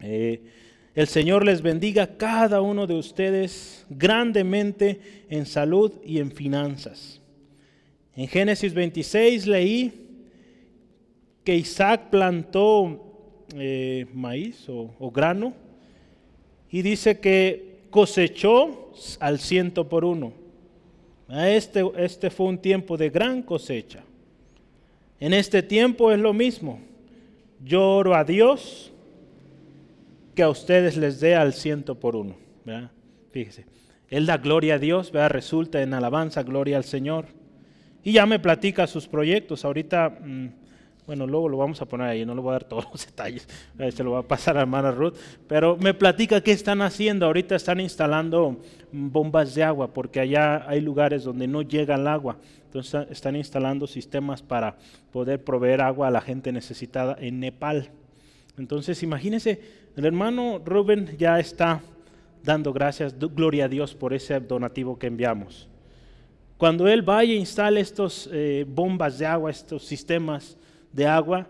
Eh, 0.00 0.42
el 0.94 1.06
Señor 1.06 1.44
les 1.44 1.62
bendiga 1.62 2.16
cada 2.16 2.60
uno 2.60 2.86
de 2.86 2.94
ustedes 2.94 3.86
grandemente 3.88 5.00
en 5.28 5.46
salud 5.46 5.92
y 6.04 6.18
en 6.18 6.32
finanzas. 6.32 7.20
En 8.16 8.26
Génesis 8.26 8.74
26 8.74 9.46
leí 9.46 9.92
que 11.44 11.54
Isaac 11.54 12.10
plantó 12.10 13.44
eh, 13.54 14.06
maíz 14.12 14.68
o, 14.68 15.10
grano 15.10 15.54
y 16.70 16.82
dice 16.82 17.20
que 17.20 17.78
cosechó 17.90 18.92
al 19.20 19.38
ciento 19.38 19.88
por 19.88 20.04
uno. 20.04 20.32
Este, 21.28 21.84
este 21.96 22.30
fue 22.30 22.46
un 22.46 22.58
tiempo 22.58 22.96
de 22.96 23.10
gran 23.10 23.42
cosecha. 23.42 24.02
En 25.20 25.34
este 25.34 25.62
tiempo 25.62 26.10
es 26.10 26.18
lo 26.18 26.32
mismo. 26.32 26.80
Yo 27.64 27.96
oro 27.96 28.14
a 28.14 28.24
Dios 28.24 28.92
que 30.34 30.42
a 30.42 30.48
ustedes 30.48 30.96
les 30.96 31.20
dé 31.20 31.34
al 31.34 31.52
ciento 31.52 31.98
por 31.98 32.16
uno. 32.16 32.36
Fíjese, 33.32 33.66
Él 34.08 34.26
da 34.26 34.38
gloria 34.38 34.76
a 34.76 34.78
Dios, 34.78 35.10
resulta 35.12 35.82
en 35.82 35.92
alabanza, 35.92 36.42
gloria 36.42 36.76
al 36.76 36.84
Señor. 36.84 37.26
Y 38.04 38.12
ya 38.12 38.26
me 38.26 38.38
platica 38.38 38.86
sus 38.86 39.08
proyectos. 39.08 39.64
Ahorita 39.64 40.08
mm, 40.08 40.48
bueno, 41.08 41.26
luego 41.26 41.48
lo 41.48 41.56
vamos 41.56 41.80
a 41.80 41.86
poner 41.86 42.06
ahí, 42.06 42.26
no 42.26 42.34
le 42.34 42.42
voy 42.42 42.50
a 42.50 42.52
dar 42.52 42.64
todos 42.64 42.86
los 42.92 43.06
detalles, 43.06 43.48
se 43.78 44.04
lo 44.04 44.10
va 44.10 44.18
a 44.18 44.22
pasar 44.22 44.58
a 44.58 44.60
hermana 44.60 44.90
Ruth, 44.90 45.14
pero 45.46 45.78
me 45.78 45.94
platica 45.94 46.42
qué 46.42 46.52
están 46.52 46.82
haciendo. 46.82 47.24
Ahorita 47.24 47.56
están 47.56 47.80
instalando 47.80 48.58
bombas 48.92 49.54
de 49.54 49.64
agua, 49.64 49.94
porque 49.94 50.20
allá 50.20 50.68
hay 50.68 50.82
lugares 50.82 51.24
donde 51.24 51.48
no 51.48 51.62
llega 51.62 51.94
el 51.94 52.06
agua. 52.06 52.36
Entonces 52.62 53.06
están 53.08 53.36
instalando 53.36 53.86
sistemas 53.86 54.42
para 54.42 54.76
poder 55.10 55.42
proveer 55.42 55.80
agua 55.80 56.08
a 56.08 56.10
la 56.10 56.20
gente 56.20 56.52
necesitada 56.52 57.16
en 57.18 57.40
Nepal. 57.40 57.88
Entonces 58.58 59.02
imagínense, 59.02 59.62
el 59.96 60.04
hermano 60.04 60.60
Rubén 60.62 61.16
ya 61.16 61.40
está 61.40 61.80
dando 62.44 62.70
gracias, 62.74 63.18
gloria 63.18 63.64
a 63.64 63.68
Dios 63.68 63.94
por 63.94 64.12
ese 64.12 64.38
donativo 64.40 64.98
que 64.98 65.06
enviamos. 65.06 65.70
Cuando 66.58 66.86
Él 66.86 67.00
vaya 67.00 67.32
e 67.32 67.36
instale 67.36 67.80
estas 67.80 68.28
eh, 68.30 68.66
bombas 68.68 69.18
de 69.18 69.24
agua, 69.24 69.50
estos 69.50 69.86
sistemas 69.86 70.58
de 70.98 71.06
agua, 71.06 71.46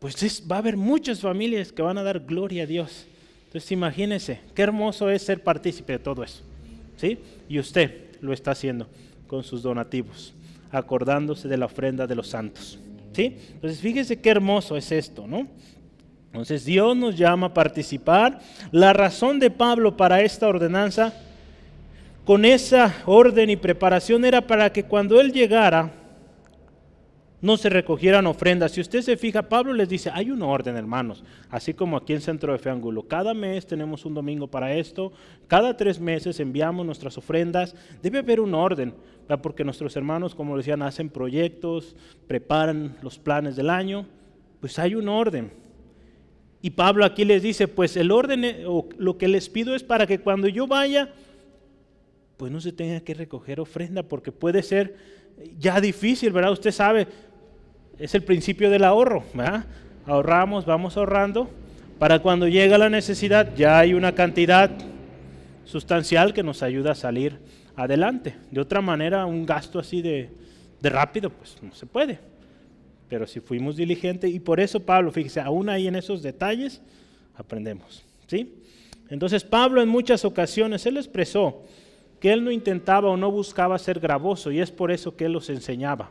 pues 0.00 0.42
va 0.50 0.56
a 0.56 0.58
haber 0.58 0.76
muchas 0.76 1.20
familias 1.20 1.70
que 1.70 1.82
van 1.82 1.98
a 1.98 2.02
dar 2.02 2.20
gloria 2.20 2.64
a 2.64 2.66
Dios. 2.66 3.06
Entonces 3.46 3.70
imagínense, 3.70 4.40
qué 4.54 4.62
hermoso 4.62 5.08
es 5.08 5.22
ser 5.22 5.42
partícipe 5.42 5.92
de 5.92 5.98
todo 6.00 6.24
eso. 6.24 6.42
¿sí? 6.96 7.18
Y 7.48 7.58
usted 7.58 8.16
lo 8.20 8.32
está 8.32 8.50
haciendo 8.50 8.88
con 9.28 9.44
sus 9.44 9.62
donativos, 9.62 10.34
acordándose 10.72 11.46
de 11.46 11.56
la 11.56 11.66
ofrenda 11.66 12.06
de 12.06 12.14
los 12.16 12.28
santos. 12.28 12.78
¿sí? 13.12 13.36
Entonces 13.52 13.80
fíjese 13.80 14.20
qué 14.20 14.30
hermoso 14.30 14.76
es 14.76 14.90
esto, 14.90 15.26
¿no? 15.26 15.46
Entonces 16.26 16.64
Dios 16.64 16.96
nos 16.96 17.16
llama 17.16 17.48
a 17.48 17.54
participar. 17.54 18.40
La 18.72 18.92
razón 18.92 19.38
de 19.38 19.50
Pablo 19.50 19.96
para 19.96 20.20
esta 20.22 20.48
ordenanza, 20.48 21.14
con 22.24 22.44
esa 22.44 22.92
orden 23.06 23.50
y 23.50 23.56
preparación, 23.56 24.24
era 24.24 24.44
para 24.44 24.72
que 24.72 24.82
cuando 24.82 25.20
él 25.20 25.32
llegara, 25.32 25.92
no 27.40 27.56
se 27.56 27.68
recogieran 27.68 28.26
ofrendas. 28.26 28.72
Si 28.72 28.80
usted 28.80 29.02
se 29.02 29.16
fija, 29.16 29.48
Pablo 29.48 29.72
les 29.74 29.88
dice, 29.88 30.10
hay 30.12 30.30
un 30.30 30.42
orden, 30.42 30.76
hermanos, 30.76 31.24
así 31.50 31.74
como 31.74 31.96
aquí 31.96 32.14
en 32.14 32.20
Centro 32.20 32.52
de 32.52 32.58
Fe 32.58 32.70
Ángulo. 32.70 33.06
Cada 33.06 33.34
mes 33.34 33.66
tenemos 33.66 34.04
un 34.04 34.14
domingo 34.14 34.46
para 34.46 34.74
esto, 34.74 35.12
cada 35.46 35.76
tres 35.76 36.00
meses 36.00 36.40
enviamos 36.40 36.86
nuestras 36.86 37.18
ofrendas. 37.18 37.74
Debe 38.02 38.20
haber 38.20 38.40
un 38.40 38.54
orden, 38.54 38.94
porque 39.42 39.64
nuestros 39.64 39.94
hermanos, 39.96 40.34
como 40.34 40.56
decían, 40.56 40.82
hacen 40.82 41.10
proyectos, 41.10 41.96
preparan 42.26 42.96
los 43.02 43.18
planes 43.18 43.56
del 43.56 43.70
año. 43.70 44.06
Pues 44.60 44.78
hay 44.78 44.94
un 44.94 45.08
orden. 45.08 45.50
Y 46.62 46.70
Pablo 46.70 47.04
aquí 47.04 47.26
les 47.26 47.42
dice, 47.42 47.68
pues 47.68 47.94
el 47.98 48.10
orden, 48.10 48.64
o 48.66 48.88
lo 48.96 49.18
que 49.18 49.28
les 49.28 49.50
pido 49.50 49.74
es 49.74 49.82
para 49.82 50.06
que 50.06 50.20
cuando 50.20 50.48
yo 50.48 50.66
vaya, 50.66 51.12
pues 52.38 52.50
no 52.50 52.58
se 52.62 52.72
tenga 52.72 53.00
que 53.00 53.12
recoger 53.12 53.60
ofrenda, 53.60 54.02
porque 54.02 54.32
puede 54.32 54.62
ser 54.62 54.96
ya 55.58 55.80
difícil, 55.80 56.32
¿verdad? 56.32 56.52
Usted 56.52 56.70
sabe, 56.70 57.06
es 57.98 58.14
el 58.14 58.22
principio 58.22 58.70
del 58.70 58.84
ahorro. 58.84 59.24
¿verdad? 59.34 59.66
Ahorramos, 60.06 60.66
vamos 60.66 60.96
ahorrando, 60.96 61.50
para 61.98 62.18
cuando 62.20 62.48
llega 62.48 62.76
la 62.76 62.90
necesidad 62.90 63.54
ya 63.56 63.78
hay 63.78 63.94
una 63.94 64.14
cantidad 64.14 64.70
sustancial 65.64 66.34
que 66.34 66.42
nos 66.42 66.62
ayuda 66.62 66.92
a 66.92 66.94
salir 66.94 67.38
adelante. 67.76 68.36
De 68.50 68.60
otra 68.60 68.80
manera, 68.80 69.26
un 69.26 69.46
gasto 69.46 69.78
así 69.78 70.02
de, 70.02 70.30
rápido, 70.82 71.30
pues 71.30 71.56
no 71.62 71.74
se 71.74 71.86
puede. 71.86 72.18
Pero 73.08 73.26
si 73.26 73.40
fuimos 73.40 73.76
diligentes, 73.76 74.32
y 74.32 74.40
por 74.40 74.60
eso 74.60 74.80
Pablo, 74.80 75.12
fíjese, 75.12 75.40
aún 75.40 75.68
ahí 75.68 75.86
en 75.86 75.96
esos 75.96 76.22
detalles 76.22 76.82
aprendemos. 77.36 78.04
¿sí? 78.26 78.54
Entonces 79.08 79.44
Pablo 79.44 79.82
en 79.82 79.88
muchas 79.88 80.24
ocasiones, 80.24 80.84
él 80.86 80.96
expresó 80.96 81.62
que 82.24 82.32
él 82.32 82.42
no 82.42 82.50
intentaba 82.50 83.10
o 83.10 83.18
no 83.18 83.30
buscaba 83.30 83.78
ser 83.78 84.00
gravoso, 84.00 84.50
y 84.50 84.58
es 84.58 84.70
por 84.70 84.90
eso 84.90 85.14
que 85.14 85.26
él 85.26 85.32
los 85.32 85.50
enseñaba. 85.50 86.10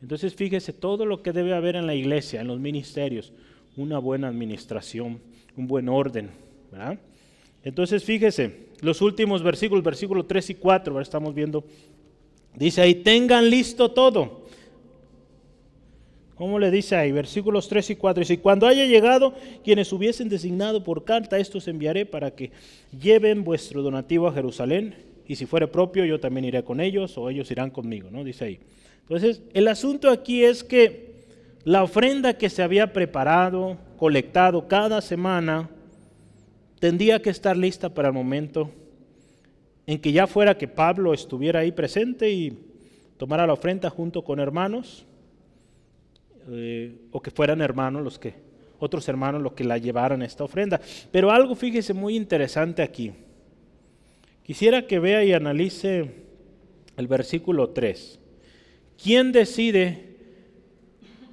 Entonces 0.00 0.34
fíjese 0.34 0.72
todo 0.72 1.04
lo 1.04 1.22
que 1.22 1.32
debe 1.32 1.52
haber 1.52 1.76
en 1.76 1.86
la 1.86 1.94
iglesia, 1.94 2.40
en 2.40 2.46
los 2.46 2.58
ministerios, 2.58 3.34
una 3.76 3.98
buena 3.98 4.28
administración, 4.28 5.20
un 5.54 5.66
buen 5.68 5.90
orden. 5.90 6.30
Entonces 7.62 8.04
fíjese, 8.04 8.68
los 8.80 9.02
últimos 9.02 9.42
versículos, 9.42 9.84
versículos 9.84 10.26
3 10.26 10.48
y 10.48 10.54
4, 10.54 10.98
estamos 11.02 11.34
viendo, 11.34 11.62
dice 12.54 12.80
ahí, 12.80 12.94
tengan 12.94 13.50
listo 13.50 13.90
todo. 13.90 14.46
¿Cómo 16.36 16.58
le 16.58 16.70
dice 16.70 16.96
ahí? 16.96 17.12
Versículos 17.12 17.68
3 17.68 17.90
y 17.90 17.96
4. 17.96 18.20
Dice, 18.20 18.40
cuando 18.40 18.66
haya 18.66 18.86
llegado 18.86 19.34
quienes 19.62 19.92
hubiesen 19.92 20.30
designado 20.30 20.82
por 20.82 21.04
carta, 21.04 21.38
estos 21.38 21.68
enviaré 21.68 22.06
para 22.06 22.30
que 22.30 22.50
lleven 22.98 23.44
vuestro 23.44 23.82
donativo 23.82 24.26
a 24.26 24.32
Jerusalén. 24.32 25.06
Y 25.28 25.36
si 25.36 25.44
fuere 25.44 25.68
propio, 25.68 26.06
yo 26.06 26.18
también 26.18 26.46
iré 26.46 26.64
con 26.64 26.80
ellos 26.80 27.16
o 27.18 27.28
ellos 27.28 27.50
irán 27.50 27.70
conmigo, 27.70 28.10
¿no? 28.10 28.24
Dice 28.24 28.46
ahí. 28.46 28.60
Entonces, 29.02 29.42
el 29.52 29.68
asunto 29.68 30.10
aquí 30.10 30.42
es 30.42 30.64
que 30.64 31.18
la 31.64 31.82
ofrenda 31.82 32.38
que 32.38 32.48
se 32.48 32.62
había 32.62 32.94
preparado, 32.94 33.76
colectado 33.98 34.66
cada 34.68 35.02
semana, 35.02 35.68
tendría 36.80 37.20
que 37.20 37.28
estar 37.28 37.58
lista 37.58 37.92
para 37.92 38.08
el 38.08 38.14
momento 38.14 38.70
en 39.86 39.98
que 39.98 40.12
ya 40.12 40.26
fuera 40.26 40.56
que 40.56 40.66
Pablo 40.66 41.12
estuviera 41.12 41.60
ahí 41.60 41.72
presente 41.72 42.30
y 42.30 42.58
tomara 43.18 43.46
la 43.46 43.52
ofrenda 43.52 43.90
junto 43.90 44.24
con 44.24 44.40
hermanos, 44.40 45.04
eh, 46.50 46.96
o 47.10 47.20
que 47.20 47.30
fueran 47.30 47.60
hermanos 47.60 48.02
los 48.02 48.18
que, 48.18 48.32
otros 48.78 49.06
hermanos 49.08 49.42
los 49.42 49.52
que 49.52 49.64
la 49.64 49.76
llevaran 49.76 50.22
esta 50.22 50.44
ofrenda. 50.44 50.80
Pero 51.10 51.30
algo, 51.30 51.54
fíjese, 51.54 51.92
muy 51.92 52.16
interesante 52.16 52.80
aquí. 52.80 53.12
Quisiera 54.48 54.86
que 54.86 54.98
vea 54.98 55.22
y 55.24 55.34
analice 55.34 56.10
el 56.96 57.06
versículo 57.06 57.68
3. 57.68 58.18
¿Quién 58.96 59.30
decide 59.30 60.16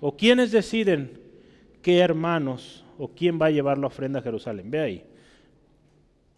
o 0.02 0.18
quiénes 0.18 0.52
deciden 0.52 1.18
qué 1.82 2.00
hermanos 2.00 2.84
o 2.98 3.08
quién 3.08 3.40
va 3.42 3.46
a 3.46 3.52
llevar 3.52 3.78
la 3.78 3.88
ofrenda 3.88 4.20
a 4.20 4.22
Jerusalén? 4.22 4.70
Ve 4.70 4.80
ahí. 4.82 5.04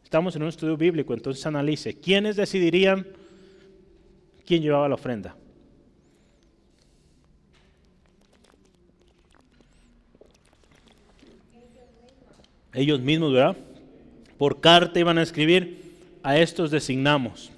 Estamos 0.04 0.36
en 0.36 0.44
un 0.44 0.50
estudio 0.50 0.78
bíblico, 0.78 1.16
entonces 1.16 1.44
analice. 1.48 1.96
¿Quiénes 1.96 2.36
decidirían 2.36 3.08
quién 4.46 4.62
llevaba 4.62 4.88
la 4.88 4.94
ofrenda? 4.94 5.36
Ellos 12.72 13.02
mismos, 13.02 13.34
¿verdad? 13.34 13.58
Por 14.38 14.62
carta 14.62 15.00
iban 15.00 15.18
a 15.18 15.24
escribir, 15.24 15.87
a 16.28 16.38
estos 16.38 16.72
designamos. 16.72 17.54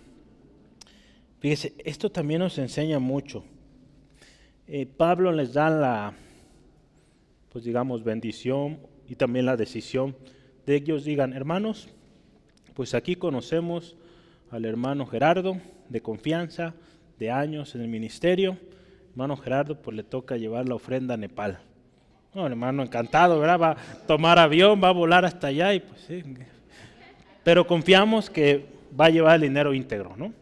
Fíjese, 1.40 1.74
esto 1.84 2.12
también 2.12 2.42
nos 2.42 2.60
enseña 2.60 3.00
mucho. 3.00 3.44
Eh, 4.68 4.86
Pablo 4.86 5.32
les 5.32 5.54
da 5.54 5.72
la, 5.72 6.14
pues 7.52 7.64
digamos, 7.64 8.04
bendición 8.04 8.80
y 9.08 9.16
también 9.16 9.48
la 9.48 9.58
decisión 9.58 10.16
de 10.68 10.76
ellos 10.76 11.04
digan, 11.04 11.34
hermanos, 11.34 11.90
pues 12.76 12.94
aquí 12.94 13.16
conocemos 13.16 13.98
al 14.52 14.66
hermano 14.66 15.08
Gerardo, 15.08 15.58
de 15.90 16.02
confianza, 16.02 16.76
de 17.18 17.32
años 17.32 17.74
en 17.74 17.82
el 17.82 17.88
ministerio. 17.88 18.56
Hermano 19.10 19.36
Gerardo, 19.36 19.82
pues 19.82 19.98
le 19.98 20.04
toca 20.04 20.38
llevar 20.38 20.70
la 20.70 20.76
ofrenda 20.76 21.16
a 21.16 21.18
Nepal. 21.18 21.58
No, 22.36 22.46
hermano, 22.46 22.84
encantado, 22.84 23.40
¿verdad? 23.40 23.60
Va 23.60 23.72
a 23.72 24.06
tomar 24.06 24.38
avión, 24.38 24.80
va 24.80 24.90
a 24.90 24.94
volar 24.94 25.26
hasta 25.26 25.48
allá 25.48 25.74
y 25.74 25.80
pues 25.80 26.02
sí. 26.02 26.24
Pero 27.44 27.66
confiamos 27.66 28.30
que 28.30 28.66
va 29.00 29.06
a 29.06 29.10
llevar 29.10 29.36
el 29.36 29.42
dinero 29.42 29.74
íntegro, 29.74 30.16
¿no? 30.18 30.34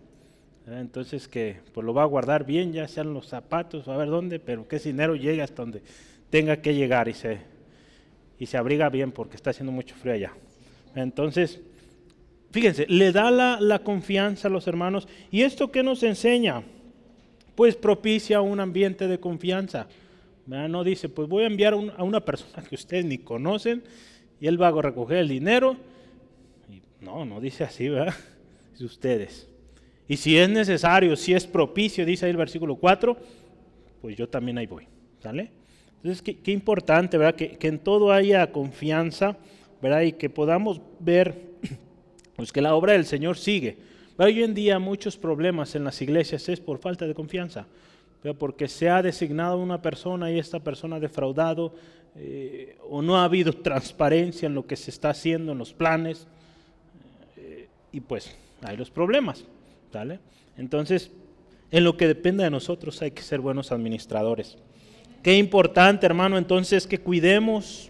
Entonces 0.67 1.27
que 1.27 1.57
pues 1.73 1.85
lo 1.85 1.93
va 1.93 2.03
a 2.03 2.07
guardar 2.07 2.45
bien, 2.45 2.73
ya 2.73 2.87
sean 2.87 3.13
los 3.13 3.27
zapatos, 3.27 3.87
a 3.87 3.95
ver 3.95 4.09
dónde, 4.09 4.39
pero 4.39 4.67
que 4.67 4.75
ese 4.75 4.89
dinero 4.89 5.15
llegue 5.15 5.41
hasta 5.41 5.61
donde 5.61 5.81
tenga 6.29 6.57
que 6.57 6.75
llegar 6.75 7.07
y 7.07 7.13
se, 7.13 7.37
y 8.37 8.45
se 8.47 8.57
abriga 8.57 8.89
bien 8.89 9.11
porque 9.11 9.37
está 9.37 9.51
haciendo 9.51 9.71
mucho 9.71 9.95
frío 9.95 10.13
allá. 10.13 10.33
Entonces, 10.93 11.61
fíjense, 12.51 12.85
le 12.89 13.13
da 13.13 13.31
la, 13.31 13.59
la 13.61 13.79
confianza 13.79 14.49
a 14.49 14.51
los 14.51 14.67
hermanos. 14.67 15.07
¿Y 15.31 15.43
esto 15.43 15.71
qué 15.71 15.83
nos 15.83 16.03
enseña? 16.03 16.63
Pues 17.55 17.75
propicia 17.75 18.41
un 18.41 18.59
ambiente 18.59 19.07
de 19.07 19.19
confianza. 19.19 19.87
No 20.47 20.83
dice, 20.83 21.09
pues 21.09 21.27
voy 21.27 21.43
a 21.43 21.47
enviar 21.47 21.73
a 21.73 22.03
una 22.03 22.21
persona 22.21 22.63
que 22.67 22.75
ustedes 22.75 23.05
ni 23.05 23.17
conocen 23.17 23.83
y 24.39 24.47
él 24.47 24.61
va 24.61 24.69
a 24.69 24.81
recoger 24.81 25.17
el 25.17 25.27
dinero. 25.27 25.75
No, 27.07 27.25
no 27.25 27.39
dice 27.39 27.63
así, 27.63 27.87
¿verdad? 27.87 28.13
Es 28.75 28.81
ustedes. 28.81 29.49
Y 30.07 30.17
si 30.17 30.37
es 30.37 30.47
necesario, 30.49 31.15
si 31.15 31.33
es 31.33 31.47
propicio, 31.47 32.05
dice 32.05 32.25
ahí 32.25 32.31
el 32.31 32.37
versículo 32.37 32.75
4, 32.75 33.17
pues 34.01 34.15
yo 34.15 34.29
también 34.29 34.57
ahí 34.57 34.67
voy. 34.67 34.87
¿Sale? 35.23 35.49
Entonces, 35.95 36.21
qué, 36.21 36.51
importante, 36.51 37.17
¿verdad? 37.17 37.35
Que, 37.35 37.57
en 37.59 37.79
todo 37.79 38.11
haya 38.11 38.51
confianza, 38.51 39.37
¿verdad? 39.81 40.01
Y 40.01 40.11
que 40.11 40.29
podamos 40.29 40.79
ver 40.99 41.33
pues, 42.35 42.51
que 42.51 42.61
la 42.61 42.75
obra 42.75 42.93
del 42.93 43.05
Señor 43.05 43.37
sigue. 43.37 43.77
Hoy 44.17 44.43
en 44.43 44.53
día 44.53 44.77
muchos 44.77 45.17
problemas 45.17 45.75
en 45.75 45.83
las 45.83 46.01
iglesias 46.01 46.47
es 46.49 46.59
por 46.59 46.77
falta 46.77 47.07
de 47.07 47.13
confianza, 47.13 47.67
porque 48.37 48.67
se 48.67 48.89
ha 48.89 49.01
designado 49.01 49.57
una 49.57 49.81
persona 49.81 50.29
y 50.31 50.39
esta 50.39 50.59
persona 50.59 50.97
ha 50.97 50.99
defraudado 50.99 51.73
eh, 52.15 52.77
o 52.89 53.01
no 53.01 53.17
ha 53.17 53.23
habido 53.23 53.53
transparencia 53.63 54.47
en 54.47 54.55
lo 54.55 54.67
que 54.67 54.75
se 54.75 54.91
está 54.91 55.11
haciendo, 55.11 55.53
en 55.53 55.57
los 55.57 55.73
planes, 55.73 56.27
y 57.91 58.01
pues 58.01 58.35
hay 58.61 58.77
los 58.77 58.89
problemas. 58.89 59.45
Entonces, 60.57 61.11
en 61.71 61.83
lo 61.83 61.97
que 61.97 62.07
depende 62.07 62.43
de 62.43 62.51
nosotros 62.51 63.01
hay 63.01 63.11
que 63.11 63.21
ser 63.21 63.39
buenos 63.39 63.71
administradores. 63.71 64.57
Qué 65.23 65.38
importante, 65.38 66.05
hermano, 66.05 66.38
entonces 66.38 66.88
que 66.88 66.99
cuidemos 66.99 67.89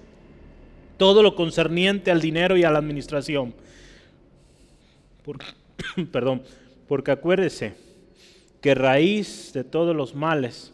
todo 0.97 1.21
lo 1.21 1.35
concerniente 1.35 2.11
al 2.11 2.21
dinero 2.21 2.57
y 2.57 2.63
a 2.63 2.71
la 2.71 2.79
administración. 2.79 3.53
perdón, 6.11 6.41
porque 6.87 7.11
acuérdese 7.11 7.75
que 8.61 8.73
raíz 8.73 9.51
de 9.53 9.63
todos 9.63 9.95
los 9.95 10.15
males 10.15 10.71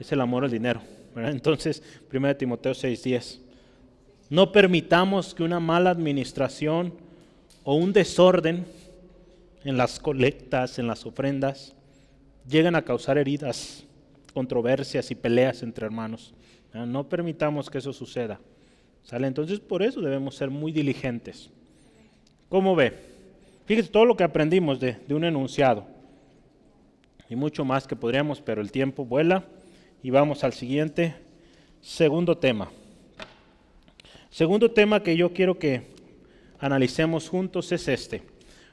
es 0.00 0.10
el 0.12 0.20
amor 0.20 0.44
al 0.44 0.50
dinero. 0.50 0.80
Entonces, 1.14 1.82
1 2.12 2.36
Timoteo 2.36 2.72
6:10. 2.72 3.40
No 4.30 4.52
permitamos 4.52 5.34
que 5.34 5.42
una 5.42 5.60
mala 5.60 5.90
administración 5.90 6.92
o 7.64 7.74
un 7.74 7.92
desorden 7.92 8.66
en 9.64 9.76
las 9.76 9.98
colectas, 10.00 10.78
en 10.78 10.86
las 10.86 11.04
ofrendas, 11.04 11.74
llegan 12.48 12.74
a 12.74 12.82
causar 12.82 13.18
heridas, 13.18 13.84
controversias 14.32 15.10
y 15.10 15.14
peleas 15.14 15.62
entre 15.62 15.86
hermanos. 15.86 16.34
No 16.72 17.08
permitamos 17.08 17.68
que 17.68 17.78
eso 17.78 17.92
suceda. 17.92 18.40
¿Sale? 19.02 19.26
Entonces 19.26 19.58
por 19.60 19.82
eso 19.82 20.00
debemos 20.00 20.34
ser 20.34 20.50
muy 20.50 20.70
diligentes. 20.70 21.50
¿Cómo 22.48 22.76
ve? 22.76 22.92
Fíjese 23.66 23.90
todo 23.90 24.04
lo 24.04 24.16
que 24.16 24.24
aprendimos 24.24 24.80
de 24.80 24.96
un 25.10 25.24
enunciado. 25.24 25.86
Y 27.28 27.36
mucho 27.36 27.64
más 27.64 27.86
que 27.86 27.96
podríamos, 27.96 28.40
pero 28.40 28.60
el 28.60 28.72
tiempo 28.72 29.04
vuela. 29.04 29.44
Y 30.02 30.10
vamos 30.10 30.44
al 30.44 30.52
siguiente, 30.52 31.14
segundo 31.80 32.38
tema. 32.38 32.70
Segundo 34.30 34.70
tema 34.70 35.02
que 35.02 35.16
yo 35.16 35.32
quiero 35.32 35.58
que 35.58 35.97
analicemos 36.58 37.28
juntos 37.28 37.70
es 37.72 37.88
este. 37.88 38.22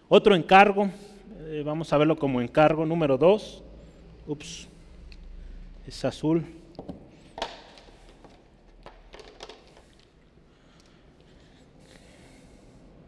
Otro 0.07 0.35
encargo, 0.35 0.89
eh, 1.47 1.63
vamos 1.65 1.91
a 1.93 1.97
verlo 1.97 2.17
como 2.17 2.41
encargo 2.41 2.85
número 2.85 3.17
dos. 3.17 3.63
Ups, 4.27 4.67
es 5.85 6.03
azul. 6.05 6.43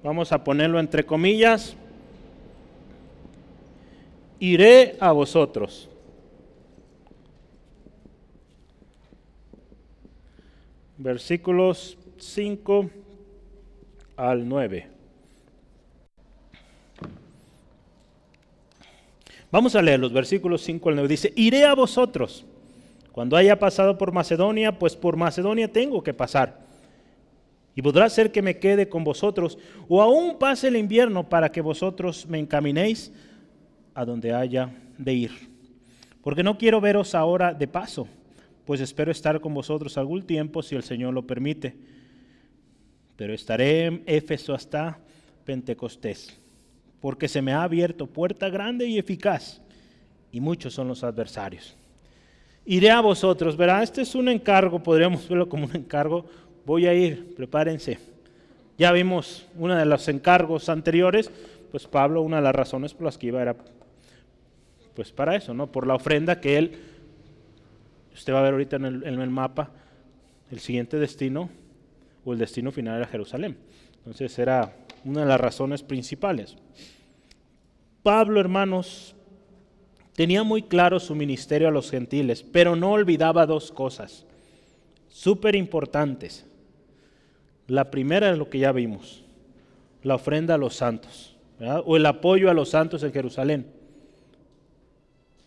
Vamos 0.04 0.32
a 0.32 0.44
ponerlo 0.44 0.80
entre 0.80 1.06
comillas. 1.06 1.76
Iré 4.40 4.96
a 5.00 5.12
vosotros. 5.12 5.90
Versículos 10.98 11.98
5 12.18 12.90
al 14.18 14.50
9. 14.50 14.88
Vamos 19.50 19.76
a 19.76 19.82
leer 19.82 20.00
los 20.00 20.12
versículos 20.12 20.62
5 20.64 20.90
al 20.90 20.96
9. 20.96 21.08
Dice, 21.08 21.34
iré 21.36 21.64
a 21.66 21.74
vosotros. 21.74 22.46
Cuando 23.14 23.38
haya 23.38 23.58
pasado 23.58 23.98
por 23.98 24.12
Macedonia, 24.12 24.78
pues 24.78 24.96
por 24.96 25.16
Macedonia 25.16 25.72
tengo 25.72 26.04
que 26.04 26.14
pasar. 26.14 26.66
Y 27.74 27.82
podrá 27.82 28.10
ser 28.10 28.32
que 28.32 28.42
me 28.42 28.58
quede 28.58 28.90
con 28.90 29.04
vosotros, 29.04 29.58
o 29.88 30.02
aún 30.02 30.38
pase 30.40 30.68
el 30.68 30.76
invierno 30.76 31.30
para 31.30 31.52
que 31.52 31.62
vosotros 31.62 32.26
me 32.28 32.40
encaminéis 32.40 33.14
a 33.94 34.04
donde 34.04 34.34
haya 34.34 34.72
de 34.98 35.14
ir. 35.14 35.32
Porque 36.24 36.44
no 36.44 36.58
quiero 36.58 36.82
veros 36.82 37.16
ahora 37.16 37.54
de 37.54 37.68
paso, 37.68 38.08
pues 38.66 38.82
espero 38.82 39.12
estar 39.12 39.40
con 39.40 39.54
vosotros 39.54 39.98
algún 39.98 40.26
tiempo 40.26 40.62
si 40.62 40.76
el 40.76 40.84
Señor 40.84 41.14
lo 41.14 41.26
permite 41.26 41.76
pero 43.18 43.34
estaré 43.34 43.86
en 43.86 44.04
Éfeso 44.06 44.54
hasta 44.54 45.00
Pentecostés, 45.44 46.38
porque 47.02 47.28
se 47.28 47.42
me 47.42 47.52
ha 47.52 47.64
abierto 47.64 48.06
puerta 48.06 48.48
grande 48.50 48.88
y 48.88 49.00
eficaz, 49.00 49.60
y 50.32 50.40
muchos 50.40 50.74
son 50.74 50.88
los 50.88 51.04
adversarios. 51.04 51.76
Iré 52.66 52.92
a 52.92 53.02
vosotros, 53.02 53.58
verá, 53.58 53.82
este 53.82 54.02
es 54.02 54.14
un 54.14 54.30
encargo, 54.30 54.84
podríamos 54.84 55.28
verlo 55.28 55.50
como 55.50 55.66
un 55.66 55.76
encargo, 55.76 56.26
voy 56.66 56.86
a 56.86 56.94
ir, 56.94 57.34
prepárense. 57.36 57.98
Ya 58.78 58.92
vimos 58.92 59.48
uno 59.58 59.76
de 59.76 59.86
los 59.86 60.08
encargos 60.08 60.70
anteriores, 60.70 61.32
pues 61.72 61.88
Pablo, 61.88 62.22
una 62.22 62.38
de 62.38 62.44
las 62.44 62.56
razones 62.56 62.94
por 62.94 63.06
las 63.06 63.18
que 63.18 63.28
iba 63.28 63.42
era 63.42 63.56
pues 64.94 65.12
para 65.12 65.36
eso, 65.36 65.54
¿no? 65.54 65.68
Por 65.72 65.88
la 65.88 65.96
ofrenda 65.96 66.40
que 66.40 66.58
él, 66.58 66.72
usted 68.14 68.34
va 68.34 68.40
a 68.40 68.44
ver 68.44 68.54
ahorita 68.54 68.76
en 68.76 68.86
el, 68.86 69.04
en 69.04 69.22
el 69.22 69.30
mapa, 69.30 69.72
el 70.52 70.60
siguiente 70.60 70.98
destino, 70.98 71.50
o 72.28 72.34
el 72.34 72.40
destino 72.40 72.74
final 72.74 72.98
era 72.98 73.08
Jerusalén. 73.08 73.56
Entonces 74.00 74.38
era 74.38 74.76
una 75.06 75.22
de 75.22 75.28
las 75.28 75.40
razones 75.40 75.82
principales. 75.82 76.58
Pablo, 78.04 78.42
hermanos, 78.42 79.16
tenía 80.14 80.44
muy 80.44 80.64
claro 80.64 81.00
su 81.00 81.16
ministerio 81.16 81.70
a 81.70 81.72
los 81.72 81.90
gentiles, 81.90 82.44
pero 82.44 82.76
no 82.76 82.92
olvidaba 82.92 83.46
dos 83.46 83.72
cosas 83.72 84.26
súper 85.08 85.56
importantes. 85.56 86.46
La 87.68 87.90
primera 87.92 88.30
es 88.30 88.38
lo 88.38 88.50
que 88.50 88.60
ya 88.60 88.74
vimos, 88.74 89.24
la 90.04 90.16
ofrenda 90.16 90.56
a 90.56 90.58
los 90.58 90.76
santos, 90.76 91.38
o 91.86 91.96
el 91.96 92.06
apoyo 92.06 92.50
a 92.50 92.54
los 92.54 92.72
santos 92.72 93.04
en 93.04 93.14
Jerusalén. 93.14 93.68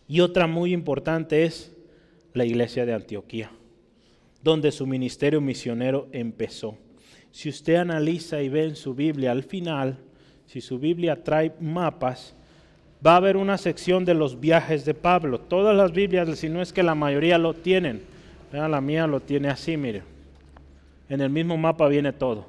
Y 0.07 0.21
otra 0.21 0.47
muy 0.47 0.73
importante 0.73 1.43
es 1.43 1.71
la 2.33 2.43
iglesia 2.43 2.87
de 2.87 2.95
Antioquía 2.95 3.51
donde 4.43 4.71
su 4.71 4.87
ministerio 4.87 5.41
misionero 5.41 6.07
empezó. 6.11 6.77
Si 7.31 7.49
usted 7.49 7.75
analiza 7.75 8.41
y 8.41 8.49
ve 8.49 8.65
en 8.65 8.75
su 8.75 8.93
Biblia 8.93 9.31
al 9.31 9.43
final, 9.43 9.97
si 10.45 10.59
su 10.61 10.79
Biblia 10.79 11.23
trae 11.23 11.53
mapas, 11.59 12.35
va 13.05 13.13
a 13.13 13.17
haber 13.17 13.37
una 13.37 13.57
sección 13.57 14.03
de 14.03 14.13
los 14.13 14.39
viajes 14.39 14.83
de 14.85 14.93
Pablo. 14.93 15.39
Todas 15.39 15.75
las 15.75 15.91
Biblias, 15.93 16.37
si 16.37 16.49
no 16.49 16.61
es 16.61 16.73
que 16.73 16.83
la 16.83 16.95
mayoría 16.95 17.37
lo 17.37 17.53
tienen, 17.53 18.01
la 18.51 18.81
mía 18.81 19.07
lo 19.07 19.21
tiene 19.21 19.49
así, 19.49 19.77
mire. 19.77 20.03
En 21.07 21.21
el 21.21 21.29
mismo 21.29 21.57
mapa 21.57 21.87
viene 21.87 22.11
todo. 22.11 22.47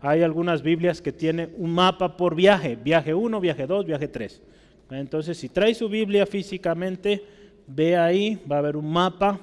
Hay 0.00 0.22
algunas 0.22 0.62
Biblias 0.62 1.00
que 1.00 1.12
tienen 1.12 1.52
un 1.56 1.72
mapa 1.72 2.16
por 2.16 2.34
viaje, 2.34 2.76
viaje 2.76 3.14
1, 3.14 3.40
viaje 3.40 3.66
2, 3.66 3.86
viaje 3.86 4.08
3. 4.08 4.42
Entonces, 4.90 5.36
si 5.36 5.48
trae 5.48 5.74
su 5.74 5.88
Biblia 5.88 6.24
físicamente, 6.26 7.22
ve 7.66 7.96
ahí, 7.96 8.38
va 8.50 8.56
a 8.56 8.58
haber 8.60 8.76
un 8.76 8.90
mapa 8.90 9.40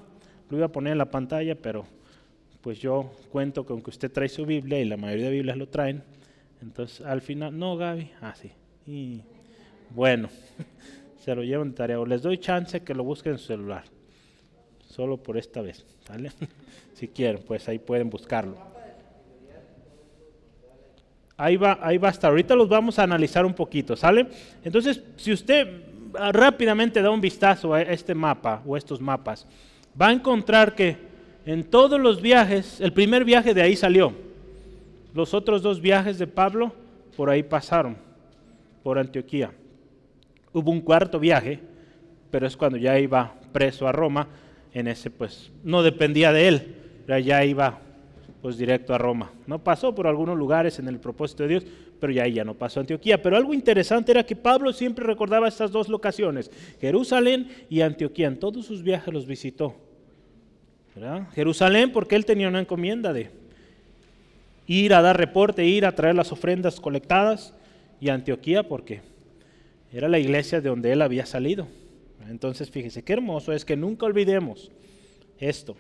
lo 0.50 0.58
iba 0.58 0.68
a 0.68 0.72
poner 0.72 0.92
en 0.94 0.98
la 0.98 1.10
pantalla, 1.10 1.56
pero 1.56 1.86
pues 2.62 2.80
yo 2.80 3.12
cuento 3.32 3.66
con 3.66 3.82
que 3.82 3.90
usted 3.90 4.12
trae 4.12 4.30
su 4.30 4.46
Biblia 4.46 4.80
y 4.80 4.86
la 4.86 4.98
mayoría 4.98 5.26
de 5.26 5.32
Biblias 5.32 5.58
lo 5.58 5.68
traen. 5.68 6.04
Entonces 6.62 7.06
al 7.06 7.22
final, 7.22 7.58
no 7.58 7.78
Gaby, 7.78 8.12
ah 8.22 8.34
sí. 8.36 8.52
Y 8.88 9.22
bueno, 9.92 10.30
se 11.24 11.36
lo 11.36 11.44
llevan 11.44 11.72
de 11.72 11.76
tarea. 11.76 12.00
O 12.00 12.06
les 12.06 12.22
doy 12.22 12.38
chance 12.38 12.82
que 12.82 12.94
lo 12.94 13.04
busquen 13.04 13.34
en 13.34 13.40
su 13.40 13.46
celular. 13.46 13.84
Solo 14.88 15.18
por 15.18 15.38
esta 15.38 15.62
vez, 15.62 15.86
¿vale? 16.10 16.32
si 16.94 17.08
quieren, 17.08 17.44
pues 17.46 17.68
ahí 17.68 17.80
pueden 17.80 18.10
buscarlo. 18.10 18.58
Ahí 21.38 21.58
va, 21.58 21.80
ahí 21.82 21.98
va 21.98 22.10
hasta 22.10 22.30
ahorita 22.30 22.56
los 22.56 22.70
vamos 22.70 22.98
a 22.98 23.04
analizar 23.04 23.46
un 23.46 23.54
poquito, 23.54 23.98
¿sale? 23.98 24.28
Entonces, 24.64 25.04
si 25.18 25.34
usted 25.34 25.68
rápidamente 26.32 27.02
da 27.02 27.10
un 27.10 27.20
vistazo 27.20 27.74
a 27.74 27.82
este 27.82 28.16
mapa 28.16 28.64
o 28.66 28.78
estos 28.78 29.02
mapas, 29.02 29.46
va 30.00 30.08
a 30.08 30.14
encontrar 30.14 30.76
que 30.76 30.98
en 31.46 31.64
todos 31.64 32.00
los 32.00 32.22
viajes, 32.22 32.82
el 32.82 32.92
primer 32.92 33.24
viaje 33.24 33.54
de 33.54 33.62
ahí 33.62 33.76
salió. 33.76 34.14
Los 35.14 35.34
otros 35.34 35.62
dos 35.62 35.80
viajes 35.80 36.18
de 36.18 36.28
Pablo 36.28 36.74
por 37.16 37.30
ahí 37.30 37.44
pasaron, 37.44 37.96
por 38.84 39.00
Antioquía. 39.00 39.52
Hubo 40.52 40.72
un 40.72 40.82
cuarto 40.82 41.20
viaje, 41.20 41.60
pero 42.32 42.48
es 42.48 42.58
cuando 42.58 42.78
ya 42.78 42.98
iba 43.00 43.34
preso 43.54 43.88
a 43.88 43.92
Roma. 43.92 44.28
En 44.74 44.88
ese 44.88 45.10
pues 45.10 45.52
no 45.64 45.84
dependía 45.84 46.34
de 46.34 46.48
él, 46.50 46.76
ya 47.24 47.46
iba 47.46 47.80
pues 48.42 48.58
directo 48.58 48.94
a 48.94 48.98
Roma. 48.98 49.32
No 49.48 49.64
pasó 49.64 49.96
por 49.96 50.08
algunos 50.08 50.38
lugares 50.38 50.80
en 50.80 50.88
el 50.88 51.00
propósito 51.00 51.44
de 51.44 51.50
Dios, 51.50 51.66
pero 52.00 52.12
ya 52.12 52.24
ahí 52.24 52.34
ya 52.34 52.44
no 52.44 52.56
pasó 52.56 52.80
a 52.80 52.82
Antioquía. 52.82 53.22
Pero 53.22 53.38
algo 53.38 53.54
interesante 53.54 54.12
era 54.12 54.26
que 54.26 54.36
Pablo 54.36 54.74
siempre 54.74 55.06
recordaba 55.06 55.48
estas 55.48 55.72
dos 55.72 55.88
locaciones, 55.88 56.52
Jerusalén 56.82 57.48
y 57.70 57.82
Antioquía. 57.82 58.28
En 58.28 58.38
todos 58.38 58.66
sus 58.66 58.84
viajes 58.84 59.14
los 59.14 59.26
visitó. 59.26 59.85
Jerusalén 61.34 61.92
porque 61.92 62.16
él 62.16 62.26
tenía 62.26 62.48
una 62.48 62.60
encomienda 62.60 63.12
de 63.12 63.30
ir 64.68 64.94
a 64.94 65.02
dar 65.02 65.18
reporte, 65.18 65.66
ir 65.66 65.86
a 65.86 65.94
traer 65.94 66.16
las 66.16 66.32
ofrendas 66.32 66.80
colectadas, 66.80 67.54
y 68.00 68.10
Antioquía 68.10 68.64
porque 68.64 69.02
era 69.92 70.08
la 70.08 70.20
iglesia 70.20 70.62
de 70.62 70.70
donde 70.70 70.92
él 70.92 71.02
había 71.02 71.26
salido. 71.26 71.68
Entonces 72.30 72.70
fíjese, 72.70 73.04
qué 73.04 73.14
hermoso 73.14 73.54
es 73.54 73.66
que 73.66 73.76
nunca 73.76 74.06
olvidemos 74.06 74.72
esto. 75.40 75.76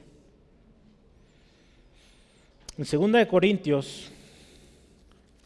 En 2.77 2.85
2 2.85 3.11
de 3.13 3.27
Corintios, 3.27 4.11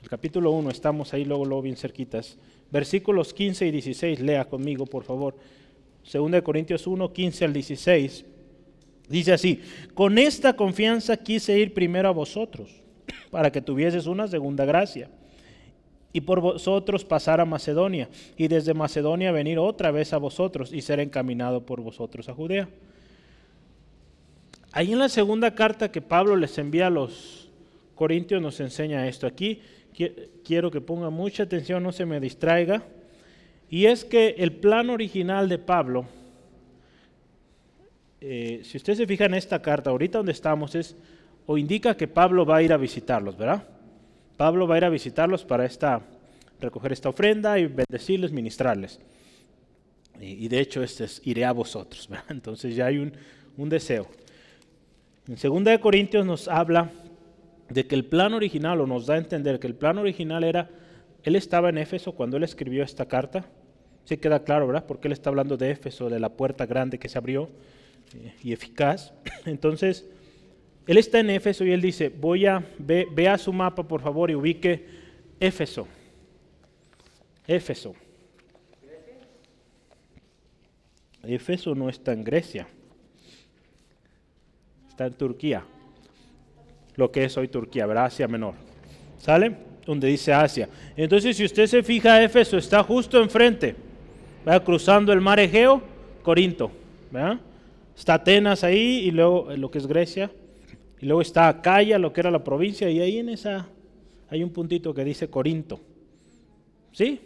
el 0.01 0.09
capítulo 0.09 0.51
1, 0.51 0.69
estamos 0.71 1.13
ahí 1.13 1.25
luego, 1.25 1.45
luego 1.45 1.61
bien 1.61 1.77
cerquitas, 1.77 2.37
versículos 2.71 3.33
15 3.33 3.67
y 3.67 3.71
16, 3.71 4.19
lea 4.19 4.45
conmigo 4.45 4.85
por 4.85 5.03
favor. 5.03 5.35
2 6.11 6.31
de 6.31 6.41
Corintios 6.41 6.87
1, 6.87 7.13
15 7.13 7.45
al 7.45 7.53
16. 7.53 8.25
Dice 9.09 9.33
así, 9.33 9.61
con 9.93 10.17
esta 10.17 10.53
confianza 10.53 11.17
quise 11.17 11.59
ir 11.59 11.73
primero 11.73 12.07
a 12.07 12.13
vosotros, 12.13 12.69
para 13.31 13.51
que 13.51 13.61
tuvieses 13.61 14.05
una 14.05 14.27
segunda 14.27 14.65
gracia, 14.65 15.09
y 16.13 16.21
por 16.21 16.39
vosotros 16.39 17.03
pasar 17.03 17.41
a 17.41 17.45
Macedonia, 17.45 18.07
y 18.37 18.47
desde 18.47 18.73
Macedonia 18.73 19.31
venir 19.31 19.59
otra 19.59 19.91
vez 19.91 20.13
a 20.13 20.17
vosotros 20.17 20.71
y 20.71 20.81
ser 20.81 20.99
encaminado 20.99 21.65
por 21.65 21.81
vosotros 21.81 22.29
a 22.29 22.33
Judea. 22.33 22.69
Ahí 24.71 24.93
en 24.93 24.99
la 24.99 25.09
segunda 25.09 25.55
carta 25.55 25.91
que 25.91 26.01
Pablo 26.01 26.35
les 26.35 26.57
envía 26.59 26.87
a 26.87 26.91
los 26.91 27.49
Corintios 27.99 28.41
nos 28.41 28.57
enseña 28.61 29.09
esto. 29.09 29.27
Aquí 29.27 29.59
quiero 30.45 30.71
que 30.71 30.79
ponga 30.79 31.09
mucha 31.09 31.43
atención, 31.43 31.83
no 31.83 31.91
se 31.91 32.05
me 32.05 32.21
distraiga. 32.21 32.81
Y 33.69 33.87
es 33.87 34.05
que 34.05 34.35
el 34.37 34.53
plan 34.53 34.89
original 34.89 35.49
de 35.49 35.57
Pablo 35.57 36.05
eh, 38.21 38.61
si 38.63 38.77
usted 38.77 38.95
se 38.95 39.07
fija 39.07 39.25
en 39.25 39.33
esta 39.33 39.61
carta, 39.61 39.89
ahorita 39.89 40.19
donde 40.19 40.33
estamos 40.33 40.75
es, 40.75 40.95
o 41.45 41.57
indica 41.57 41.95
que 41.95 42.07
Pablo 42.07 42.45
va 42.45 42.57
a 42.57 42.61
ir 42.61 42.73
a 42.73 42.77
visitarlos, 42.77 43.37
¿verdad? 43.37 43.63
Pablo 44.37 44.67
va 44.67 44.75
a 44.75 44.77
ir 44.77 44.85
a 44.85 44.89
visitarlos 44.89 45.45
para 45.45 45.65
esta, 45.65 46.01
recoger 46.59 46.91
esta 46.91 47.09
ofrenda 47.09 47.57
y 47.59 47.67
bendecirles, 47.67 48.31
ministrarles. 48.31 48.99
Y, 50.21 50.49
de 50.49 50.59
hecho 50.59 50.83
este 50.83 51.05
es, 51.05 51.21
iré 51.23 51.45
a 51.45 51.53
vosotros. 51.53 52.09
Entonces 52.29 52.75
ya 52.75 52.87
hay 52.87 52.97
un, 52.97 53.13
un 53.57 53.69
deseo. 53.69 54.07
En 55.27 55.63
2 55.63 55.79
Corintios 55.79 56.25
nos 56.25 56.47
habla 56.47 56.91
de 57.69 57.87
que 57.87 57.95
el 57.95 58.05
plan 58.05 58.33
original, 58.33 58.81
o 58.81 58.87
nos 58.87 59.05
da 59.05 59.15
a 59.15 59.17
entender 59.17 59.59
que 59.59 59.67
el 59.67 59.75
plan 59.75 59.97
original 59.97 60.43
era, 60.43 60.69
él 61.23 61.35
estaba 61.35 61.69
en 61.69 61.77
Éfeso 61.77 62.13
cuando 62.13 62.37
él 62.37 62.43
escribió 62.43 62.83
esta 62.83 63.05
carta. 63.07 63.45
Sí 64.03 64.17
queda 64.17 64.43
claro, 64.43 64.67
¿verdad? 64.67 64.85
Porque 64.87 65.07
él 65.07 65.13
está 65.13 65.29
hablando 65.29 65.55
de 65.55 65.71
Éfeso, 65.71 66.09
de 66.09 66.19
la 66.19 66.29
puerta 66.29 66.65
grande 66.65 66.97
que 66.97 67.07
se 67.07 67.17
abrió 67.17 67.49
y 68.43 68.53
eficaz. 68.53 69.13
Entonces, 69.45 70.05
él 70.87 70.97
está 70.97 71.19
en 71.19 71.29
Éfeso 71.29 71.63
y 71.65 71.71
él 71.71 71.81
dice, 71.81 72.09
voy 72.09 72.45
a, 72.45 72.65
ve, 72.77 73.07
vea 73.11 73.37
su 73.37 73.53
mapa 73.53 73.87
por 73.87 74.01
favor 74.01 74.31
y 74.31 74.35
ubique 74.35 74.85
Éfeso. 75.39 75.87
Éfeso. 77.47 77.95
Éfeso 81.23 81.75
no 81.75 81.89
está 81.89 82.13
en 82.13 82.23
Grecia, 82.23 82.67
está 84.87 85.05
en 85.05 85.13
Turquía, 85.13 85.63
lo 86.95 87.11
que 87.11 87.25
es 87.25 87.37
hoy 87.37 87.49
Turquía, 87.49 87.85
¿verdad? 87.85 88.05
Asia 88.05 88.27
Menor. 88.27 88.55
¿Sale? 89.17 89.55
Donde 89.85 90.07
dice 90.07 90.31
Asia. 90.31 90.69
Entonces, 90.95 91.35
si 91.35 91.43
usted 91.43 91.67
se 91.67 91.83
fija, 91.83 92.23
Éfeso 92.23 92.57
está 92.57 92.83
justo 92.83 93.21
enfrente, 93.21 93.75
¿verdad? 94.45 94.63
cruzando 94.63 95.11
el 95.11 95.19
mar 95.19 95.39
Egeo, 95.39 95.83
Corinto. 96.23 96.71
¿verdad? 97.11 97.39
Está 97.99 98.13
Atenas 98.13 98.63
ahí 98.63 99.01
y 99.03 99.11
luego 99.11 99.53
lo 99.57 99.69
que 99.69 99.77
es 99.77 99.85
Grecia. 99.85 100.31
Y 101.01 101.05
luego 101.05 101.21
está 101.21 101.49
Acaya, 101.49 101.99
lo 101.99 102.13
que 102.13 102.21
era 102.21 102.31
la 102.31 102.43
provincia, 102.43 102.89
y 102.89 103.01
ahí 103.01 103.19
en 103.19 103.27
esa 103.29 103.67
hay 104.29 104.41
un 104.41 104.51
puntito 104.51 104.93
que 104.93 105.03
dice 105.03 105.29
Corinto. 105.29 105.81
¿Sí? 106.93 107.19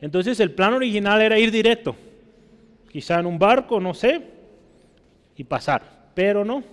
Entonces 0.00 0.40
el 0.40 0.50
plan 0.50 0.72
original 0.72 1.20
era 1.20 1.38
ir 1.38 1.50
directo, 1.50 1.94
quizá 2.90 3.20
en 3.20 3.26
un 3.26 3.38
barco, 3.38 3.80
no 3.80 3.92
sé, 3.92 4.22
y 5.36 5.44
pasar, 5.44 6.10
pero 6.14 6.44
no. 6.44 6.64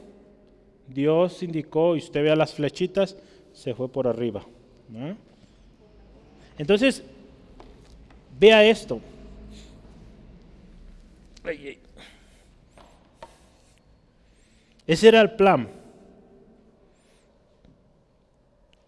Dios 0.87 1.43
indicó, 1.43 1.95
y 1.95 1.99
usted 1.99 2.23
vea 2.23 2.35
las 2.35 2.53
flechitas, 2.53 3.17
se 3.53 3.73
fue 3.73 3.89
por 3.89 4.07
arriba. 4.07 4.45
Entonces, 6.57 7.03
vea 8.39 8.63
esto. 8.65 8.99
Ese 14.91 15.07
era 15.07 15.21
el 15.21 15.31
plan. 15.31 15.69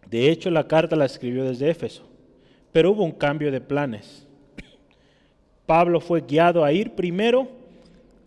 De 0.06 0.30
hecho, 0.30 0.52
la 0.52 0.68
carta 0.68 0.98
la 0.98 1.06
escribió 1.06 1.46
desde 1.46 1.70
Éfeso, 1.70 2.06
pero 2.74 2.92
hubo 2.92 3.06
un 3.06 3.14
cambio 3.14 3.50
de 3.54 3.62
planes. 3.62 4.28
Pablo 5.66 6.02
fue 6.02 6.20
guiado 6.20 6.66
a 6.66 6.74
ir 6.74 6.92
primero 6.92 7.48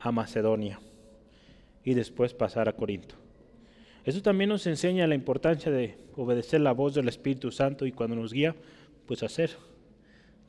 a 0.00 0.10
Macedonia 0.10 0.80
y 1.84 1.92
después 1.92 2.32
pasar 2.32 2.66
a 2.66 2.72
Corinto. 2.72 3.14
Eso 4.06 4.22
también 4.22 4.48
nos 4.48 4.66
enseña 4.66 5.06
la 5.06 5.14
importancia 5.14 5.70
de 5.70 5.98
obedecer 6.16 6.62
la 6.62 6.72
voz 6.72 6.94
del 6.94 7.08
Espíritu 7.08 7.52
Santo 7.52 7.84
y 7.84 7.92
cuando 7.92 8.16
nos 8.16 8.32
guía, 8.32 8.56
pues 9.04 9.22
hacer 9.22 9.50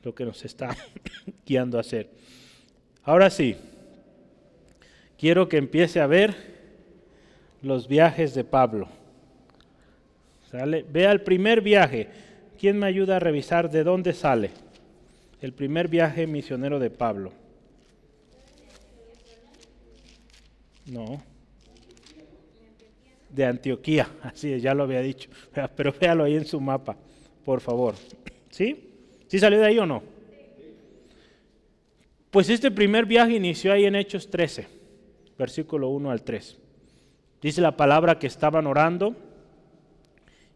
lo 0.02 0.14
que 0.14 0.24
nos 0.24 0.46
está 0.46 0.74
guiando 1.44 1.76
a 1.76 1.82
hacer. 1.82 2.08
Ahora 3.02 3.28
sí, 3.28 3.54
quiero 5.18 5.46
que 5.46 5.58
empiece 5.58 6.00
a 6.00 6.06
ver 6.06 6.57
los 7.62 7.88
viajes 7.88 8.34
de 8.34 8.44
Pablo. 8.44 8.88
Vea 10.52 11.12
el 11.12 11.20
primer 11.22 11.60
viaje. 11.60 12.08
¿Quién 12.58 12.78
me 12.78 12.86
ayuda 12.86 13.16
a 13.16 13.20
revisar 13.20 13.70
de 13.70 13.84
dónde 13.84 14.12
sale? 14.12 14.50
El 15.40 15.52
primer 15.52 15.88
viaje 15.88 16.26
misionero 16.26 16.78
de 16.78 16.90
Pablo. 16.90 17.32
No. 20.86 21.22
De 23.30 23.44
Antioquía, 23.44 24.08
así 24.22 24.58
ya 24.60 24.74
lo 24.74 24.84
había 24.84 25.00
dicho. 25.00 25.30
Pero 25.76 25.92
véalo 25.92 26.24
ahí 26.24 26.34
en 26.34 26.46
su 26.46 26.60
mapa, 26.60 26.96
por 27.44 27.60
favor. 27.60 27.94
¿Sí? 28.50 28.84
¿Sí 29.28 29.38
salió 29.38 29.58
de 29.58 29.66
ahí 29.66 29.78
o 29.78 29.86
no? 29.86 30.02
Pues 32.30 32.48
este 32.50 32.70
primer 32.70 33.06
viaje 33.06 33.34
inició 33.34 33.72
ahí 33.72 33.84
en 33.84 33.94
Hechos 33.94 34.28
13, 34.28 34.66
versículo 35.38 35.88
1 35.88 36.10
al 36.10 36.22
3. 36.22 36.58
Dice 37.40 37.60
la 37.60 37.76
palabra 37.76 38.18
que 38.18 38.26
estaban 38.26 38.66
orando 38.66 39.14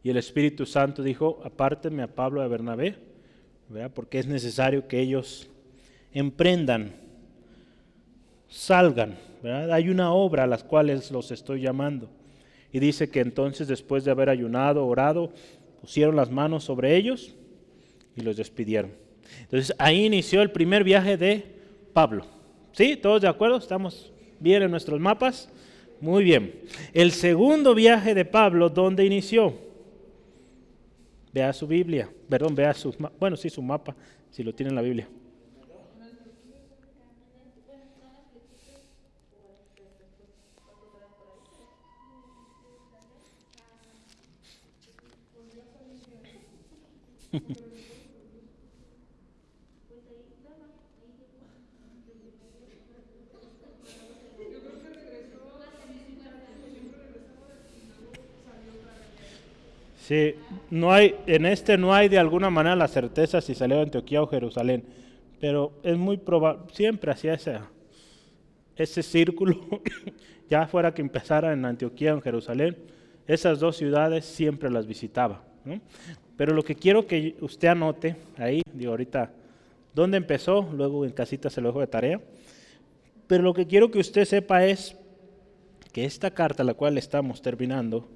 y 0.03 0.11
el 0.11 0.17
Espíritu 0.17 0.67
Santo 0.67 1.03
dijo, 1.03 1.41
apártenme 1.45 2.03
a 2.03 2.15
Pablo 2.15 2.41
y 2.41 2.45
a 2.45 2.49
Bernabé, 2.49 2.97
porque 3.95 4.19
es 4.19 4.27
necesario 4.27 4.89
que 4.89 5.01
ellos 5.01 5.49
emprendan, 6.13 6.93
salgan. 8.49 9.17
Hay 9.71 9.89
una 9.89 10.13
obra 10.13 10.45
a 10.45 10.47
las 10.47 10.65
cuales 10.65 11.11
los 11.11 11.31
estoy 11.31 11.61
llamando. 11.61 12.11
Y 12.73 12.81
dice 12.81 13.11
que 13.11 13.21
entonces 13.21 13.69
después 13.69 14.05
de 14.05 14.11
haber 14.11 14.29
ayunado, 14.29 14.87
orado, 14.87 15.33
pusieron 15.81 16.17
las 16.17 16.31
manos 16.31 16.65
sobre 16.65 16.97
ellos 16.97 17.35
y 18.17 18.23
los 18.23 18.37
despidieron. 18.37 18.93
Entonces 19.43 19.75
ahí 19.79 20.05
inició 20.05 20.43
el 20.43 20.51
primer 20.51 20.83
viaje 20.83 21.17
de 21.17 21.45
Pablo. 21.93 22.27
¿Sí? 22.73 22.97
¿Todos 22.97 23.23
de 23.23 23.29
acuerdo? 23.29 23.57
¿Estamos 23.57 24.11
bien 24.41 24.63
en 24.63 24.71
nuestros 24.71 24.99
mapas? 24.99 25.49
Muy 26.03 26.25
bien. 26.25 26.53
El 26.93 27.13
segundo 27.13 27.77
viaje 27.77 28.13
de 28.13 28.25
Pablo, 28.25 28.69
¿dónde 28.69 29.07
inició? 29.07 29.55
Vea 31.33 31.53
su 31.53 31.65
Biblia, 31.69 32.11
perdón, 32.29 32.57
vea 32.57 32.75
su, 32.75 32.93
bueno, 33.21 33.37
sí, 33.37 33.49
su 33.49 33.63
mapa, 33.63 33.95
si 34.33 34.43
lo 34.43 34.53
tiene 34.53 34.71
en 34.71 34.75
la 34.75 34.83
Biblia. 34.83 35.09
Sí, 60.03 60.35
no 60.69 60.93
hay, 60.93 61.15
en 61.29 61.47
este 61.47 61.79
no 61.79 61.95
hay 61.95 62.09
de 62.09 62.19
alguna 62.19 62.51
manera 62.51 62.75
la 62.75 62.89
certeza 62.89 63.41
si 63.41 63.55
salió 63.55 63.77
de 63.77 63.83
Antioquía 63.83 64.21
o 64.21 64.27
Jerusalén, 64.27 64.83
pero 65.41 65.75
es 65.85 65.97
muy 65.97 66.17
probable, 66.17 66.63
siempre 66.73 67.13
hacía 67.13 67.35
ese, 67.35 67.61
ese 68.75 69.05
círculo, 69.05 69.61
ya 70.51 70.67
fuera 70.67 70.93
que 70.93 71.03
empezara 71.03 71.53
en 71.53 71.65
Antioquía 71.65 72.13
o 72.13 72.17
en 72.17 72.23
Jerusalén, 72.23 72.77
esas 73.29 73.61
dos 73.61 73.77
ciudades 73.77 74.25
siempre 74.25 74.71
las 74.71 74.89
visitaba. 74.89 75.45
Pero 76.37 76.53
lo 76.53 76.65
que 76.65 76.75
quiero 76.75 77.07
que 77.07 77.37
usted 77.41 77.69
anote 77.69 78.17
ahí, 78.39 78.61
digo 78.73 78.91
ahorita, 78.91 79.31
¿dónde 79.95 80.17
empezó? 80.17 80.69
Luego 80.75 81.05
en 81.05 81.13
casita 81.13 81.49
se 81.49 81.61
lo 81.61 81.69
dejo 81.69 81.79
de 81.79 81.87
tarea. 81.87 82.21
Pero 83.29 83.45
lo 83.45 83.55
que 83.55 83.69
quiero 83.69 83.93
que 83.93 84.01
usted 84.01 84.25
sepa 84.25 84.67
es 84.67 84.97
que 85.93 86.05
esta 86.05 86.33
carta, 86.33 86.65
la 86.65 86.75
cual 86.75 86.99
estamos 86.99 87.41
terminando, 87.41 88.09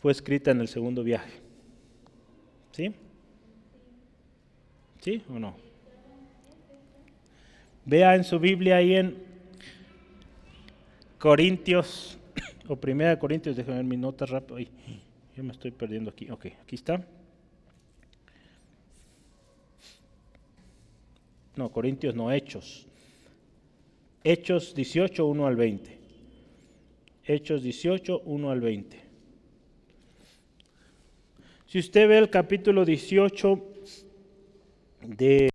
fue 0.00 0.12
escrita 0.12 0.50
en 0.50 0.60
el 0.60 0.68
segundo 0.68 1.02
viaje. 1.02 1.40
¿Sí? 2.72 2.94
¿Sí 5.00 5.22
o 5.28 5.38
no? 5.38 5.56
Vea 7.84 8.14
en 8.14 8.24
su 8.24 8.38
Biblia 8.38 8.76
ahí 8.76 8.94
en 8.94 9.16
Corintios, 11.18 12.18
o 12.68 12.76
Primera 12.76 13.10
de 13.10 13.18
Corintios, 13.18 13.56
déjenme 13.56 13.78
ver 13.78 13.86
mis 13.86 13.98
notas 13.98 14.30
rápido. 14.30 14.58
yo 15.36 15.42
me 15.42 15.52
estoy 15.52 15.70
perdiendo 15.70 16.10
aquí. 16.10 16.30
Ok, 16.30 16.46
aquí 16.62 16.76
está. 16.76 17.04
No, 21.56 21.72
Corintios 21.72 22.14
no, 22.14 22.30
Hechos. 22.30 22.86
Hechos 24.22 24.74
18, 24.74 25.26
1 25.26 25.46
al 25.46 25.56
20. 25.56 25.98
Hechos 27.24 27.62
18, 27.62 28.20
1 28.24 28.50
al 28.50 28.60
20. 28.60 29.07
Si 31.68 31.78
usted 31.78 32.08
ve 32.08 32.16
el 32.16 32.30
capítulo 32.30 32.82
18 32.86 33.62
de... 35.02 35.50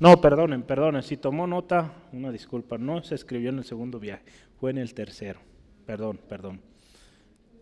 No, 0.00 0.18
perdonen, 0.22 0.62
perdonen, 0.62 1.02
si 1.02 1.18
tomó 1.18 1.46
nota, 1.46 1.92
una 2.14 2.32
disculpa, 2.32 2.78
no 2.78 3.02
se 3.02 3.14
escribió 3.14 3.50
en 3.50 3.58
el 3.58 3.64
segundo 3.64 4.00
viaje, 4.00 4.24
fue 4.58 4.70
en 4.70 4.78
el 4.78 4.94
tercero. 4.94 5.38
Perdón, 5.84 6.18
perdón. 6.26 6.62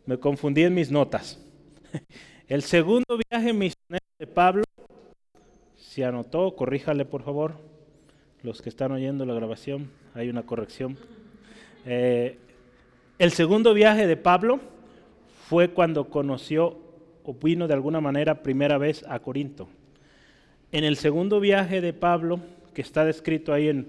Me 0.07 0.17
confundí 0.17 0.63
en 0.63 0.75
mis 0.75 0.93
notas. 0.93 1.45
El 2.47 2.63
segundo 2.63 3.19
viaje 3.31 3.53
misionero 3.53 4.07
de 4.19 4.27
Pablo, 4.27 4.65
si 5.77 6.03
anotó, 6.03 6.55
corríjale 6.55 7.05
por 7.05 7.23
favor, 7.25 7.55
los 8.43 8.61
que 8.61 8.69
están 8.69 8.93
oyendo 8.93 9.25
la 9.25 9.33
grabación, 9.33 9.91
hay 10.15 10.29
una 10.29 10.45
corrección. 10.45 10.99
Eh, 11.87 12.39
el 13.19 13.31
segundo 13.31 13.73
viaje 13.73 14.07
de 14.07 14.17
Pablo 14.17 14.61
fue 15.55 15.69
cuando 15.69 16.09
conoció 16.11 16.77
o 17.23 17.33
vino 17.33 17.69
de 17.69 17.75
alguna 17.75 18.01
manera 18.01 18.43
primera 18.43 18.77
vez 18.77 19.05
a 19.09 19.21
Corinto. 19.21 19.69
en 20.73 20.83
el 20.83 20.97
segundo 20.97 21.39
viaje 21.39 21.81
de 21.81 21.93
Pablo, 21.93 22.41
que 22.75 22.83
está 22.83 23.05
descrito 23.05 23.53
ahí 23.53 23.69
en 23.69 23.87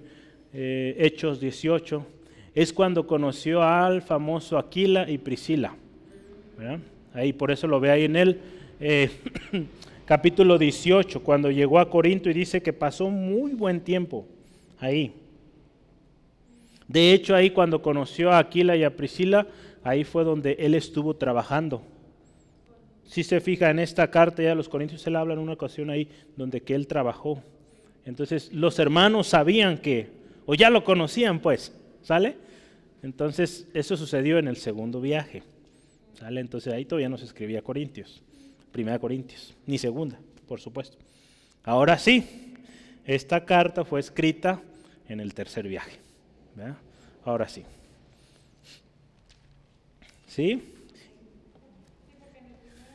eh, 0.54 0.96
Hechos 1.00 1.40
18, 1.40 2.06
es 2.54 2.72
cuando 2.72 3.08
conoció 3.08 3.64
al 3.64 4.04
famoso 4.04 4.60
Aquila 4.60 5.10
y 5.10 5.18
Priscila. 5.18 5.76
Ahí 7.16 7.34
por 7.34 7.50
eso 7.50 7.66
lo 7.66 7.80
ve 7.80 7.90
ahí 7.90 8.04
en 8.04 8.16
el 8.16 8.40
eh, 8.80 9.10
capítulo 10.06 10.60
18, 10.60 11.24
cuando 11.24 11.50
llegó 11.50 11.80
a 11.80 11.90
Corinto 11.90 12.30
y 12.30 12.34
dice 12.34 12.62
que 12.62 12.74
pasó 12.74 13.10
muy 13.10 13.54
buen 13.54 13.82
tiempo 13.82 14.28
ahí. 14.78 15.14
De 16.88 17.12
hecho, 17.12 17.36
ahí 17.36 17.50
cuando 17.50 17.82
conoció 17.82 18.32
a 18.32 18.38
Aquila 18.38 18.76
y 18.76 18.84
a 18.84 18.96
Priscila, 18.96 19.48
ahí 19.86 20.04
fue 20.04 20.24
donde 20.24 20.54
él 20.60 20.74
estuvo 20.74 21.16
trabajando. 21.16 21.84
Si 23.06 23.24
se 23.24 23.40
fija 23.40 23.70
en 23.70 23.78
esta 23.78 24.10
carta 24.10 24.42
ya 24.42 24.56
los 24.56 24.68
Corintios, 24.68 25.06
él 25.06 25.16
habla 25.16 25.36
en 25.36 25.40
una 25.40 25.54
ocasión 25.54 25.92
ahí 25.92 26.10
donde 26.36 26.62
que 26.62 26.74
él 26.74 26.88
trabajó. 26.88 27.44
Entonces 28.04 28.52
los 28.52 28.80
hermanos 28.80 29.28
sabían 29.28 29.78
que, 29.78 30.10
o 30.48 30.56
ya 30.56 30.72
lo 30.72 30.84
conocían 30.84 31.40
pues, 31.40 31.72
¿sale? 32.02 32.36
Entonces 33.04 33.68
eso 33.76 33.96
sucedió 33.96 34.40
en 34.40 34.48
el 34.48 34.58
segundo 34.58 35.00
viaje, 35.02 35.44
¿sale? 36.16 36.42
Entonces 36.42 36.74
ahí 36.74 36.86
todavía 36.86 37.10
no 37.10 37.20
se 37.20 37.26
escribía 37.26 37.62
Corintios, 37.62 38.24
primera 38.72 38.98
Corintios, 38.98 39.54
ni 39.68 39.78
segunda, 39.78 40.20
por 40.48 40.60
supuesto. 40.60 40.98
Ahora 41.64 42.00
sí, 42.00 42.56
esta 43.06 43.46
carta 43.46 43.86
fue 43.86 44.00
escrita 44.00 44.64
en 45.08 45.20
el 45.20 45.36
tercer 45.36 45.68
viaje. 45.68 46.00
Ahora 47.24 47.48
sí. 47.48 47.64
¿Sí? 50.36 50.62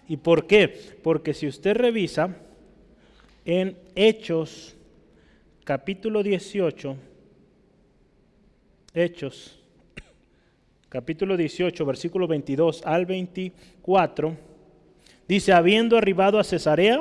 ¿Y 0.08 0.18
por 0.18 0.46
qué? 0.46 0.68
Porque 1.02 1.32
si 1.32 1.46
usted 1.46 1.74
revisa 1.74 2.36
en 3.46 3.78
Hechos 3.94 4.76
capítulo 5.64 6.22
18, 6.22 6.96
Hechos 8.92 9.58
capítulo 10.90 11.34
18, 11.34 11.86
versículo 11.86 12.28
22 12.28 12.82
al 12.84 13.06
24, 13.06 14.36
dice, 15.26 15.54
habiendo 15.54 15.96
arribado 15.96 16.38
a 16.38 16.44
Cesarea, 16.44 17.00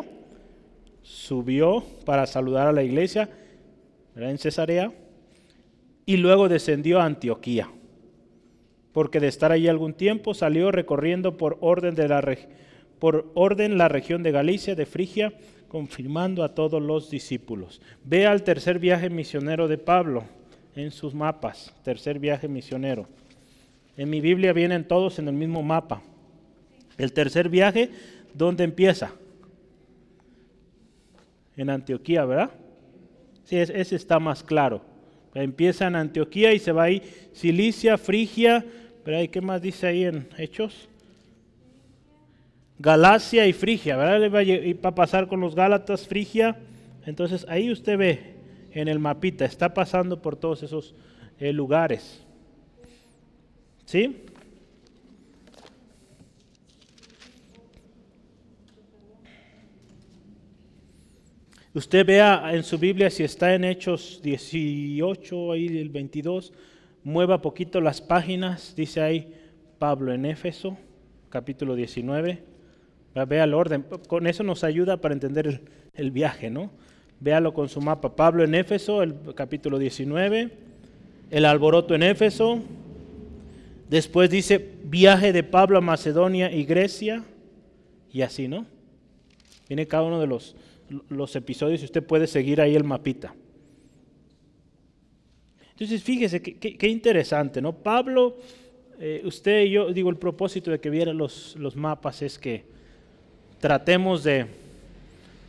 subió 1.01 1.83
para 2.05 2.25
saludar 2.25 2.67
a 2.67 2.71
la 2.71 2.83
iglesia, 2.83 3.29
era 4.15 4.31
en 4.31 4.37
Cesarea, 4.37 4.93
y 6.05 6.15
luego 6.15 6.47
descendió 6.47 7.01
a 7.01 7.05
Antioquía, 7.05 7.69
porque 8.99 9.21
de 9.21 9.29
estar 9.29 9.53
allí 9.53 9.69
algún 9.69 9.93
tiempo 9.93 10.33
salió 10.33 10.73
recorriendo 10.73 11.37
por 11.37 11.57
orden, 11.61 11.95
de 11.95 12.09
la, 12.09 12.21
por 12.99 13.31
orden 13.33 13.77
la 13.77 13.87
región 13.87 14.23
de 14.23 14.33
Galicia, 14.33 14.75
de 14.75 14.85
Frigia, 14.85 15.31
confirmando 15.69 16.43
a 16.43 16.53
todos 16.53 16.81
los 16.81 17.09
discípulos. 17.09 17.81
Vea 18.03 18.33
el 18.33 18.43
tercer 18.43 18.77
viaje 18.77 19.09
misionero 19.09 19.69
de 19.69 19.77
Pablo 19.77 20.25
en 20.75 20.91
sus 20.91 21.13
mapas, 21.13 21.73
tercer 21.81 22.19
viaje 22.19 22.49
misionero. 22.49 23.07
En 23.95 24.09
mi 24.09 24.19
Biblia 24.19 24.51
vienen 24.51 24.85
todos 24.85 25.17
en 25.17 25.29
el 25.29 25.33
mismo 25.33 25.63
mapa. 25.63 26.01
El 26.97 27.13
tercer 27.13 27.47
viaje, 27.47 27.91
¿dónde 28.33 28.65
empieza? 28.65 29.13
En 31.55 31.69
Antioquía, 31.69 32.25
¿verdad? 32.25 32.51
Sí, 33.45 33.55
ese 33.59 33.95
está 33.95 34.19
más 34.19 34.43
claro. 34.43 34.81
Empieza 35.33 35.87
en 35.87 35.95
Antioquía 35.95 36.51
y 36.51 36.59
se 36.59 36.73
va 36.73 36.83
ahí 36.83 37.01
Cilicia, 37.33 37.97
Frigia, 37.97 38.65
¿verdad? 39.09 39.23
¿Y 39.23 39.29
qué 39.29 39.41
más 39.41 39.59
dice 39.59 39.87
ahí 39.87 40.03
en 40.03 40.29
Hechos? 40.37 40.87
Galacia 42.77 43.47
y 43.47 43.53
Frigia, 43.53 43.97
¿verdad? 43.97 44.19
Le 44.19 44.73
va 44.75 44.89
a 44.89 44.95
pasar 44.95 45.27
con 45.27 45.39
los 45.39 45.55
Gálatas, 45.55 46.07
Frigia. 46.07 46.59
Entonces 47.07 47.43
ahí 47.49 47.71
usted 47.71 47.97
ve 47.97 48.35
en 48.71 48.87
el 48.87 48.99
mapita, 48.99 49.45
está 49.45 49.73
pasando 49.73 50.21
por 50.21 50.35
todos 50.35 50.61
esos 50.61 50.93
eh, 51.39 51.51
lugares. 51.51 52.23
¿Sí? 53.85 54.25
Usted 61.73 62.05
vea 62.05 62.53
en 62.53 62.61
su 62.61 62.77
Biblia 62.77 63.09
si 63.09 63.23
está 63.23 63.55
en 63.55 63.63
Hechos 63.63 64.19
18, 64.21 65.51
ahí 65.51 65.65
el 65.65 65.89
22, 65.89 66.53
mueva 67.03 67.41
poquito 67.41 67.81
las 67.81 68.01
páginas, 68.01 68.73
dice 68.75 69.01
ahí 69.01 69.33
Pablo 69.77 70.13
en 70.13 70.25
Éfeso, 70.25 70.77
capítulo 71.29 71.75
19. 71.75 72.43
Vea 73.27 73.43
el 73.43 73.53
orden, 73.53 73.85
con 74.07 74.27
eso 74.27 74.43
nos 74.43 74.63
ayuda 74.63 74.97
para 74.97 75.13
entender 75.13 75.61
el, 75.93 76.11
viaje, 76.11 76.49
¿no? 76.49 76.71
Véalo 77.19 77.53
con 77.53 77.67
su 77.67 77.81
mapa. 77.81 78.15
Pablo 78.15 78.43
en 78.43 78.55
Éfeso, 78.55 79.03
el 79.03 79.15
capítulo 79.35 79.77
19, 79.77 80.51
el 81.31 81.45
alboroto 81.45 81.95
en 81.95 82.03
Éfeso. 82.03 82.59
Después 83.89 84.29
dice 84.29 84.75
viaje 84.83 85.33
de 85.33 85.43
Pablo 85.43 85.77
a 85.77 85.81
Macedonia 85.81 86.51
y 86.51 86.63
Grecia, 86.63 87.23
y 88.11 88.21
así, 88.21 88.47
¿no? 88.47 88.65
Viene 89.67 89.87
cada 89.87 90.03
uno 90.03 90.19
de 90.19 90.27
los 90.27 90.55
los 91.09 91.35
episodios 91.35 91.81
y 91.81 91.85
usted 91.85 92.03
puede 92.03 92.27
seguir 92.27 92.61
ahí 92.61 92.75
el 92.75 92.83
mapita. 92.83 93.33
Entonces, 95.79 96.03
fíjese 96.03 96.41
qué 96.41 96.87
interesante, 96.87 97.61
¿no? 97.61 97.73
Pablo, 97.73 98.35
eh, 99.01 99.21
usted 99.23 99.61
y 99.61 99.71
yo, 99.71 99.93
digo, 99.93 100.09
el 100.09 100.17
propósito 100.17 100.71
de 100.71 100.79
que 100.81 100.89
viera 100.89 101.13
los, 101.13 101.55
los 101.57 101.77
mapas 101.77 102.21
es 102.21 102.37
que 102.37 102.65
tratemos 103.61 104.25
de 104.25 104.45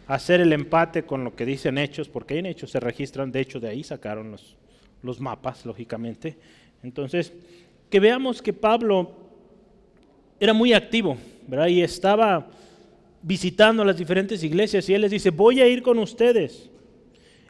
hacer 0.07 0.41
el 0.41 0.53
empate 0.53 1.03
con 1.03 1.25
lo 1.25 1.35
que 1.35 1.45
dicen 1.45 1.77
hechos, 1.77 2.09
porque 2.09 2.39
en 2.39 2.47
hechos 2.47 2.71
se 2.71 2.79
registran, 2.79 3.33
de 3.33 3.41
hecho 3.41 3.59
de 3.59 3.69
ahí 3.69 3.83
sacaron 3.83 4.31
los, 4.31 4.55
los 5.03 5.19
mapas, 5.19 5.67
lógicamente. 5.67 6.37
Entonces, 6.85 7.33
que 7.91 7.99
veamos 7.99 8.41
que 8.41 8.53
Pablo 8.53 9.11
era 10.39 10.53
muy 10.53 10.73
activo, 10.73 11.17
¿verdad? 11.49 11.67
Y 11.67 11.83
estaba 11.83 12.47
visitando 13.21 13.85
las 13.85 13.97
diferentes 13.97 14.45
iglesias 14.45 14.89
y 14.89 14.95
él 14.95 15.03
les 15.03 15.11
dice, 15.11 15.31
voy 15.31 15.61
a 15.61 15.67
ir 15.67 15.83
con 15.83 15.99
ustedes. 15.99 16.71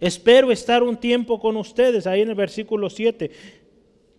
Espero 0.00 0.50
estar 0.50 0.82
un 0.82 0.96
tiempo 0.96 1.38
con 1.38 1.56
ustedes, 1.56 2.06
ahí 2.06 2.22
en 2.22 2.30
el 2.30 2.34
versículo 2.34 2.88
7. 2.88 3.30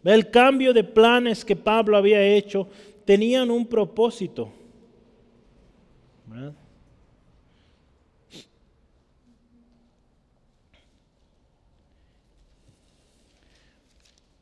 El 0.03 0.29
cambio 0.29 0.73
de 0.73 0.83
planes 0.83 1.43
que 1.43 1.55
Pablo 1.55 1.97
había 1.97 2.21
hecho 2.23 2.67
tenían 3.05 3.49
un 3.49 3.67
propósito. 3.67 4.53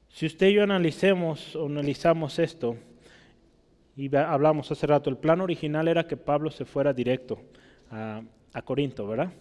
Si 0.10 0.26
usted 0.26 0.48
y 0.48 0.56
yo 0.56 0.64
analicemos 0.64 1.56
o 1.56 1.68
analizamos 1.68 2.40
esto, 2.40 2.76
y 3.96 4.14
hablamos 4.14 4.70
hace 4.70 4.86
rato, 4.86 5.10
el 5.10 5.16
plan 5.18 5.40
original 5.40 5.88
era 5.88 6.08
que 6.08 6.18
Pablo 6.18 6.52
se 6.52 6.66
fuera 6.66 6.92
directo 6.94 7.40
a, 7.90 8.22
Corinto, 8.66 9.08
¿verdad? 9.08 9.32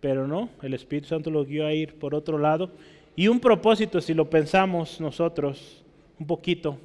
Pero 0.00 0.26
no, 0.26 0.48
el 0.62 0.74
Espíritu 0.74 1.08
Santo 1.08 1.30
lo 1.30 1.44
guió 1.44 1.66
a 1.66 1.72
ir 1.72 1.94
por 1.94 2.14
otro 2.14 2.38
lado. 2.38 2.70
Y 3.16 3.28
un 3.28 3.40
propósito, 3.40 4.00
si 4.00 4.14
lo 4.14 4.30
pensamos 4.30 5.00
nosotros 5.00 5.84
un 6.18 6.26
poquito, 6.26 6.78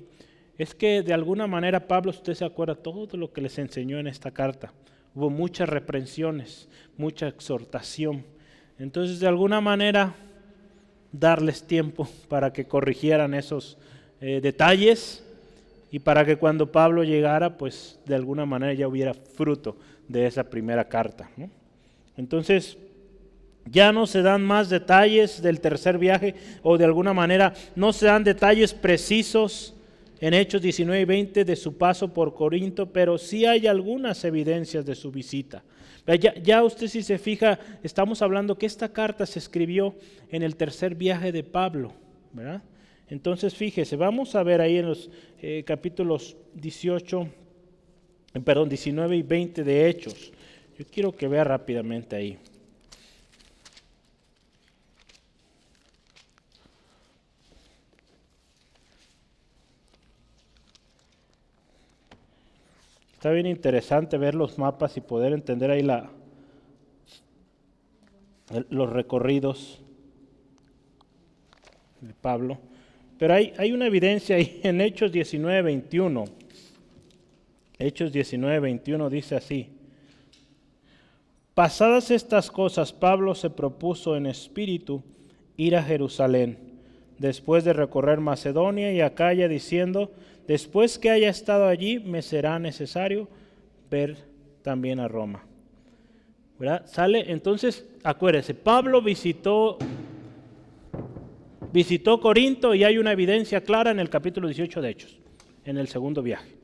es 0.57 0.73
que 0.73 1.01
de 1.01 1.13
alguna 1.13 1.47
manera 1.47 1.87
Pablo, 1.87 2.11
usted 2.11 2.33
se 2.33 2.45
acuerda 2.45 2.75
todo 2.75 3.17
lo 3.17 3.31
que 3.31 3.41
les 3.41 3.57
enseñó 3.57 3.99
en 3.99 4.07
esta 4.07 4.31
carta. 4.31 4.73
Hubo 5.13 5.29
muchas 5.29 5.69
reprensiones, 5.69 6.67
mucha 6.97 7.27
exhortación. 7.27 8.25
Entonces, 8.77 9.19
de 9.19 9.27
alguna 9.27 9.61
manera, 9.61 10.15
darles 11.11 11.65
tiempo 11.65 12.07
para 12.27 12.51
que 12.53 12.65
corrigieran 12.65 13.33
esos 13.33 13.77
eh, 14.21 14.39
detalles 14.41 15.23
y 15.91 15.99
para 15.99 16.25
que 16.25 16.37
cuando 16.37 16.71
Pablo 16.71 17.03
llegara, 17.03 17.57
pues 17.57 17.99
de 18.05 18.15
alguna 18.15 18.45
manera 18.45 18.73
ya 18.73 18.87
hubiera 18.87 19.13
fruto 19.13 19.77
de 20.07 20.25
esa 20.27 20.43
primera 20.43 20.87
carta. 20.87 21.29
Entonces, 22.17 22.77
ya 23.65 23.91
no 23.91 24.07
se 24.07 24.21
dan 24.21 24.43
más 24.43 24.69
detalles 24.69 25.41
del 25.41 25.59
tercer 25.59 25.97
viaje 25.97 26.35
o 26.61 26.77
de 26.77 26.85
alguna 26.85 27.13
manera 27.13 27.53
no 27.75 27.91
se 27.93 28.05
dan 28.05 28.23
detalles 28.23 28.73
precisos 28.73 29.73
en 30.19 30.33
Hechos 30.33 30.61
19 30.61 31.01
y 31.01 31.05
20 31.05 31.45
de 31.45 31.55
su 31.55 31.77
paso 31.77 32.13
por 32.13 32.33
Corinto, 32.33 32.91
pero 32.91 33.17
sí 33.17 33.45
hay 33.45 33.67
algunas 33.67 34.23
evidencias 34.23 34.85
de 34.85 34.95
su 34.95 35.11
visita. 35.11 35.63
Ya, 36.43 36.63
usted 36.63 36.87
si 36.87 37.01
se 37.01 37.17
fija, 37.17 37.59
estamos 37.81 38.21
hablando 38.21 38.57
que 38.57 38.67
esta 38.67 38.93
carta 38.93 39.25
se 39.25 39.39
escribió 39.39 39.95
en 40.29 40.43
el 40.43 40.55
tercer 40.55 40.93
viaje 40.93 41.31
de 41.31 41.43
Pablo, 41.43 41.93
¿verdad? 42.31 42.61
Entonces, 43.09 43.55
fíjese, 43.55 43.95
vamos 43.95 44.35
a 44.35 44.43
ver 44.43 44.61
ahí 44.61 44.77
en 44.77 44.87
los 44.87 45.09
eh, 45.41 45.63
capítulos 45.65 46.37
18, 46.53 47.27
eh, 48.33 48.39
perdón, 48.39 48.69
19 48.69 49.17
y 49.17 49.23
20 49.23 49.63
de 49.63 49.89
Hechos. 49.89 50.31
Yo 50.77 50.85
quiero 50.85 51.15
que 51.15 51.27
vea 51.27 51.43
rápidamente 51.43 52.15
ahí. 52.15 52.37
Está 63.25 63.33
bien 63.33 63.47
interesante 63.47 64.19
ver 64.19 64.35
los 64.35 64.59
mapas 64.59 64.97
y 64.97 65.01
poder 65.01 65.33
entender 65.33 65.71
ahí 65.71 65.81
la, 65.81 66.11
los 68.69 68.93
recorridos 68.93 69.81
de 72.01 72.13
Pablo. 72.13 72.59
Pero 73.17 73.33
hay, 73.33 73.51
hay 73.57 73.71
una 73.71 73.87
evidencia 73.87 74.35
ahí 74.35 74.59
en 74.63 74.79
Hechos 74.79 75.11
19, 75.11 75.63
21. 75.63 76.25
Hechos 77.79 78.13
19, 78.13 78.59
21 78.59 79.09
dice 79.09 79.35
así. 79.35 79.69
Pasadas 81.55 82.11
estas 82.11 82.51
cosas, 82.51 82.93
Pablo 82.93 83.33
se 83.33 83.49
propuso 83.49 84.15
en 84.15 84.27
espíritu 84.27 85.01
ir 85.57 85.75
a 85.75 85.81
Jerusalén, 85.81 86.59
después 87.17 87.63
de 87.63 87.73
recorrer 87.73 88.19
Macedonia 88.19 88.93
y 88.93 89.01
Acaya, 89.01 89.47
diciendo, 89.47 90.11
después 90.47 90.97
que 90.97 91.09
haya 91.09 91.29
estado 91.29 91.67
allí, 91.67 91.99
me 91.99 92.21
será 92.21 92.59
necesario 92.59 93.27
ver 93.89 94.17
también 94.61 94.99
a 94.99 95.07
Roma. 95.07 95.43
Sale, 96.85 97.31
entonces, 97.31 97.85
acuérdese, 98.03 98.53
Pablo 98.53 99.01
visitó, 99.01 99.77
visitó 101.73 102.19
Corinto 102.21 102.73
y 102.73 102.83
hay 102.83 102.97
una 102.97 103.11
evidencia 103.11 103.61
clara 103.61 103.91
en 103.91 103.99
el 103.99 104.09
capítulo 104.09 104.47
18 104.47 104.81
de 104.81 104.89
Hechos, 104.89 105.19
en 105.65 105.77
el 105.77 105.87
segundo 105.89 106.21
viaje. 106.21 106.55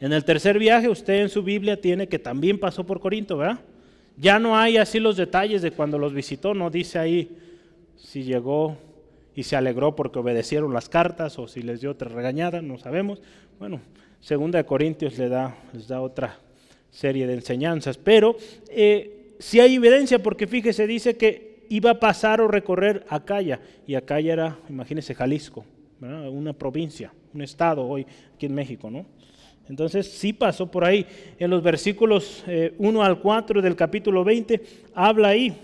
En 0.00 0.12
el 0.12 0.24
tercer 0.24 0.58
viaje, 0.58 0.88
usted 0.88 1.22
en 1.22 1.28
su 1.28 1.42
Biblia 1.42 1.80
tiene 1.80 2.08
que 2.08 2.18
también 2.18 2.58
pasó 2.58 2.84
por 2.84 3.00
Corinto, 3.00 3.38
¿verdad? 3.38 3.60
Ya 4.18 4.38
no 4.38 4.56
hay 4.56 4.76
así 4.76 5.00
los 5.00 5.16
detalles 5.16 5.62
de 5.62 5.70
cuando 5.70 5.98
los 5.98 6.12
visitó, 6.12 6.52
no 6.52 6.68
dice 6.68 6.98
ahí 6.98 7.30
si 7.96 8.24
llegó 8.24 8.76
y 9.34 9.42
se 9.44 9.56
alegró 9.56 9.96
porque 9.96 10.18
obedecieron 10.18 10.72
las 10.72 10.88
cartas 10.88 11.38
o 11.38 11.48
si 11.48 11.62
les 11.62 11.80
dio 11.80 11.90
otra 11.90 12.08
regañada, 12.08 12.62
no 12.62 12.78
sabemos. 12.78 13.20
Bueno, 13.58 13.80
segunda 14.20 14.58
de 14.58 14.66
Corintios 14.66 15.16
da, 15.16 15.56
les 15.72 15.88
da 15.88 16.00
otra 16.00 16.38
serie 16.90 17.26
de 17.26 17.34
enseñanzas, 17.34 17.96
pero 17.96 18.36
eh, 18.68 19.34
si 19.38 19.60
hay 19.60 19.76
evidencia 19.76 20.22
porque 20.22 20.46
fíjese, 20.46 20.86
dice 20.86 21.16
que 21.16 21.64
iba 21.70 21.90
a 21.90 22.00
pasar 22.00 22.40
o 22.40 22.48
recorrer 22.48 23.06
Acaya, 23.08 23.60
y 23.86 23.94
Acaya 23.94 24.32
era, 24.32 24.58
imagínese, 24.68 25.14
Jalisco, 25.14 25.64
una 26.00 26.52
provincia, 26.52 27.12
un 27.32 27.42
estado 27.42 27.86
hoy 27.86 28.06
aquí 28.34 28.46
en 28.46 28.54
México, 28.54 28.90
¿no? 28.90 29.06
Entonces 29.68 30.06
sí 30.06 30.32
pasó 30.32 30.70
por 30.70 30.84
ahí. 30.84 31.06
En 31.38 31.48
los 31.50 31.62
versículos 31.62 32.44
1 32.78 33.02
eh, 33.02 33.06
al 33.06 33.20
4 33.20 33.62
del 33.62 33.76
capítulo 33.76 34.24
20 34.24 34.60
habla 34.94 35.28
ahí. 35.28 35.56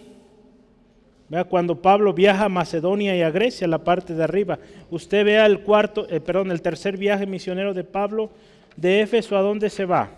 Vea 1.29 1.45
cuando 1.45 1.83
Pablo 1.83 2.15
viaja 2.15 2.47
a 2.47 2.49
Macedonia 2.49 3.15
y 3.15 3.23
a 3.23 3.31
Grecia, 3.31 3.69
la 3.69 3.85
parte 3.85 4.15
de 4.15 4.25
arriba. 4.25 4.59
Usted 4.91 5.25
vea 5.25 5.45
el 5.45 5.61
cuarto, 5.61 6.09
eh, 6.09 6.21
perdón, 6.21 6.51
el 6.51 6.63
tercer 6.63 6.97
viaje 6.97 7.27
misionero 7.27 7.75
de 7.75 7.85
Pablo 7.85 8.31
de 8.77 9.03
Éfeso, 9.03 9.37
¿a 9.37 9.43
dónde 9.43 9.69
se 9.69 9.85
va? 9.85 10.11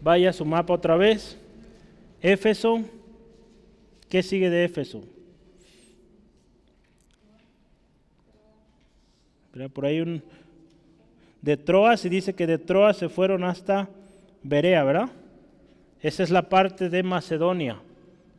Vaya 0.00 0.30
a 0.30 0.32
su 0.32 0.44
mapa 0.44 0.74
otra 0.74 0.96
vez. 0.96 1.36
Éfeso. 2.20 2.82
¿Qué 4.08 4.22
sigue 4.22 4.48
de 4.50 4.64
Éfeso? 4.64 5.02
Por 9.72 9.86
ahí 9.86 10.00
un, 10.00 10.22
de 11.42 11.56
Troas 11.56 12.04
y 12.04 12.08
dice 12.08 12.34
que 12.34 12.46
de 12.46 12.58
Troas 12.58 12.96
se 12.96 13.08
fueron 13.08 13.44
hasta 13.44 13.88
Berea, 14.42 14.84
¿verdad? 14.84 15.08
Esa 16.00 16.22
es 16.22 16.30
la 16.30 16.48
parte 16.48 16.88
de 16.88 17.02
Macedonia, 17.02 17.80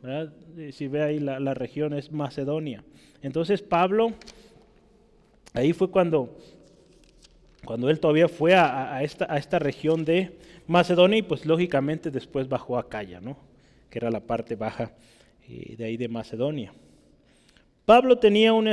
¿verdad? 0.02 0.32
Si 0.72 0.88
ve 0.88 1.02
ahí 1.02 1.18
la, 1.18 1.54
región 1.54 1.92
es 1.94 2.10
Macedonia. 2.12 2.84
Entonces 3.22 3.62
Pablo, 3.62 4.12
ahí 5.52 5.72
fue 5.72 5.90
cuando, 5.90 6.36
cuando 7.64 7.90
él 7.90 8.00
todavía 8.00 8.28
fue 8.28 8.54
a, 8.54 9.02
esta, 9.02 9.32
a 9.32 9.38
esta 9.38 9.58
región 9.58 10.04
de 10.04 10.38
Macedonia 10.66 11.18
y 11.18 11.22
pues 11.22 11.46
lógicamente 11.46 12.10
después 12.10 12.48
bajó 12.48 12.78
a 12.78 12.88
Calla, 12.88 13.20
¿no? 13.20 13.36
Que 13.90 13.98
era 13.98 14.10
la 14.10 14.20
parte 14.20 14.56
baja 14.56 14.92
eh, 15.48 15.74
de 15.76 15.84
ahí 15.84 15.96
de 15.96 16.08
Macedonia. 16.08 16.72
Pablo 17.84 18.18
tenía 18.18 18.52
un, 18.52 18.68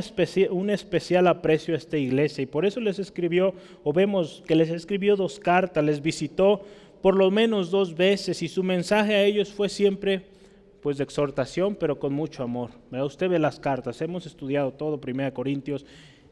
un, 0.52 0.70
especial 0.70 1.28
aprecio 1.28 1.74
a 1.74 1.78
esta 1.78 1.98
iglesia 1.98 2.44
y 2.44 2.46
por 2.46 2.66
eso 2.66 2.80
les 2.80 3.00
escribió, 3.00 3.56
o 3.84 3.92
vemos 3.92 4.44
que 4.46 4.56
les 4.56 4.70
escribió 4.70 5.16
dos 5.16 5.40
cartas, 5.40 5.84
les 5.84 6.02
visitó 6.02 6.62
por 7.02 7.16
lo 7.16 7.32
menos 7.32 7.72
dos 7.72 7.96
veces 7.96 8.42
y 8.44 8.48
su 8.48 8.62
mensaje 8.64 9.16
a 9.16 9.24
ellos 9.24 9.52
fue 9.52 9.70
siempre 9.70 10.37
pues 10.82 10.98
de 10.98 11.04
exhortación, 11.04 11.76
pero 11.76 12.00
con 12.00 12.14
mucho 12.14 12.44
amor. 12.44 12.72
Usted 12.92 13.30
ve 13.30 13.40
las 13.40 13.60
cartas, 13.60 14.02
hemos 14.02 14.26
estudiado 14.26 14.72
todo, 14.72 15.00
1 15.06 15.34
Corintios, 15.34 15.86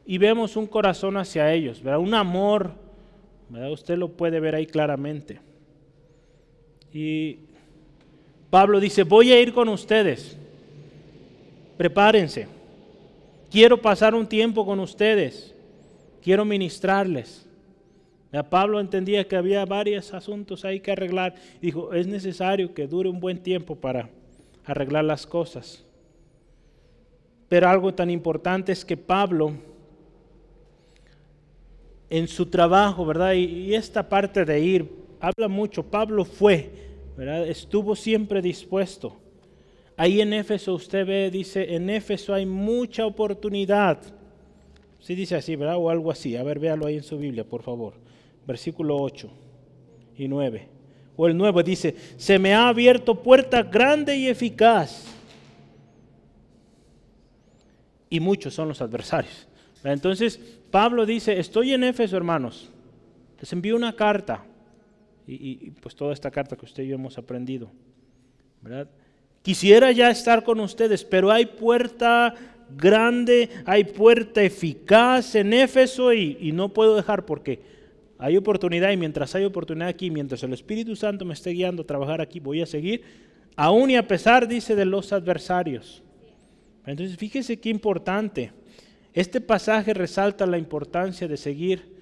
y 0.04 0.18
vemos 0.18 0.56
un 0.56 0.66
corazón 0.66 1.16
hacia 1.16 1.52
ellos, 1.52 1.82
¿verdad? 1.82 2.00
un 2.00 2.14
amor, 2.14 2.72
usted 3.70 3.96
lo 3.96 4.08
puede 4.08 4.40
ver 4.40 4.54
ahí 4.54 4.66
claramente. 4.66 5.40
Y 6.92 7.40
Pablo 8.50 8.80
dice, 8.80 9.02
voy 9.02 9.32
a 9.32 9.40
ir 9.40 9.52
con 9.52 9.68
ustedes, 9.68 10.38
prepárense 11.76 12.56
quiero 13.50 13.80
pasar 13.80 14.14
un 14.14 14.26
tiempo 14.26 14.64
con 14.66 14.80
ustedes, 14.80 15.54
quiero 16.22 16.44
ministrarles. 16.44 17.44
Pablo 18.50 18.80
entendía 18.80 19.26
que 19.26 19.34
había 19.34 19.64
varios 19.64 20.12
asuntos 20.12 20.66
ahí 20.66 20.80
que 20.80 20.92
arreglar. 20.92 21.34
Dijo, 21.62 21.94
es 21.94 22.06
necesario 22.06 22.74
que 22.74 22.86
dure 22.86 23.08
un 23.08 23.18
buen 23.18 23.38
tiempo 23.38 23.74
para 23.74 24.10
arreglar 24.66 25.04
las 25.04 25.26
cosas. 25.26 25.84
Pero 27.48 27.68
algo 27.68 27.94
tan 27.94 28.10
importante 28.10 28.72
es 28.72 28.84
que 28.84 28.96
Pablo, 28.96 29.52
en 32.10 32.28
su 32.28 32.46
trabajo, 32.46 33.06
¿verdad? 33.06 33.34
Y, 33.34 33.74
esta 33.74 34.08
parte 34.08 34.44
de 34.44 34.60
ir, 34.60 34.90
habla 35.20 35.48
mucho. 35.48 35.84
Pablo 35.84 36.24
fue, 36.24 36.70
¿verdad? 37.16 37.46
Estuvo 37.46 37.94
siempre 37.94 38.42
dispuesto. 38.42 39.16
Ahí 39.96 40.20
en 40.20 40.32
Éfeso 40.32 40.74
usted 40.74 41.06
ve, 41.06 41.30
dice, 41.30 41.74
en 41.74 41.88
Éfeso 41.88 42.34
hay 42.34 42.44
mucha 42.44 43.06
oportunidad. 43.06 43.98
Sí 44.98 45.14
dice 45.14 45.36
así, 45.36 45.54
¿verdad? 45.56 45.76
O 45.78 45.88
algo 45.88 46.10
así. 46.10 46.36
A 46.36 46.42
ver, 46.42 46.58
véalo 46.58 46.86
ahí 46.86 46.96
en 46.96 47.02
su 47.04 47.16
Biblia, 47.16 47.44
por 47.44 47.62
favor. 47.62 47.94
Versículo 48.46 48.96
8 49.00 49.30
y 50.18 50.28
9. 50.28 50.75
O 51.16 51.26
el 51.26 51.36
9 51.36 51.62
dice, 51.62 51.96
se 52.16 52.38
me 52.38 52.54
ha 52.54 52.68
abierto 52.68 53.22
puerta 53.22 53.62
grande 53.62 54.16
y 54.16 54.28
eficaz. 54.28 55.04
Y 58.10 58.20
muchos 58.20 58.54
son 58.54 58.68
los 58.68 58.80
adversarios. 58.80 59.48
Entonces, 59.82 60.38
Pablo 60.70 61.06
dice, 61.06 61.38
estoy 61.38 61.72
en 61.72 61.84
Éfeso, 61.84 62.16
hermanos. 62.16 62.70
Les 63.40 63.52
envío 63.52 63.76
una 63.76 63.94
carta. 63.94 64.44
Y, 65.26 65.66
y 65.66 65.70
pues 65.70 65.94
toda 65.94 66.12
esta 66.12 66.30
carta 66.30 66.56
que 66.56 66.66
usted 66.66 66.82
y 66.82 66.88
yo 66.88 66.94
hemos 66.94 67.18
aprendido. 67.18 67.70
¿Verdad? 68.62 68.88
Quisiera 69.42 69.92
ya 69.92 70.10
estar 70.10 70.44
con 70.44 70.60
ustedes, 70.60 71.04
pero 71.04 71.30
hay 71.30 71.46
puerta 71.46 72.34
grande, 72.76 73.48
hay 73.64 73.84
puerta 73.84 74.42
eficaz 74.42 75.34
en 75.34 75.52
Éfeso 75.52 76.12
y, 76.12 76.50
no 76.52 76.70
puedo 76.70 76.96
dejar 76.96 77.24
porque 77.24 77.60
hay 78.18 78.36
oportunidad 78.36 78.90
y 78.90 78.96
mientras 78.96 79.34
hay 79.34 79.44
oportunidad 79.44 79.88
aquí, 79.88 80.10
mientras 80.10 80.42
el 80.42 80.52
Espíritu 80.52 80.96
Santo 80.96 81.24
me 81.24 81.34
esté 81.34 81.50
guiando 81.50 81.82
a 81.82 81.86
trabajar 81.86 82.20
aquí, 82.20 82.40
voy 82.40 82.62
a 82.62 82.66
seguir, 82.66 83.02
aún 83.56 83.90
y 83.90 83.96
a 83.96 84.06
pesar, 84.06 84.48
dice, 84.48 84.74
de 84.74 84.84
los 84.84 85.12
adversarios. 85.12 86.02
Entonces, 86.86 87.16
fíjese 87.16 87.58
qué 87.58 87.68
importante. 87.68 88.52
Este 89.12 89.40
pasaje 89.40 89.92
resalta 89.94 90.46
la 90.46 90.58
importancia 90.58 91.26
de 91.26 91.36
seguir 91.36 91.96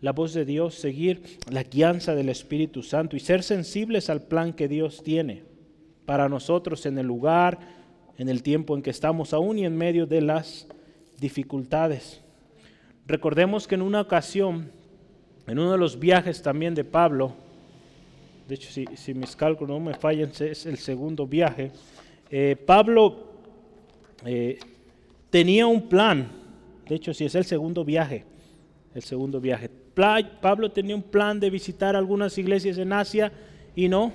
la 0.00 0.12
voz 0.12 0.34
de 0.34 0.44
Dios, 0.44 0.74
seguir 0.74 1.22
la 1.50 1.62
guianza 1.62 2.14
del 2.14 2.28
Espíritu 2.28 2.82
Santo 2.82 3.16
y 3.16 3.20
ser 3.20 3.42
sensibles 3.42 4.10
al 4.10 4.22
plan 4.22 4.52
que 4.52 4.68
Dios 4.68 5.02
tiene 5.02 5.44
para 6.04 6.28
nosotros 6.28 6.84
en 6.86 6.98
el 6.98 7.06
lugar, 7.06 7.58
en 8.18 8.28
el 8.28 8.42
tiempo 8.42 8.76
en 8.76 8.82
que 8.82 8.90
estamos 8.90 9.32
aún 9.32 9.58
y 9.58 9.64
en 9.64 9.76
medio 9.76 10.06
de 10.06 10.20
las 10.20 10.66
dificultades. 11.20 12.20
Recordemos 13.06 13.66
que 13.66 13.74
en 13.76 13.82
una 13.82 14.00
ocasión, 14.00 14.70
en 15.46 15.58
uno 15.58 15.72
de 15.72 15.78
los 15.78 15.98
viajes 15.98 16.42
también 16.42 16.74
de 16.74 16.84
Pablo, 16.84 17.34
de 18.48 18.54
hecho 18.54 18.70
si, 18.70 19.14
mis 19.14 19.36
cálculos 19.36 19.78
no 19.78 19.84
me 19.84 19.94
fallan, 19.94 20.30
es 20.38 20.66
el 20.66 20.78
segundo 20.78 21.26
viaje, 21.26 21.70
eh, 22.30 22.56
Pablo 22.56 23.32
eh, 24.24 24.58
tenía 25.30 25.66
un 25.66 25.88
plan, 25.88 26.28
de 26.88 26.94
hecho 26.94 27.12
si 27.14 27.24
es 27.24 27.34
el 27.34 27.44
segundo 27.44 27.84
viaje, 27.84 28.24
el 28.94 29.02
segundo 29.02 29.40
viaje. 29.40 29.70
Pablo 29.94 30.72
tenía 30.72 30.96
un 30.96 31.02
plan 31.02 31.38
de 31.38 31.50
visitar 31.50 31.94
algunas 31.94 32.36
iglesias 32.36 32.78
en 32.78 32.92
Asia 32.92 33.32
y 33.76 33.88
no, 33.88 34.12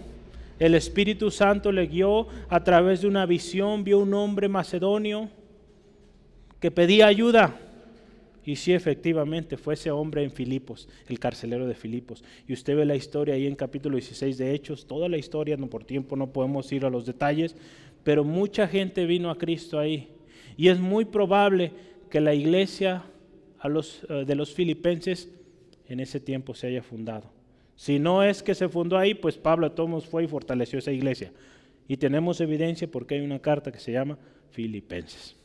el 0.60 0.76
Espíritu 0.76 1.32
Santo 1.32 1.72
le 1.72 1.88
guió 1.88 2.28
a 2.50 2.64
través 2.64 3.02
de 3.02 3.08
una 3.08 3.26
visión, 3.26 3.86
vio 3.86 4.00
un 4.00 4.14
hombre 4.14 4.50
macedonio 4.50 5.30
que 6.60 6.70
pedía 6.70 7.08
ayuda. 7.08 7.56
Y 8.50 8.56
sí, 8.56 8.74
efectivamente, 8.74 9.58
fue 9.58 9.76
ese 9.76 9.92
hombre 9.92 10.24
en 10.24 10.32
Filipos, 10.32 10.90
el 11.08 11.20
carcelero 11.20 11.68
de 11.68 11.76
Filipos. 11.76 12.24
Y 12.48 12.54
usted 12.54 12.76
ve 12.76 12.84
la 12.84 12.96
historia 12.96 13.36
ahí 13.36 13.46
en 13.46 13.54
capítulo 13.54 13.96
16 13.96 14.40
de 14.40 14.56
Hechos, 14.56 14.88
toda 14.88 15.08
la 15.08 15.18
historia, 15.18 15.56
no 15.56 15.68
por 15.68 15.84
tiempo 15.84 16.16
no 16.16 16.34
podemos 16.34 16.72
ir 16.72 16.84
a 16.84 16.90
los 16.90 17.06
detalles, 17.06 17.56
pero 18.04 18.24
mucha 18.24 18.68
gente 18.68 19.06
vino 19.06 19.30
a 19.30 19.38
Cristo 19.38 19.78
ahí. 19.78 20.08
Y 20.58 20.70
es 20.70 20.80
muy 20.80 21.06
probable 21.06 21.74
que 22.10 22.22
la 22.22 22.34
iglesia 22.34 23.04
eh, 23.64 24.26
de 24.26 24.34
los 24.34 24.52
filipenses 24.52 25.30
en 25.88 26.00
ese 26.00 26.20
tiempo 26.20 26.56
se 26.56 26.66
haya 26.66 26.82
fundado. 26.82 27.30
Si 27.76 28.00
no 28.00 28.24
es 28.24 28.42
que 28.42 28.56
se 28.56 28.68
fundó 28.68 28.98
ahí, 28.98 29.14
pues 29.14 29.38
Pablo 29.38 29.74
Tomos 29.74 30.08
fue 30.08 30.24
y 30.24 30.28
fortaleció 30.28 30.80
esa 30.80 30.92
iglesia. 30.92 31.32
Y 31.88 31.98
tenemos 31.98 32.42
evidencia 32.42 32.90
porque 32.90 33.14
hay 33.14 33.22
una 33.22 33.38
carta 33.38 33.72
que 33.72 33.80
se 33.80 33.92
llama 33.92 34.18
Filipenses. 34.50 35.36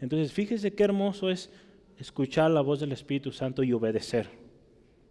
Entonces, 0.00 0.32
fíjese 0.32 0.72
qué 0.72 0.84
hermoso 0.84 1.30
es 1.30 1.50
escuchar 1.98 2.50
la 2.50 2.60
voz 2.60 2.80
del 2.80 2.92
Espíritu 2.92 3.32
Santo 3.32 3.62
y 3.62 3.72
obedecer. 3.72 4.28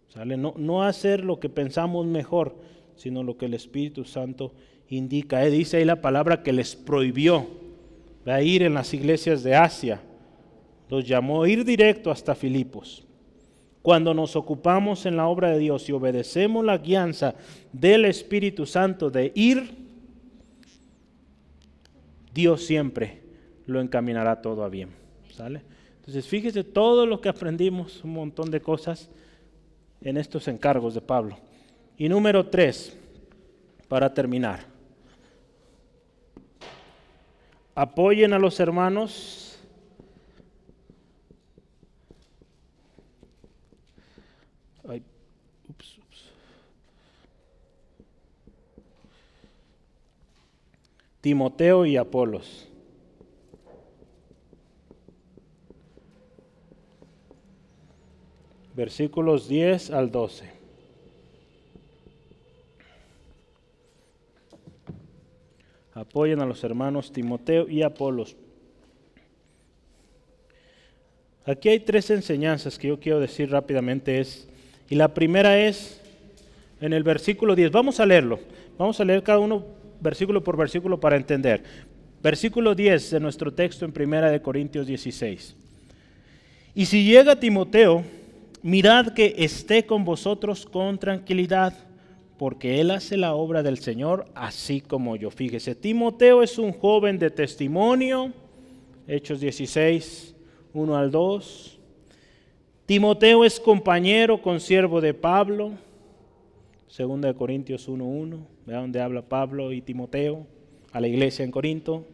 ¿Sale? 0.08 0.36
No, 0.36 0.54
no 0.56 0.82
hacer 0.82 1.24
lo 1.24 1.40
que 1.40 1.48
pensamos 1.48 2.06
mejor, 2.06 2.56
sino 2.96 3.22
lo 3.22 3.36
que 3.36 3.46
el 3.46 3.54
Espíritu 3.54 4.04
Santo 4.04 4.52
indica. 4.88 5.40
dice 5.42 5.78
ahí 5.78 5.84
la 5.84 6.00
palabra 6.00 6.42
que 6.42 6.52
les 6.52 6.76
prohibió 6.76 7.46
a 8.26 8.40
ir 8.42 8.62
en 8.62 8.74
las 8.74 8.94
iglesias 8.94 9.42
de 9.42 9.54
Asia. 9.54 10.00
Los 10.88 11.06
llamó 11.06 11.46
ir 11.46 11.64
directo 11.64 12.10
hasta 12.10 12.34
Filipos. 12.34 13.06
Cuando 13.82 14.14
nos 14.14 14.34
ocupamos 14.36 15.04
en 15.04 15.16
la 15.16 15.26
obra 15.26 15.50
de 15.50 15.58
Dios 15.58 15.88
y 15.88 15.92
obedecemos 15.92 16.64
la 16.64 16.78
guianza 16.78 17.34
del 17.72 18.06
Espíritu 18.06 18.64
Santo 18.64 19.10
de 19.10 19.30
ir, 19.34 19.74
Dios 22.32 22.64
siempre 22.64 23.22
lo 23.66 23.80
encaminará 23.80 24.40
todo 24.40 24.64
a 24.64 24.68
bien. 24.68 24.90
¿Sale? 25.30 25.62
Entonces, 26.06 26.26
fíjese 26.26 26.62
todo 26.62 27.06
lo 27.06 27.18
que 27.18 27.30
aprendimos, 27.30 28.04
un 28.04 28.12
montón 28.12 28.50
de 28.50 28.60
cosas 28.60 29.08
en 30.02 30.18
estos 30.18 30.46
encargos 30.48 30.92
de 30.92 31.00
Pablo. 31.00 31.38
Y 31.96 32.10
número 32.10 32.46
tres, 32.46 32.94
para 33.88 34.12
terminar. 34.12 34.66
Apoyen 37.74 38.34
a 38.34 38.38
los 38.38 38.60
hermanos 38.60 39.44
Timoteo 51.24 51.86
y 51.86 51.96
Apolos. 51.96 52.68
Versículos 58.74 59.48
10 59.48 59.90
al 59.90 60.10
12. 60.10 60.50
Apoyen 65.94 66.40
a 66.40 66.46
los 66.46 66.64
hermanos 66.64 67.12
Timoteo 67.12 67.68
y 67.68 67.82
Apolos. 67.82 68.36
Aquí 71.46 71.68
hay 71.68 71.78
tres 71.78 72.10
enseñanzas 72.10 72.78
que 72.78 72.88
yo 72.88 72.98
quiero 72.98 73.20
decir 73.20 73.50
rápidamente. 73.50 74.18
Es, 74.18 74.48
y 74.90 74.96
la 74.96 75.14
primera 75.14 75.58
es 75.58 76.00
en 76.80 76.92
el 76.92 77.04
versículo 77.04 77.54
10. 77.54 77.70
Vamos 77.70 78.00
a 78.00 78.06
leerlo. 78.06 78.40
Vamos 78.76 78.98
a 78.98 79.04
leer 79.04 79.22
cada 79.22 79.38
uno 79.38 79.64
versículo 80.00 80.42
por 80.42 80.56
versículo 80.56 80.98
para 80.98 81.16
entender. 81.16 81.62
Versículo 82.22 82.74
10 82.74 83.10
de 83.10 83.20
nuestro 83.20 83.52
texto 83.52 83.84
en 83.84 83.92
Primera 83.92 84.30
de 84.30 84.42
Corintios 84.42 84.86
16. 84.86 85.54
Y 86.74 86.86
si 86.86 87.04
llega 87.04 87.38
Timoteo, 87.38 88.02
mirad 88.64 89.12
que 89.12 89.34
esté 89.36 89.84
con 89.84 90.06
vosotros 90.06 90.64
con 90.64 90.98
tranquilidad, 90.98 91.74
porque 92.38 92.80
él 92.80 92.90
hace 92.92 93.18
la 93.18 93.34
obra 93.34 93.62
del 93.62 93.76
Señor 93.76 94.24
así 94.34 94.80
como 94.80 95.16
yo. 95.16 95.30
Fíjese, 95.30 95.74
Timoteo 95.74 96.42
es 96.42 96.58
un 96.58 96.72
joven 96.72 97.18
de 97.18 97.30
testimonio, 97.30 98.32
Hechos 99.06 99.40
16, 99.40 100.34
1 100.72 100.96
al 100.96 101.10
2. 101.10 101.78
Timoteo 102.86 103.44
es 103.44 103.60
compañero, 103.60 104.40
consiervo 104.40 105.02
de 105.02 105.12
Pablo, 105.12 105.72
Segunda 106.88 107.28
de 107.28 107.34
Corintios 107.34 107.86
1.1, 107.86 108.38
vea 108.64 108.78
donde 108.78 109.02
habla 109.02 109.20
Pablo 109.20 109.72
y 109.72 109.82
Timoteo 109.82 110.46
a 110.90 111.00
la 111.00 111.08
iglesia 111.08 111.44
en 111.44 111.50
Corinto. 111.50 112.06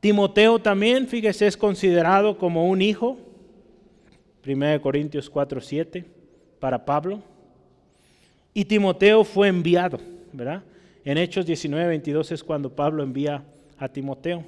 Timoteo 0.00 0.58
también, 0.58 1.08
fíjese, 1.08 1.46
es 1.46 1.56
considerado 1.56 2.36
como 2.36 2.68
un 2.68 2.82
hijo. 2.82 3.16
Primera 4.46 4.70
de 4.70 4.80
Corintios 4.80 5.28
4.7 5.28 6.04
para 6.60 6.84
Pablo. 6.84 7.20
Y 8.54 8.64
Timoteo 8.64 9.24
fue 9.24 9.48
enviado, 9.48 9.98
¿verdad? 10.32 10.62
En 11.04 11.18
Hechos 11.18 11.48
19.22 11.48 12.30
es 12.30 12.44
cuando 12.44 12.70
Pablo 12.70 13.02
envía 13.02 13.42
a 13.76 13.88
Timoteo. 13.88 14.44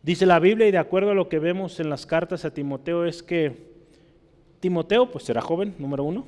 Dice 0.00 0.26
la 0.26 0.38
Biblia 0.38 0.68
y 0.68 0.70
de 0.70 0.78
acuerdo 0.78 1.10
a 1.10 1.14
lo 1.14 1.28
que 1.28 1.40
vemos 1.40 1.80
en 1.80 1.90
las 1.90 2.06
cartas 2.06 2.44
a 2.44 2.54
Timoteo 2.54 3.04
es 3.04 3.20
que 3.20 3.66
Timoteo, 4.60 5.10
pues 5.10 5.28
era 5.28 5.40
joven, 5.40 5.74
número 5.80 6.04
uno, 6.04 6.24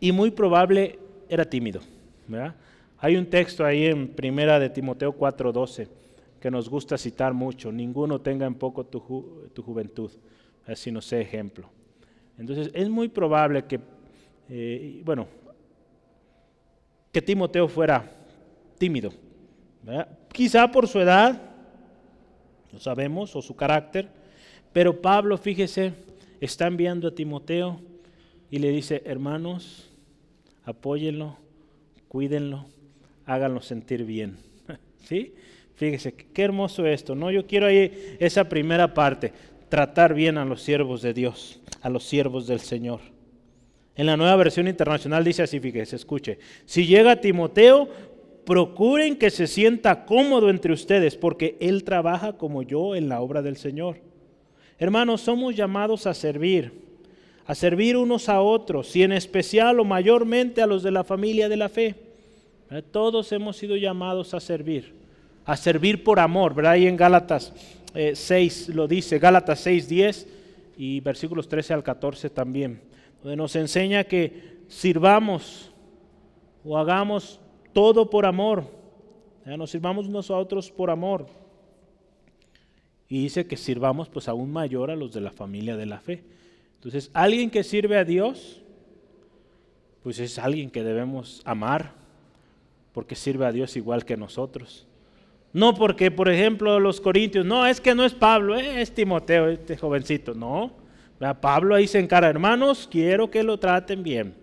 y 0.00 0.12
muy 0.12 0.32
probable 0.32 0.98
era 1.30 1.46
tímido. 1.46 1.80
Hay 2.98 3.16
un 3.16 3.24
texto 3.24 3.64
ahí 3.64 3.86
en 3.86 4.08
primera 4.08 4.60
de 4.60 4.68
Timoteo 4.68 5.16
4:12 5.16 6.01
que 6.42 6.50
nos 6.50 6.68
gusta 6.68 6.98
citar 6.98 7.32
mucho, 7.32 7.70
ninguno 7.70 8.20
tenga 8.20 8.46
en 8.46 8.56
poco 8.56 8.84
tu, 8.84 8.98
juventud, 8.98 10.10
así 10.66 10.90
no 10.90 11.00
sé 11.00 11.20
ejemplo. 11.20 11.70
Entonces 12.36 12.68
es 12.74 12.88
muy 12.88 13.06
probable 13.06 13.64
que, 13.64 13.78
eh, 14.48 15.00
bueno, 15.04 15.28
que 17.12 17.22
Timoteo 17.22 17.68
fuera 17.68 18.10
tímido, 18.76 19.12
quizá 20.32 20.68
por 20.68 20.88
su 20.88 20.98
edad, 20.98 21.40
no 22.72 22.80
sabemos, 22.80 23.36
o 23.36 23.40
su 23.40 23.54
carácter, 23.54 24.08
pero 24.72 25.00
Pablo, 25.00 25.38
fíjese, 25.38 25.94
está 26.40 26.66
enviando 26.66 27.06
a 27.06 27.14
Timoteo 27.14 27.80
y 28.50 28.58
le 28.58 28.70
dice, 28.70 29.00
hermanos, 29.06 29.88
apóyenlo, 30.64 31.36
cuídenlo, 32.08 32.66
háganlo 33.26 33.62
sentir 33.62 34.04
bien. 34.04 34.38
¿Sí? 35.04 35.34
Fíjese, 35.74 36.12
qué 36.12 36.42
hermoso 36.42 36.86
esto, 36.86 37.14
¿no? 37.14 37.30
Yo 37.30 37.46
quiero 37.46 37.66
ahí 37.66 38.16
esa 38.18 38.48
primera 38.48 38.94
parte, 38.94 39.32
tratar 39.68 40.14
bien 40.14 40.38
a 40.38 40.44
los 40.44 40.62
siervos 40.62 41.02
de 41.02 41.14
Dios, 41.14 41.60
a 41.80 41.88
los 41.88 42.04
siervos 42.04 42.46
del 42.46 42.60
Señor. 42.60 43.00
En 43.94 44.06
la 44.06 44.16
nueva 44.16 44.36
versión 44.36 44.68
internacional 44.68 45.24
dice 45.24 45.42
así, 45.42 45.60
fíjese, 45.60 45.96
escuche, 45.96 46.38
si 46.64 46.86
llega 46.86 47.20
Timoteo, 47.20 47.88
procuren 48.44 49.16
que 49.16 49.30
se 49.30 49.46
sienta 49.46 50.04
cómodo 50.04 50.50
entre 50.50 50.72
ustedes, 50.72 51.16
porque 51.16 51.56
él 51.60 51.84
trabaja 51.84 52.34
como 52.34 52.62
yo 52.62 52.94
en 52.94 53.08
la 53.08 53.20
obra 53.20 53.42
del 53.42 53.56
Señor. 53.56 53.96
Hermanos, 54.78 55.20
somos 55.20 55.54
llamados 55.54 56.06
a 56.06 56.14
servir, 56.14 56.72
a 57.46 57.54
servir 57.54 57.96
unos 57.96 58.28
a 58.28 58.40
otros 58.40 58.94
y 58.96 59.02
en 59.02 59.12
especial 59.12 59.78
o 59.78 59.84
mayormente 59.84 60.62
a 60.62 60.66
los 60.66 60.82
de 60.82 60.90
la 60.90 61.04
familia 61.04 61.48
de 61.48 61.56
la 61.56 61.68
fe. 61.68 61.94
Todos 62.90 63.30
hemos 63.32 63.56
sido 63.56 63.76
llamados 63.76 64.32
a 64.32 64.40
servir, 64.40 64.94
a 65.44 65.56
servir 65.56 66.04
por 66.04 66.20
amor, 66.20 66.54
¿verdad? 66.54 66.72
Ahí 66.72 66.86
en 66.86 66.96
Gálatas 66.96 67.52
6 67.94 68.68
eh, 68.68 68.72
lo 68.72 68.88
dice, 68.88 69.18
Gálatas 69.18 69.60
6, 69.60 69.88
10 69.88 70.28
y 70.76 71.00
versículos 71.00 71.48
13 71.48 71.74
al 71.74 71.82
14 71.82 72.30
también, 72.30 72.80
donde 73.22 73.36
nos 73.36 73.54
enseña 73.56 74.04
que 74.04 74.62
sirvamos 74.68 75.70
o 76.64 76.78
hagamos 76.78 77.40
todo 77.72 78.08
por 78.08 78.26
amor, 78.26 78.64
nos 79.44 79.70
sirvamos 79.70 80.06
unos 80.06 80.30
a 80.30 80.36
otros 80.36 80.70
por 80.70 80.90
amor. 80.90 81.26
Y 83.08 83.24
dice 83.24 83.46
que 83.46 83.56
sirvamos 83.56 84.08
pues 84.08 84.28
aún 84.28 84.50
mayor 84.50 84.90
a 84.90 84.96
los 84.96 85.12
de 85.12 85.20
la 85.20 85.32
familia 85.32 85.76
de 85.76 85.84
la 85.84 86.00
fe. 86.00 86.24
Entonces, 86.76 87.10
alguien 87.12 87.50
que 87.50 87.62
sirve 87.62 87.98
a 87.98 88.04
Dios, 88.04 88.62
pues 90.02 90.18
es 90.18 90.38
alguien 90.38 90.70
que 90.70 90.82
debemos 90.82 91.42
amar, 91.44 91.92
porque 92.92 93.14
sirve 93.14 93.44
a 93.44 93.52
Dios 93.52 93.76
igual 93.76 94.04
que 94.04 94.16
nosotros. 94.16 94.86
No 95.52 95.74
porque, 95.74 96.10
por 96.10 96.30
ejemplo, 96.30 96.80
los 96.80 97.00
corintios, 97.00 97.44
no, 97.44 97.66
es 97.66 97.80
que 97.80 97.94
no 97.94 98.04
es 98.04 98.14
Pablo, 98.14 98.56
eh, 98.58 98.80
es 98.80 98.92
Timoteo, 98.92 99.48
este 99.48 99.76
jovencito. 99.76 100.34
No, 100.34 100.72
Pablo 101.40 101.74
ahí 101.74 101.86
se 101.86 101.98
encara, 101.98 102.28
hermanos, 102.28 102.88
quiero 102.90 103.30
que 103.30 103.42
lo 103.42 103.58
traten 103.58 104.02
bien. 104.02 104.34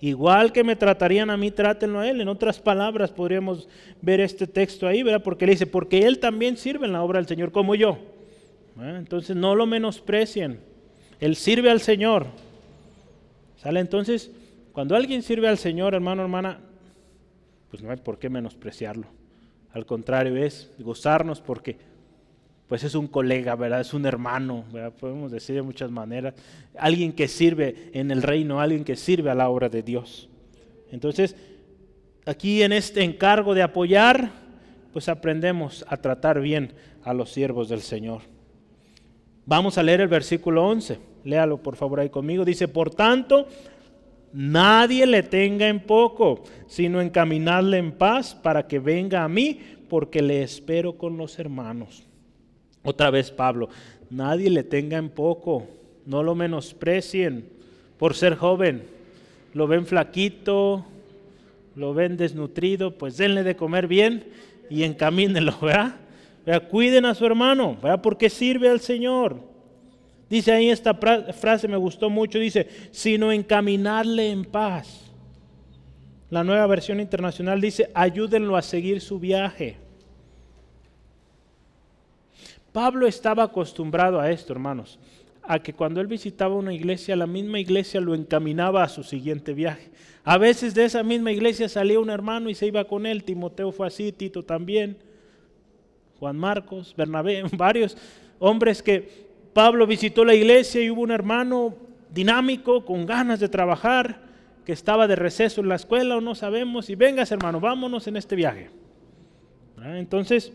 Igual 0.00 0.52
que 0.52 0.64
me 0.64 0.76
tratarían 0.76 1.28
a 1.28 1.36
mí, 1.36 1.50
trátenlo 1.50 2.00
a 2.00 2.08
él. 2.08 2.22
En 2.22 2.28
otras 2.28 2.58
palabras, 2.58 3.10
podríamos 3.10 3.68
ver 4.00 4.20
este 4.20 4.46
texto 4.46 4.86
ahí, 4.86 5.02
¿verdad? 5.02 5.22
Porque 5.22 5.44
le 5.44 5.52
dice, 5.52 5.66
porque 5.66 6.06
él 6.06 6.18
también 6.18 6.56
sirve 6.56 6.86
en 6.86 6.92
la 6.92 7.02
obra 7.02 7.18
del 7.18 7.26
Señor 7.26 7.52
como 7.52 7.74
yo. 7.74 7.98
Entonces 8.80 9.36
no 9.36 9.54
lo 9.54 9.66
menosprecien. 9.66 10.60
Él 11.18 11.36
sirve 11.36 11.70
al 11.70 11.80
Señor. 11.80 12.28
¿Sale? 13.58 13.80
Entonces, 13.80 14.30
cuando 14.72 14.96
alguien 14.96 15.22
sirve 15.22 15.48
al 15.48 15.58
Señor, 15.58 15.94
hermano, 15.94 16.22
hermana, 16.22 16.60
pues 17.68 17.82
no 17.82 17.90
hay 17.90 17.98
por 17.98 18.18
qué 18.18 18.30
menospreciarlo. 18.30 19.06
Al 19.72 19.86
contrario, 19.86 20.36
es 20.36 20.70
gozarnos 20.78 21.40
porque 21.40 21.76
pues 22.70 22.84
es 22.84 22.94
un 22.94 23.08
colega, 23.08 23.56
¿verdad? 23.56 23.80
Es 23.80 23.94
un 23.94 24.06
hermano. 24.06 24.64
Podemos 25.00 25.32
decir 25.32 25.56
de 25.56 25.62
muchas 25.62 25.90
maneras. 25.90 26.34
Alguien 26.78 27.12
que 27.12 27.26
sirve 27.26 27.90
en 27.92 28.12
el 28.12 28.22
reino, 28.22 28.60
alguien 28.60 28.84
que 28.84 28.94
sirve 28.94 29.28
a 29.28 29.34
la 29.34 29.48
obra 29.48 29.68
de 29.68 29.82
Dios. 29.82 30.28
Entonces, 30.92 31.34
aquí 32.26 32.62
en 32.62 32.72
este 32.72 33.02
encargo 33.02 33.54
de 33.54 33.62
apoyar, 33.62 34.30
pues 34.92 35.08
aprendemos 35.08 35.84
a 35.88 35.96
tratar 35.96 36.40
bien 36.40 36.72
a 37.02 37.12
los 37.12 37.32
siervos 37.32 37.68
del 37.68 37.80
Señor. 37.80 38.22
Vamos 39.46 39.78
a 39.78 39.82
leer 39.82 40.02
el 40.02 40.08
versículo 40.08 40.64
11. 40.68 40.98
Léalo 41.24 41.58
por 41.58 41.74
favor 41.74 41.98
ahí 41.98 42.08
conmigo. 42.08 42.44
Dice, 42.44 42.68
por 42.68 42.90
tanto, 42.90 43.48
Nadie 44.32 45.06
le 45.06 45.22
tenga 45.22 45.68
en 45.68 45.80
poco, 45.80 46.44
sino 46.68 47.00
encaminarle 47.00 47.78
en 47.78 47.92
paz 47.92 48.34
para 48.34 48.66
que 48.66 48.78
venga 48.78 49.24
a 49.24 49.28
mí, 49.28 49.58
porque 49.88 50.22
le 50.22 50.42
espero 50.42 50.96
con 50.96 51.16
los 51.16 51.38
hermanos. 51.38 52.06
Otra 52.82 53.10
vez 53.10 53.30
Pablo, 53.30 53.68
nadie 54.08 54.48
le 54.50 54.62
tenga 54.62 54.98
en 54.98 55.10
poco, 55.10 55.66
no 56.06 56.22
lo 56.22 56.34
menosprecien 56.34 57.48
por 57.98 58.14
ser 58.14 58.36
joven. 58.36 58.84
Lo 59.52 59.66
ven 59.66 59.84
flaquito, 59.84 60.86
lo 61.74 61.92
ven 61.92 62.16
desnutrido, 62.16 62.96
pues 62.96 63.16
denle 63.16 63.42
de 63.42 63.56
comer 63.56 63.88
bien 63.88 64.24
y 64.70 64.84
encamínenlo, 64.84 65.58
¿verdad? 65.62 65.96
Cuiden 66.70 67.04
a 67.04 67.14
su 67.14 67.26
hermano, 67.26 67.76
¿verdad? 67.82 68.00
Porque 68.00 68.30
sirve 68.30 68.68
al 68.68 68.80
Señor. 68.80 69.49
Dice 70.30 70.52
ahí 70.52 70.70
esta 70.70 70.94
frase, 70.94 71.66
me 71.66 71.76
gustó 71.76 72.08
mucho, 72.08 72.38
dice, 72.38 72.68
sino 72.92 73.32
encaminarle 73.32 74.30
en 74.30 74.44
paz. 74.44 75.10
La 76.30 76.44
nueva 76.44 76.68
versión 76.68 77.00
internacional 77.00 77.60
dice, 77.60 77.90
ayúdenlo 77.92 78.56
a 78.56 78.62
seguir 78.62 79.00
su 79.00 79.18
viaje. 79.18 79.76
Pablo 82.72 83.08
estaba 83.08 83.42
acostumbrado 83.42 84.20
a 84.20 84.30
esto, 84.30 84.52
hermanos, 84.52 85.00
a 85.42 85.58
que 85.58 85.72
cuando 85.72 86.00
él 86.00 86.06
visitaba 86.06 86.54
una 86.54 86.72
iglesia, 86.72 87.16
la 87.16 87.26
misma 87.26 87.58
iglesia 87.58 88.00
lo 88.00 88.14
encaminaba 88.14 88.84
a 88.84 88.88
su 88.88 89.02
siguiente 89.02 89.52
viaje. 89.52 89.90
A 90.22 90.38
veces 90.38 90.74
de 90.74 90.84
esa 90.84 91.02
misma 91.02 91.32
iglesia 91.32 91.68
salía 91.68 91.98
un 91.98 92.08
hermano 92.08 92.48
y 92.48 92.54
se 92.54 92.66
iba 92.66 92.84
con 92.84 93.04
él. 93.04 93.24
Timoteo 93.24 93.72
fue 93.72 93.88
así, 93.88 94.12
Tito 94.12 94.44
también, 94.44 94.96
Juan 96.20 96.36
Marcos, 96.36 96.94
Bernabé, 96.96 97.42
varios 97.56 97.96
hombres 98.38 98.80
que 98.80 99.29
Pablo 99.52 99.86
visitó 99.86 100.24
la 100.24 100.34
iglesia 100.34 100.82
y 100.82 100.90
hubo 100.90 101.02
un 101.02 101.10
hermano 101.10 101.74
dinámico, 102.12 102.84
con 102.84 103.06
ganas 103.06 103.40
de 103.40 103.48
trabajar, 103.48 104.22
que 104.64 104.72
estaba 104.72 105.08
de 105.08 105.16
receso 105.16 105.60
en 105.60 105.68
la 105.68 105.76
escuela 105.76 106.16
o 106.16 106.20
no 106.20 106.34
sabemos, 106.34 106.90
y 106.90 106.94
vengas 106.94 107.32
hermano, 107.32 107.60
vámonos 107.60 108.06
en 108.06 108.16
este 108.16 108.36
viaje. 108.36 108.70
Entonces, 109.82 110.52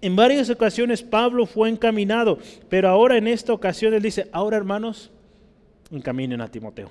en 0.00 0.16
varias 0.16 0.50
ocasiones 0.50 1.02
Pablo 1.02 1.46
fue 1.46 1.68
encaminado, 1.68 2.38
pero 2.68 2.88
ahora 2.88 3.16
en 3.16 3.28
esta 3.28 3.52
ocasión 3.52 3.94
él 3.94 4.02
dice, 4.02 4.28
ahora 4.32 4.56
hermanos, 4.56 5.10
encaminen 5.90 6.40
a 6.40 6.48
Timoteo, 6.48 6.90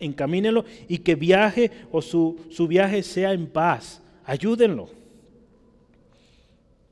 encamínenlo 0.00 0.64
y 0.86 0.98
que 0.98 1.14
viaje 1.14 1.70
o 1.90 2.02
su, 2.02 2.38
su 2.50 2.68
viaje 2.68 3.02
sea 3.02 3.32
en 3.32 3.46
paz, 3.46 4.02
ayúdenlo. 4.24 4.90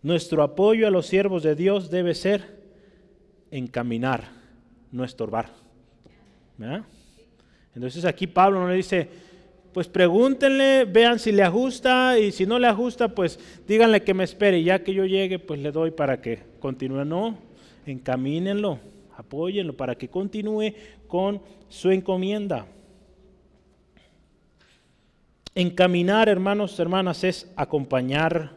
Nuestro 0.03 0.43
apoyo 0.43 0.87
a 0.87 0.91
los 0.91 1.07
siervos 1.07 1.43
de 1.43 1.55
Dios 1.55 1.91
debe 1.91 2.15
ser 2.15 2.64
encaminar, 3.55 4.25
no 4.91 5.05
estorbar. 5.05 5.51
Entonces 7.75 8.05
aquí 8.05 8.27
Pablo 8.27 8.61
no 8.61 8.69
le 8.69 8.77
dice, 8.77 9.09
pues 9.73 9.89
pregúntenle, 9.89 10.85
vean 10.85 11.19
si 11.19 11.31
le 11.33 11.43
ajusta 11.43 12.19
y 12.19 12.33
si 12.33 12.47
no 12.47 12.59
le 12.59 12.67
ajusta, 12.67 13.09
pues 13.09 13.39
díganle 13.67 14.03
que 14.03 14.15
me 14.15 14.25
espere 14.25 14.59
y 14.59 14.65
ya 14.65 14.83
que 14.83 14.93
yo 14.93 15.05
llegue, 15.05 15.39
pues 15.39 15.61
le 15.61 15.71
doy 15.71 15.93
para 15.93 16.21
que 16.21 16.41
continúe. 16.59 17.05
No, 17.05 17.39
encamínenlo, 17.87 18.81
apóyenlo 19.17 19.77
para 19.77 19.95
que 19.95 20.09
continúe 20.09 20.75
con 21.07 21.41
su 21.69 21.91
encomienda. 21.91 22.67
Encaminar, 25.55 26.29
hermanos, 26.29 26.79
hermanas, 26.81 27.23
es 27.23 27.53
acompañar. 27.55 28.51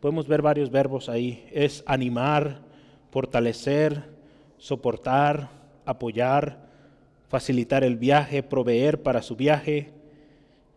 Podemos 0.00 0.26
ver 0.26 0.42
varios 0.42 0.72
verbos 0.72 1.08
ahí. 1.08 1.46
Es 1.52 1.84
animar, 1.86 2.71
fortalecer, 3.12 4.02
soportar, 4.56 5.50
apoyar, 5.84 6.66
facilitar 7.28 7.84
el 7.84 7.96
viaje, 7.96 8.42
proveer 8.42 9.02
para 9.02 9.20
su 9.20 9.36
viaje, 9.36 9.90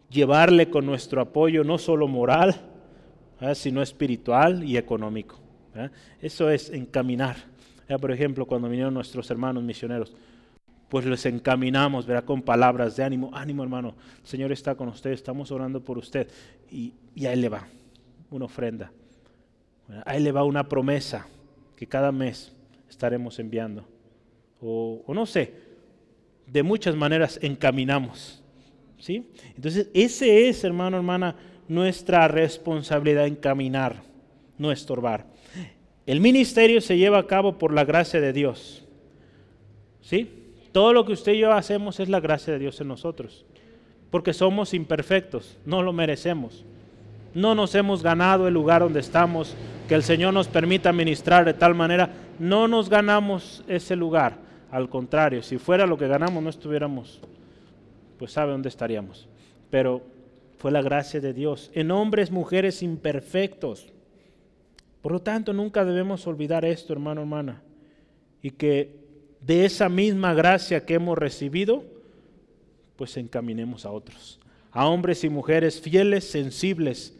llevarle 0.09 0.69
con 0.69 0.85
nuestro 0.85 1.21
apoyo 1.21 1.63
no 1.63 1.77
solo 1.77 2.09
moral, 2.09 2.55
sino 3.53 3.81
espiritual 3.81 4.65
y 4.65 4.75
económico. 4.75 5.39
Eso 6.21 6.49
es 6.49 6.69
encaminar. 6.71 7.37
Por 8.01 8.11
ejemplo, 8.11 8.45
cuando 8.45 8.67
vinieron 8.67 8.93
nuestros 8.93 9.31
hermanos 9.31 9.63
misioneros, 9.63 10.13
pues 10.89 11.05
les 11.05 11.25
encaminamos, 11.25 12.05
verá, 12.05 12.23
con 12.23 12.41
palabras 12.41 12.97
de 12.97 13.03
ánimo, 13.05 13.31
ánimo 13.33 13.63
hermano, 13.63 13.95
el 14.21 14.27
Señor 14.27 14.51
está 14.51 14.75
con 14.75 14.89
usted, 14.89 15.11
estamos 15.11 15.51
orando 15.51 15.81
por 15.81 15.97
usted. 15.97 16.29
Y, 16.69 16.93
y 17.15 17.27
Él 17.27 17.39
le 17.39 17.49
va 17.49 17.65
una 18.29 18.45
ofrenda, 18.45 18.91
a 20.05 20.17
Él 20.17 20.25
le 20.25 20.31
va 20.33 20.43
una 20.43 20.67
promesa, 20.67 21.27
que 21.75 21.87
cada 21.87 22.11
mes 22.11 22.51
estaremos 22.89 23.39
enviando. 23.39 23.85
O, 24.61 25.03
no 25.13 25.25
sé, 25.25 25.53
de 26.47 26.63
muchas 26.63 26.95
maneras 26.95 27.39
encaminamos. 27.41 28.43
¿sí? 28.97 29.29
Entonces, 29.55 29.89
ese 29.93 30.47
es, 30.47 30.63
hermano, 30.63 30.97
hermana, 30.97 31.35
nuestra 31.67 32.27
responsabilidad, 32.27 33.27
encaminar, 33.27 34.03
no 34.57 34.71
estorbar. 34.71 35.27
El 36.05 36.21
ministerio 36.21 36.81
se 36.81 36.97
lleva 36.97 37.19
a 37.19 37.27
cabo 37.27 37.57
por 37.57 37.73
la 37.73 37.83
gracia 37.83 38.21
de 38.21 38.31
Dios. 38.31 38.85
¿Sí? 40.01 40.29
Todo 40.71 40.93
lo 40.93 41.05
que 41.05 41.13
usted 41.13 41.33
y 41.33 41.39
yo 41.39 41.51
hacemos 41.51 41.99
es 41.99 42.09
la 42.09 42.19
gracia 42.19 42.53
de 42.53 42.59
Dios 42.59 42.79
en 42.79 42.87
nosotros. 42.87 43.45
Porque 44.11 44.33
somos 44.33 44.73
imperfectos, 44.73 45.57
no 45.65 45.81
lo 45.81 45.93
merecemos 45.93 46.65
no 47.35 47.53
nos 47.53 47.75
hemos 47.75 48.01
ganado 48.01 48.47
el 48.47 48.53
lugar 48.53 48.81
donde 48.81 49.01
estamos, 49.01 49.55
que 49.87 49.93
el 49.93 50.03
Señor 50.03 50.33
nos 50.33 50.47
permita 50.47 50.93
ministrar 50.93 51.45
de 51.45 51.53
tal 51.53 51.75
manera, 51.75 52.09
no 52.39 52.67
nos 52.67 52.89
ganamos 52.89 53.63
ese 53.67 53.95
lugar. 53.95 54.37
Al 54.71 54.89
contrario, 54.89 55.43
si 55.43 55.57
fuera 55.57 55.85
lo 55.85 55.97
que 55.97 56.07
ganamos, 56.07 56.41
no 56.41 56.49
estuviéramos, 56.49 57.19
pues 58.17 58.31
sabe 58.31 58.53
dónde 58.53 58.69
estaríamos. 58.69 59.27
Pero 59.69 60.01
fue 60.57 60.71
la 60.71 60.81
gracia 60.81 61.19
de 61.19 61.33
Dios 61.33 61.71
en 61.73 61.91
hombres, 61.91 62.31
mujeres 62.31 62.81
imperfectos. 62.81 63.93
Por 65.01 65.11
lo 65.11 65.21
tanto, 65.21 65.51
nunca 65.51 65.83
debemos 65.83 66.25
olvidar 66.27 66.63
esto, 66.63 66.93
hermano, 66.93 67.21
hermana, 67.21 67.61
y 68.41 68.51
que 68.51 68.95
de 69.41 69.65
esa 69.65 69.89
misma 69.89 70.33
gracia 70.33 70.85
que 70.85 70.95
hemos 70.95 71.17
recibido, 71.17 71.83
pues 72.95 73.17
encaminemos 73.17 73.85
a 73.85 73.91
otros, 73.91 74.39
a 74.71 74.87
hombres 74.87 75.23
y 75.25 75.29
mujeres 75.29 75.81
fieles, 75.81 76.23
sensibles, 76.23 77.13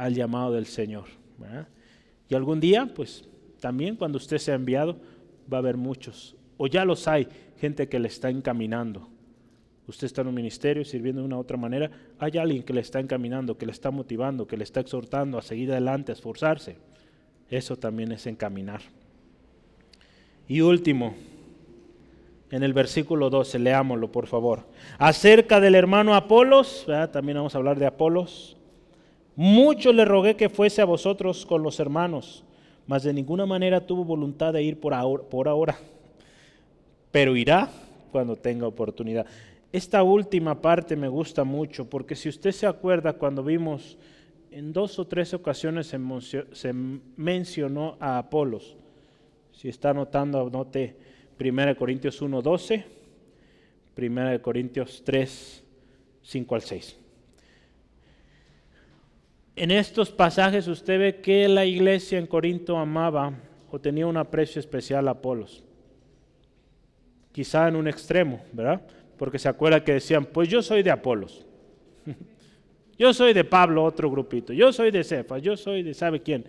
al 0.00 0.14
llamado 0.14 0.52
del 0.52 0.64
Señor. 0.64 1.04
Y 2.26 2.34
algún 2.34 2.58
día, 2.58 2.90
pues 2.94 3.28
también 3.60 3.96
cuando 3.96 4.16
usted 4.16 4.38
sea 4.38 4.54
enviado, 4.54 4.96
va 5.52 5.58
a 5.58 5.60
haber 5.60 5.76
muchos, 5.76 6.36
o 6.56 6.66
ya 6.66 6.86
los 6.86 7.06
hay, 7.06 7.28
gente 7.58 7.86
que 7.86 7.98
le 7.98 8.08
está 8.08 8.30
encaminando. 8.30 9.08
Usted 9.86 10.06
está 10.06 10.22
en 10.22 10.28
un 10.28 10.34
ministerio 10.34 10.84
sirviendo 10.86 11.20
de 11.20 11.26
una 11.26 11.36
u 11.36 11.40
otra 11.40 11.58
manera, 11.58 11.90
hay 12.18 12.38
alguien 12.38 12.62
que 12.62 12.72
le 12.72 12.80
está 12.80 12.98
encaminando, 12.98 13.58
que 13.58 13.66
le 13.66 13.72
está 13.72 13.90
motivando, 13.90 14.46
que 14.46 14.56
le 14.56 14.64
está 14.64 14.80
exhortando 14.80 15.36
a 15.36 15.42
seguir 15.42 15.70
adelante, 15.70 16.12
a 16.12 16.14
esforzarse. 16.14 16.76
Eso 17.50 17.76
también 17.76 18.12
es 18.12 18.26
encaminar. 18.26 18.80
Y 20.48 20.62
último, 20.62 21.14
en 22.50 22.62
el 22.62 22.72
versículo 22.72 23.28
12, 23.28 23.58
leámoslo 23.58 24.10
por 24.10 24.26
favor. 24.26 24.66
Acerca 24.98 25.60
del 25.60 25.74
hermano 25.74 26.14
Apolos, 26.14 26.86
también 27.12 27.36
vamos 27.36 27.54
a 27.54 27.58
hablar 27.58 27.78
de 27.78 27.86
Apolos. 27.86 28.56
Mucho 29.42 29.94
le 29.94 30.04
rogué 30.04 30.36
que 30.36 30.50
fuese 30.50 30.82
a 30.82 30.84
vosotros 30.84 31.46
con 31.46 31.62
los 31.62 31.80
hermanos, 31.80 32.44
mas 32.86 33.04
de 33.04 33.14
ninguna 33.14 33.46
manera 33.46 33.86
tuvo 33.86 34.04
voluntad 34.04 34.52
de 34.52 34.62
ir 34.62 34.78
por 34.78 34.92
ahora, 34.92 35.22
por 35.22 35.48
ahora, 35.48 35.78
pero 37.10 37.34
irá 37.34 37.70
cuando 38.12 38.36
tenga 38.36 38.66
oportunidad. 38.66 39.24
Esta 39.72 40.02
última 40.02 40.60
parte 40.60 40.94
me 40.94 41.08
gusta 41.08 41.42
mucho 41.44 41.88
porque 41.88 42.16
si 42.16 42.28
usted 42.28 42.52
se 42.52 42.66
acuerda 42.66 43.14
cuando 43.14 43.42
vimos 43.42 43.96
en 44.50 44.74
dos 44.74 44.98
o 44.98 45.06
tres 45.06 45.32
ocasiones 45.32 45.86
se, 45.86 46.72
mencionó 47.16 47.96
a 47.98 48.18
Apolos. 48.18 48.76
Si 49.52 49.70
está 49.70 49.88
anotando, 49.88 50.38
anote 50.38 50.98
1 51.40 51.76
Corintios 51.76 52.20
1, 52.20 52.42
12, 52.42 52.84
1 53.96 54.42
Corintios 54.42 55.02
3, 55.02 55.64
5 56.24 56.54
al 56.54 56.60
6 56.60 56.99
en 59.60 59.70
estos 59.70 60.10
pasajes 60.10 60.66
usted 60.68 60.98
ve 60.98 61.16
que 61.16 61.46
la 61.46 61.66
iglesia 61.66 62.18
en 62.18 62.26
Corinto 62.26 62.78
amaba 62.78 63.34
o 63.70 63.78
tenía 63.78 64.06
un 64.06 64.16
aprecio 64.16 64.58
especial 64.58 65.06
a 65.06 65.10
Apolos. 65.10 65.62
Quizá 67.30 67.68
en 67.68 67.76
un 67.76 67.86
extremo, 67.86 68.40
¿verdad? 68.54 68.80
Porque 69.18 69.38
se 69.38 69.50
acuerda 69.50 69.84
que 69.84 69.92
decían, 69.92 70.24
pues 70.24 70.48
yo 70.48 70.62
soy 70.62 70.82
de 70.82 70.90
Apolos. 70.90 71.44
yo 72.98 73.12
soy 73.12 73.34
de 73.34 73.44
Pablo, 73.44 73.84
otro 73.84 74.10
grupito. 74.10 74.54
Yo 74.54 74.72
soy 74.72 74.90
de 74.90 75.04
Cefas, 75.04 75.42
yo 75.42 75.58
soy 75.58 75.82
de 75.82 75.92
sabe 75.92 76.22
quién. 76.22 76.46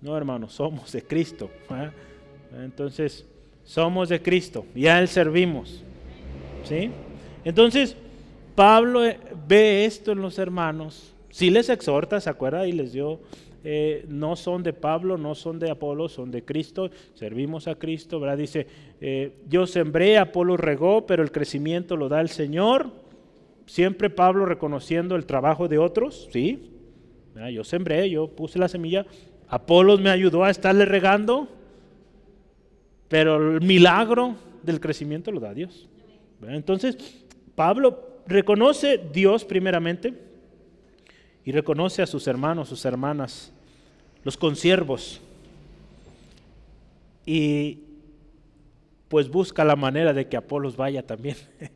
No, 0.00 0.16
hermano, 0.16 0.48
somos 0.48 0.92
de 0.92 1.02
Cristo. 1.02 1.50
Entonces, 2.62 3.26
somos 3.64 4.08
de 4.08 4.22
Cristo 4.22 4.64
y 4.72 4.86
a 4.86 5.00
Él 5.00 5.08
servimos. 5.08 5.82
¿Sí? 6.62 6.92
Entonces, 7.44 7.96
Pablo 8.54 9.04
eh, 9.04 9.18
ve 9.48 9.84
esto 9.84 10.12
en 10.12 10.20
los 10.20 10.38
hermanos 10.38 11.15
si 11.36 11.50
les 11.50 11.68
exhorta, 11.68 12.18
¿se 12.18 12.30
acuerda? 12.30 12.66
Y 12.66 12.72
les 12.72 12.94
dio, 12.94 13.20
eh, 13.62 14.06
no 14.08 14.36
son 14.36 14.62
de 14.62 14.72
Pablo, 14.72 15.18
no 15.18 15.34
son 15.34 15.58
de 15.58 15.70
Apolo, 15.70 16.08
son 16.08 16.30
de 16.30 16.42
Cristo, 16.42 16.90
servimos 17.12 17.68
a 17.68 17.74
Cristo, 17.74 18.18
¿verdad? 18.18 18.38
Dice, 18.38 18.66
eh, 19.02 19.34
yo 19.46 19.66
sembré, 19.66 20.16
Apolo 20.16 20.56
regó, 20.56 21.04
pero 21.04 21.22
el 21.22 21.30
crecimiento 21.30 21.94
lo 21.94 22.08
da 22.08 22.22
el 22.22 22.30
Señor. 22.30 22.90
Siempre 23.66 24.08
Pablo 24.08 24.46
reconociendo 24.46 25.14
el 25.14 25.26
trabajo 25.26 25.68
de 25.68 25.76
otros, 25.76 26.26
sí. 26.32 26.70
Yo 27.52 27.64
sembré, 27.64 28.08
yo 28.08 28.28
puse 28.28 28.58
la 28.58 28.68
semilla. 28.68 29.04
Apolos 29.46 30.00
me 30.00 30.08
ayudó 30.08 30.42
a 30.42 30.48
estarle 30.48 30.86
regando. 30.86 31.48
Pero 33.08 33.56
el 33.56 33.60
milagro 33.60 34.36
del 34.62 34.80
crecimiento 34.80 35.30
lo 35.30 35.40
da 35.40 35.52
Dios. 35.52 35.86
Entonces, 36.48 36.96
Pablo 37.54 38.22
reconoce 38.26 38.98
Dios 39.12 39.44
primeramente 39.44 40.24
y 41.46 41.52
reconoce 41.52 42.02
a 42.02 42.06
sus 42.08 42.26
hermanos, 42.26 42.68
sus 42.68 42.84
hermanas, 42.84 43.52
los 44.24 44.36
consiervos. 44.36 45.20
Y 47.24 47.78
pues 49.06 49.30
busca 49.30 49.64
la 49.64 49.76
manera 49.76 50.12
de 50.12 50.26
que 50.26 50.36
Apolos 50.36 50.76
vaya 50.76 51.06
también. 51.06 51.36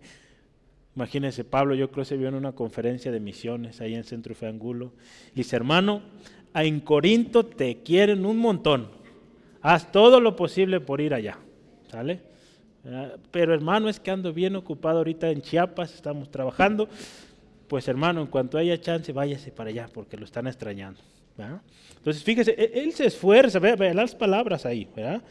Imagínense, 0.96 1.44
Pablo, 1.44 1.76
yo 1.76 1.88
creo 1.92 2.02
que 2.02 2.08
se 2.08 2.16
vio 2.16 2.26
en 2.26 2.34
una 2.34 2.50
conferencia 2.50 3.12
de 3.12 3.20
misiones 3.20 3.80
ahí 3.80 3.94
en 3.94 4.02
Centro 4.02 4.34
Fe 4.34 4.48
Angulo. 4.48 4.92
Y 5.34 5.36
dice, 5.36 5.54
hermano, 5.54 6.02
en 6.52 6.80
Corinto 6.80 7.46
te 7.46 7.76
quieren 7.84 8.26
un 8.26 8.38
montón. 8.38 8.88
Haz 9.62 9.92
todo 9.92 10.20
lo 10.20 10.34
posible 10.34 10.80
por 10.80 11.00
ir 11.00 11.14
allá. 11.14 11.38
¿Sale? 11.88 12.22
Ah, 12.84 13.12
pero 13.30 13.54
hermano, 13.54 13.88
es 13.88 14.00
que 14.00 14.10
ando 14.10 14.32
bien 14.32 14.56
ocupado 14.56 14.98
ahorita 14.98 15.30
en 15.30 15.42
Chiapas, 15.42 15.94
estamos 15.94 16.28
trabajando. 16.28 16.88
Pues 17.70 17.86
hermano, 17.86 18.20
en 18.20 18.26
cuanto 18.26 18.58
haya 18.58 18.80
chance, 18.80 19.12
váyase 19.12 19.52
para 19.52 19.70
allá 19.70 19.88
porque 19.94 20.16
lo 20.16 20.24
están 20.24 20.48
extrañando. 20.48 20.98
Entonces, 21.96 22.24
fíjese, 22.24 22.50
e, 22.58 22.80
él 22.80 22.92
se 22.92 23.06
esfuerza, 23.06 23.60
vea, 23.60 23.94
las 23.94 24.12
palabras 24.12 24.66
ahí, 24.66 24.88
¿verdad? 24.96 25.22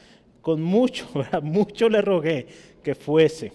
Con 0.41 0.61
mucho, 0.61 1.05
mucho 1.43 1.89
le 1.89 2.01
rogué 2.01 2.47
que 2.81 2.95
fuese. 2.95 3.51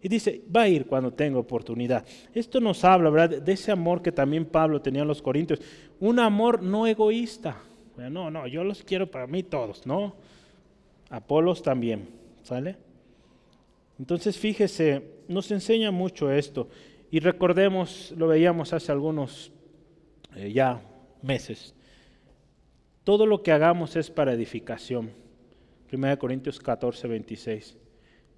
Y 0.00 0.08
dice, 0.08 0.40
va 0.56 0.62
a 0.62 0.68
ir 0.68 0.86
cuando 0.86 1.12
tenga 1.12 1.38
oportunidad. 1.38 2.06
Esto 2.32 2.58
nos 2.58 2.84
habla, 2.84 3.10
¿verdad? 3.10 3.42
De 3.42 3.52
ese 3.52 3.70
amor 3.70 4.00
que 4.00 4.12
también 4.12 4.46
Pablo 4.46 4.80
tenía 4.80 5.02
en 5.02 5.08
los 5.08 5.20
Corintios. 5.20 5.60
Un 6.00 6.20
amor 6.20 6.62
no 6.62 6.86
egoísta. 6.86 7.58
No, 7.98 8.30
no, 8.30 8.46
yo 8.46 8.64
los 8.64 8.82
quiero 8.82 9.10
para 9.10 9.26
mí 9.26 9.42
todos, 9.42 9.86
¿no? 9.86 10.14
Apolos 11.10 11.62
también, 11.62 12.08
¿sale? 12.44 12.76
Entonces, 13.98 14.38
fíjese, 14.38 15.02
nos 15.28 15.50
enseña 15.50 15.90
mucho 15.90 16.32
esto. 16.32 16.66
Y 17.10 17.20
recordemos, 17.20 18.14
lo 18.16 18.28
veíamos 18.28 18.72
hace 18.72 18.92
algunos 18.92 19.52
eh, 20.36 20.52
ya 20.52 20.80
meses. 21.22 21.74
Todo 23.02 23.26
lo 23.26 23.42
que 23.42 23.52
hagamos 23.52 23.96
es 23.96 24.10
para 24.10 24.32
edificación. 24.32 25.10
1 25.92 26.18
Corintios 26.18 26.60
14, 26.60 27.08
26. 27.08 27.76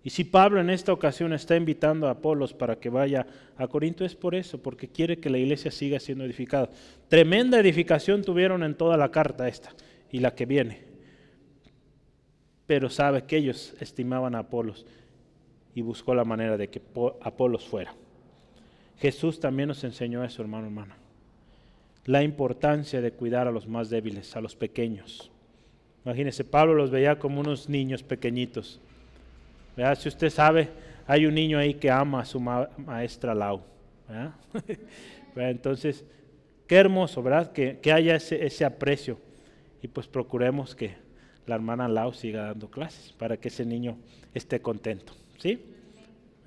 Y 0.04 0.10
si 0.10 0.24
Pablo 0.24 0.60
en 0.60 0.70
esta 0.70 0.92
ocasión 0.92 1.32
está 1.32 1.54
invitando 1.54 2.08
a 2.08 2.12
Apolos 2.12 2.54
para 2.54 2.76
que 2.80 2.88
vaya 2.88 3.26
a 3.56 3.68
Corinto 3.68 4.04
es 4.04 4.16
por 4.16 4.34
eso, 4.34 4.60
porque 4.60 4.88
quiere 4.88 5.18
que 5.18 5.30
la 5.30 5.38
iglesia 5.38 5.70
siga 5.70 6.00
siendo 6.00 6.24
edificada. 6.24 6.70
Tremenda 7.08 7.60
edificación 7.60 8.22
tuvieron 8.22 8.64
en 8.64 8.74
toda 8.74 8.96
la 8.96 9.10
carta 9.10 9.46
esta 9.46 9.70
y 10.10 10.18
la 10.18 10.34
que 10.34 10.46
viene. 10.46 10.82
Pero 12.66 12.88
sabe 12.88 13.24
que 13.24 13.36
ellos 13.36 13.74
estimaban 13.80 14.34
a 14.34 14.40
Apolos 14.40 14.86
y 15.74 15.82
buscó 15.82 16.14
la 16.14 16.24
manera 16.24 16.56
de 16.56 16.68
que 16.68 16.82
Apolos 17.20 17.64
fuera. 17.64 17.94
Jesús 19.02 19.38
también 19.38 19.68
nos 19.68 19.84
enseñó 19.84 20.24
eso, 20.24 20.40
hermano, 20.40 20.66
hermana. 20.66 20.96
La 22.06 22.22
importancia 22.22 23.02
de 23.02 23.12
cuidar 23.12 23.46
a 23.46 23.52
los 23.52 23.68
más 23.68 23.90
débiles, 23.90 24.34
a 24.34 24.40
los 24.40 24.56
pequeños. 24.56 25.30
Imagínese, 26.04 26.44
Pablo 26.44 26.74
los 26.74 26.90
veía 26.90 27.18
como 27.18 27.40
unos 27.40 27.68
niños 27.68 28.02
pequeñitos 28.02 28.80
si 29.96 30.08
usted 30.08 30.30
sabe, 30.30 30.68
hay 31.06 31.26
un 31.26 31.34
niño 31.34 31.58
ahí 31.58 31.74
que 31.74 31.90
ama 31.90 32.20
a 32.20 32.24
su 32.24 32.40
maestra 32.40 33.34
Lau. 33.34 33.62
Entonces, 35.36 36.04
qué 36.66 36.76
hermoso, 36.76 37.22
¿verdad? 37.22 37.52
Que, 37.52 37.92
haya 37.92 38.16
ese, 38.16 38.64
aprecio. 38.64 39.18
Y 39.82 39.88
pues 39.88 40.06
procuremos 40.06 40.74
que 40.74 40.94
la 41.46 41.54
hermana 41.54 41.88
Lau 41.88 42.12
siga 42.12 42.46
dando 42.46 42.70
clases 42.70 43.12
para 43.12 43.36
que 43.36 43.48
ese 43.48 43.64
niño 43.64 43.96
esté 44.34 44.60
contento. 44.60 45.14
¿Sí? 45.38 45.60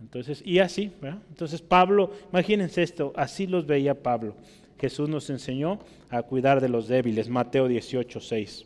Entonces, 0.06 0.44
y 0.46 0.60
así, 0.60 0.92
¿verdad? 1.02 1.20
Entonces 1.30 1.64
Pablo, 1.64 2.12
imagínense 2.32 2.84
esto, 2.84 3.12
así 3.16 3.48
los 3.48 3.66
veía 3.66 4.04
Pablo. 4.04 4.36
Jesús 4.80 5.10
nos 5.10 5.32
enseñó 5.32 5.80
a 6.12 6.22
cuidar 6.22 6.62
de 6.62 6.70
los 6.70 6.88
débiles, 6.88 7.28
Mateo 7.28 7.68
18, 7.68 8.20
6. 8.20 8.66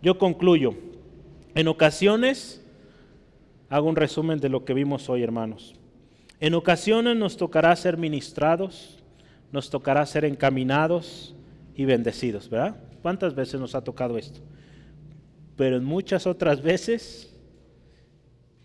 Yo 0.00 0.16
concluyo, 0.16 0.74
en 1.56 1.66
ocasiones 1.66 2.64
hago 3.68 3.88
un 3.88 3.96
resumen 3.96 4.38
de 4.38 4.48
lo 4.48 4.64
que 4.64 4.74
vimos 4.74 5.08
hoy, 5.08 5.24
hermanos. 5.24 5.74
En 6.38 6.54
ocasiones 6.54 7.16
nos 7.16 7.36
tocará 7.36 7.74
ser 7.74 7.96
ministrados, 7.96 9.02
nos 9.50 9.70
tocará 9.70 10.06
ser 10.06 10.24
encaminados 10.24 11.34
y 11.74 11.84
bendecidos, 11.84 12.48
¿verdad? 12.48 12.76
¿Cuántas 13.02 13.34
veces 13.34 13.58
nos 13.58 13.74
ha 13.74 13.82
tocado 13.82 14.18
esto? 14.18 14.38
Pero 15.56 15.76
en 15.78 15.84
muchas 15.84 16.28
otras 16.28 16.62
veces, 16.62 17.34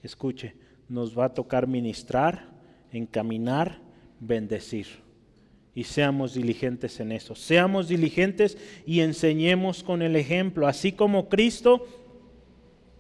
escuche, 0.03 0.53
nos 0.89 1.17
va 1.17 1.25
a 1.25 1.33
tocar 1.33 1.67
ministrar, 1.67 2.49
encaminar, 2.91 3.79
bendecir. 4.19 4.87
Y 5.75 5.83
seamos 5.83 6.33
diligentes 6.33 6.99
en 6.99 7.11
eso. 7.11 7.35
Seamos 7.35 7.87
diligentes 7.87 8.57
y 8.85 8.99
enseñemos 8.99 9.83
con 9.83 10.01
el 10.01 10.15
ejemplo, 10.15 10.67
así 10.67 10.91
como 10.91 11.29
Cristo 11.29 11.85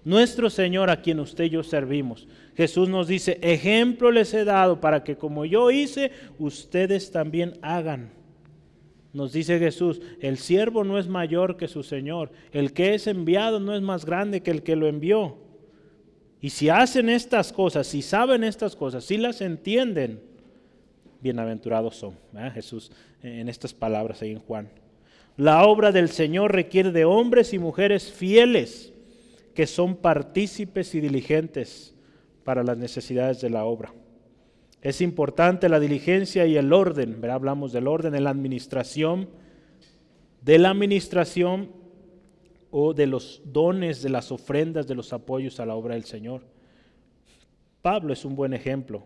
nuestro 0.05 0.49
Señor 0.49 0.89
a 0.89 1.01
quien 1.01 1.19
usted 1.19 1.45
y 1.45 1.49
yo 1.49 1.63
servimos. 1.63 2.27
Jesús 2.55 2.87
nos 2.89 3.07
dice, 3.07 3.37
ejemplo 3.41 4.11
les 4.11 4.33
he 4.33 4.45
dado 4.45 4.79
para 4.79 5.03
que 5.03 5.17
como 5.17 5.45
yo 5.45 5.71
hice, 5.71 6.11
ustedes 6.37 7.11
también 7.11 7.57
hagan. 7.61 8.11
Nos 9.11 9.33
dice 9.33 9.57
Jesús, 9.59 10.01
el 10.21 10.37
siervo 10.37 10.83
no 10.83 10.99
es 10.99 11.07
mayor 11.07 11.57
que 11.57 11.67
su 11.67 11.83
Señor, 11.83 12.31
el 12.51 12.73
que 12.73 12.93
es 12.93 13.07
enviado 13.07 13.59
no 13.59 13.75
es 13.75 13.81
más 13.81 14.05
grande 14.05 14.41
que 14.41 14.51
el 14.51 14.61
que 14.61 14.75
lo 14.75 14.87
envió. 14.87 15.48
Y 16.41 16.51
si 16.51 16.69
hacen 16.69 17.09
estas 17.09 17.51
cosas, 17.51 17.87
si 17.87 18.01
saben 18.01 18.43
estas 18.43 18.75
cosas, 18.75 19.03
si 19.03 19.17
las 19.17 19.41
entienden, 19.41 20.21
bienaventurados 21.21 21.97
son. 21.97 22.17
Jesús 22.53 22.91
en 23.21 23.49
estas 23.49 23.73
palabras 23.73 24.21
ahí 24.21 24.31
en 24.31 24.39
Juan. 24.39 24.69
La 25.35 25.65
obra 25.65 25.91
del 25.91 26.09
Señor 26.09 26.53
requiere 26.53 26.91
de 26.91 27.05
hombres 27.05 27.53
y 27.53 27.59
mujeres 27.59 28.11
fieles 28.11 28.93
que 29.53 29.67
son 29.67 29.95
partícipes 29.95 30.95
y 30.95 31.01
diligentes 31.01 31.93
para 32.43 32.63
las 32.63 32.77
necesidades 32.77 33.41
de 33.41 33.49
la 33.49 33.65
obra. 33.65 33.93
Es 34.81 35.01
importante 35.01 35.67
la 35.67 35.79
diligencia 35.79 36.45
y 36.45 36.55
el 36.55 36.71
orden, 36.71 37.19
hablamos 37.29 37.73
del 37.73 37.87
orden 37.87 38.15
en 38.15 38.23
la 38.23 38.29
administración, 38.29 39.29
de 40.41 40.57
la 40.57 40.69
administración 40.69 41.78
o 42.71 42.93
de 42.93 43.07
los 43.07 43.41
dones, 43.45 44.01
de 44.01 44.09
las 44.09 44.31
ofrendas, 44.31 44.87
de 44.87 44.95
los 44.95 45.13
apoyos 45.13 45.59
a 45.59 45.65
la 45.65 45.75
obra 45.75 45.95
del 45.95 46.05
Señor. 46.05 46.43
Pablo 47.81 48.13
es 48.13 48.25
un 48.25 48.35
buen 48.35 48.53
ejemplo, 48.53 49.03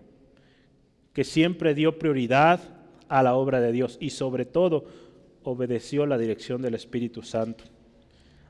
que 1.14 1.24
siempre 1.24 1.74
dio 1.74 2.00
prioridad 2.00 2.60
a 3.08 3.22
la 3.22 3.36
obra 3.36 3.62
de 3.62 3.72
Dios 3.72 3.98
y 4.02 4.10
sobre 4.10 4.46
todo 4.46 4.86
obedeció 5.44 6.06
la 6.06 6.18
dirección 6.18 6.62
del 6.62 6.74
Espíritu 6.74 7.22
Santo. 7.22 7.66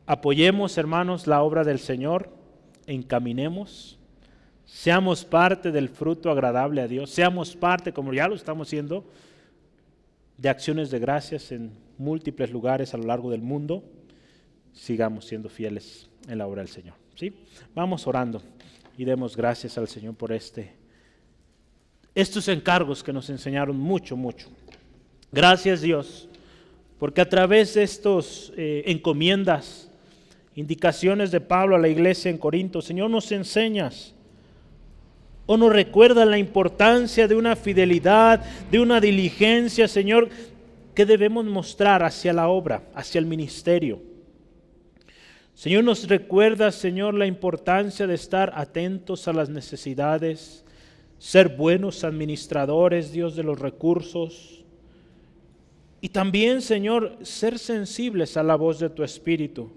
Apoyemos, 0.06 0.78
hermanos, 0.78 1.28
la 1.28 1.42
obra 1.42 1.64
del 1.64 1.80
Señor, 1.80 2.30
encaminemos, 2.88 4.00
seamos 4.66 5.26
parte 5.26 5.72
del 5.72 5.90
fruto 5.90 6.32
agradable 6.32 6.82
a 6.82 6.88
Dios, 6.88 7.10
seamos 7.10 7.56
parte, 7.56 7.94
como 7.94 8.14
ya 8.14 8.28
lo 8.28 8.36
estamos 8.36 8.68
haciendo, 8.68 9.06
de 10.38 10.50
acciones 10.50 10.90
de 10.92 11.00
gracias 11.00 11.52
en 11.52 11.72
múltiples 11.98 12.52
lugares 12.52 12.94
a 12.94 12.98
lo 12.98 13.04
largo 13.04 13.30
del 13.32 13.42
mundo, 13.42 13.84
sigamos 14.74 15.26
siendo 15.26 15.50
fieles 15.50 16.10
en 16.28 16.38
la 16.38 16.48
obra 16.48 16.62
del 16.62 16.70
Señor. 16.70 16.96
¿sí? 17.16 17.34
Vamos 17.76 18.08
orando 18.08 18.42
y 18.98 19.06
demos 19.06 19.36
gracias 19.36 19.78
al 19.78 19.88
Señor 19.88 20.16
por 20.16 20.32
este, 20.32 20.74
estos 22.16 22.48
encargos 22.48 23.04
que 23.04 23.14
nos 23.14 23.30
enseñaron 23.30 23.78
mucho, 23.78 24.16
mucho. 24.16 24.50
Gracias 25.32 25.82
Dios, 25.82 26.28
porque 27.00 27.22
a 27.22 27.30
través 27.30 27.74
de 27.74 27.84
estos 27.84 28.54
eh, 28.56 28.84
encomiendas, 28.88 29.90
indicaciones 30.56 31.32
de 31.32 31.42
Pablo 31.42 31.76
a 31.76 31.80
la 31.80 31.88
iglesia 31.88 32.30
en 32.30 32.38
Corinto. 32.38 32.82
Señor, 32.82 33.10
nos 33.10 33.32
enseñas 33.32 34.14
o 35.46 35.58
nos 35.58 35.74
recuerda 35.74 36.26
la 36.26 36.38
importancia 36.38 37.28
de 37.28 37.36
una 37.36 37.56
fidelidad, 37.56 38.44
de 38.72 38.80
una 38.80 39.02
diligencia, 39.02 39.88
Señor, 39.88 40.30
que 40.96 41.06
debemos 41.06 41.46
mostrar 41.46 42.04
hacia 42.04 42.34
la 42.34 42.48
obra, 42.48 42.84
hacia 42.94 43.20
el 43.20 43.26
ministerio. 43.26 44.13
Señor, 45.54 45.84
nos 45.84 46.08
recuerda, 46.08 46.72
Señor, 46.72 47.14
la 47.14 47.28
importancia 47.28 48.08
de 48.08 48.16
estar 48.16 48.52
atentos 48.56 49.28
a 49.28 49.34
las 49.34 49.50
necesidades, 49.50 50.66
ser 51.20 51.50
buenos 51.50 52.04
administradores, 52.04 53.12
Dios 53.12 53.36
de 53.36 53.44
los 53.44 53.60
recursos. 53.60 54.64
Y 56.02 56.10
también, 56.10 56.62
Señor, 56.62 57.18
ser 57.22 57.60
sensibles 57.60 58.36
a 58.36 58.44
la 58.44 58.56
voz 58.56 58.80
de 58.80 58.90
tu 58.90 59.04
Espíritu 59.04 59.72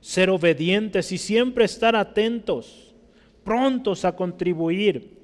ser 0.00 0.30
obedientes 0.30 1.12
y 1.12 1.18
siempre 1.18 1.64
estar 1.64 1.96
atentos, 1.96 2.94
prontos 3.44 4.04
a 4.04 4.14
contribuir. 4.14 5.16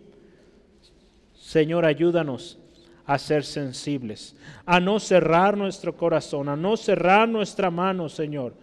Señor, 1.34 1.84
ayúdanos 1.84 2.58
a 3.06 3.18
ser 3.18 3.44
sensibles, 3.44 4.34
a 4.64 4.80
no 4.80 4.98
cerrar 4.98 5.56
nuestro 5.56 5.96
corazón, 5.96 6.48
a 6.48 6.56
no 6.56 6.76
cerrar 6.76 7.28
nuestra 7.28 7.70
mano, 7.70 8.08
Señor. 8.08 8.54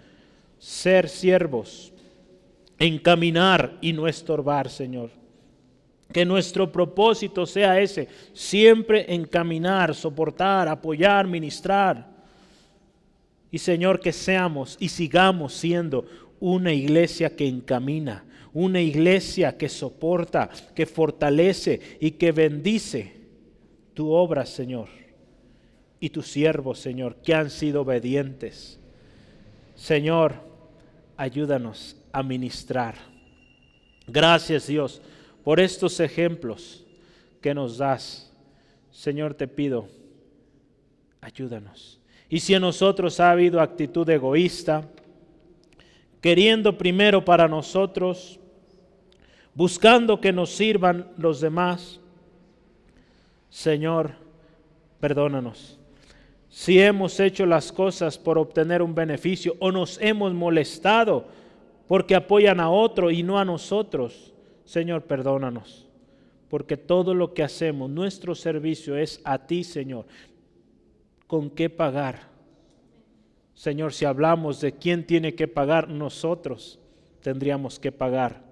Ser 0.62 1.10
siervos, 1.10 1.92
encaminar 2.78 3.80
y 3.82 3.94
no 3.94 4.08
estorbar, 4.08 4.70
Señor. 4.70 5.10
Que 6.14 6.24
nuestro 6.24 6.72
propósito 6.72 7.48
sea 7.48 7.80
ese, 7.80 8.08
siempre 8.32 9.12
encaminar, 9.12 9.96
soportar, 9.96 10.68
apoyar, 10.68 11.26
ministrar. 11.26 12.08
Y 13.50 13.58
Señor, 13.58 14.00
que 14.00 14.12
seamos 14.14 14.78
y 14.80 14.90
sigamos 14.90 15.56
siendo 15.56 16.06
una 16.40 16.72
iglesia 16.72 17.36
que 17.36 17.48
encamina, 17.48 18.24
una 18.54 18.82
iglesia 18.82 19.58
que 19.58 19.68
soporta, 19.68 20.48
que 20.76 20.86
fortalece 20.86 21.98
y 22.00 22.12
que 22.12 22.32
bendice 22.32 23.16
tu 23.96 24.12
obra, 24.12 24.46
Señor, 24.46 24.90
y 26.00 26.12
tus 26.12 26.28
siervos, 26.28 26.78
Señor, 26.78 27.16
que 27.24 27.34
han 27.34 27.50
sido 27.50 27.82
obedientes. 27.82 28.80
Señor, 29.74 30.51
ayúdanos 31.22 31.96
a 32.12 32.24
ministrar. 32.24 32.96
Gracias, 34.08 34.66
Dios, 34.66 35.00
por 35.44 35.60
estos 35.60 36.00
ejemplos 36.00 36.84
que 37.40 37.54
nos 37.54 37.78
das. 37.78 38.34
Señor, 38.90 39.36
te 39.36 39.48
pido, 39.48 39.88
ayúdanos. 41.22 42.00
Y 42.28 42.40
si 42.40 42.56
en 42.56 42.64
nosotros 42.64 43.20
ha 43.20 43.30
habido 43.30 43.62
actitud 43.62 44.10
egoísta, 44.10 44.90
queriendo 46.22 46.76
primero 46.76 47.24
para 47.24 47.48
nosotros, 47.48 48.40
buscando 49.54 50.20
que 50.20 50.34
nos 50.34 50.50
sirvan 50.50 51.08
los 51.18 51.40
demás, 51.40 52.00
Señor, 53.52 54.14
perdónanos. 55.00 55.78
Si 56.52 56.82
hemos 56.82 57.18
hecho 57.22 57.46
las 57.46 57.72
cosas 57.72 58.18
por 58.18 58.38
obtener 58.38 58.82
un 58.82 58.94
beneficio 58.94 59.56
o 59.60 59.72
nos 59.72 59.98
hemos 60.02 60.34
molestado 60.34 61.26
porque 61.88 62.14
apoyan 62.14 62.60
a 62.60 62.70
otro 62.70 63.10
y 63.10 63.24
no 63.24 63.40
a 63.40 63.46
nosotros, 63.46 64.34
Señor, 64.66 65.04
perdónanos. 65.04 65.88
Porque 66.50 66.76
todo 66.76 67.14
lo 67.14 67.34
que 67.34 67.44
hacemos, 67.44 67.90
nuestro 67.90 68.36
servicio 68.36 68.98
es 68.98 69.22
a 69.24 69.48
ti, 69.48 69.64
Señor. 69.64 70.06
¿Con 71.26 71.50
qué 71.50 71.70
pagar? 71.70 72.30
Señor, 73.54 73.94
si 73.94 74.04
hablamos 74.04 74.60
de 74.60 74.74
quién 74.74 75.08
tiene 75.08 75.36
que 75.36 75.48
pagar, 75.48 75.88
nosotros 75.88 76.80
tendríamos 77.22 77.80
que 77.80 77.94
pagar 77.94 78.44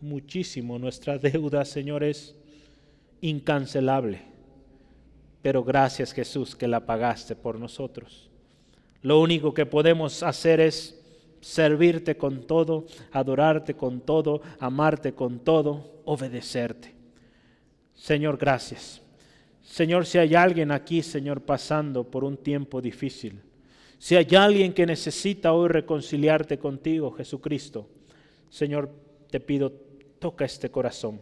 muchísimo. 0.00 0.78
Nuestra 0.78 1.18
deuda, 1.18 1.64
Señor, 1.64 2.04
es 2.04 2.36
incancelable. 3.20 4.33
Pero 5.44 5.62
gracias 5.62 6.14
Jesús 6.14 6.56
que 6.56 6.66
la 6.66 6.86
pagaste 6.86 7.36
por 7.36 7.58
nosotros. 7.58 8.30
Lo 9.02 9.20
único 9.20 9.52
que 9.52 9.66
podemos 9.66 10.22
hacer 10.22 10.58
es 10.58 10.98
servirte 11.42 12.16
con 12.16 12.46
todo, 12.46 12.86
adorarte 13.12 13.74
con 13.74 14.00
todo, 14.00 14.40
amarte 14.58 15.12
con 15.12 15.40
todo, 15.40 16.00
obedecerte. 16.06 16.94
Señor, 17.92 18.38
gracias. 18.38 19.02
Señor, 19.60 20.06
si 20.06 20.16
hay 20.16 20.34
alguien 20.34 20.70
aquí, 20.70 21.02
Señor, 21.02 21.42
pasando 21.42 22.04
por 22.04 22.24
un 22.24 22.38
tiempo 22.38 22.80
difícil, 22.80 23.42
si 23.98 24.16
hay 24.16 24.34
alguien 24.34 24.72
que 24.72 24.86
necesita 24.86 25.52
hoy 25.52 25.68
reconciliarte 25.68 26.58
contigo, 26.58 27.10
Jesucristo, 27.10 27.86
Señor, 28.48 28.88
te 29.30 29.40
pido, 29.40 29.70
toca 30.18 30.46
este 30.46 30.70
corazón. 30.70 31.20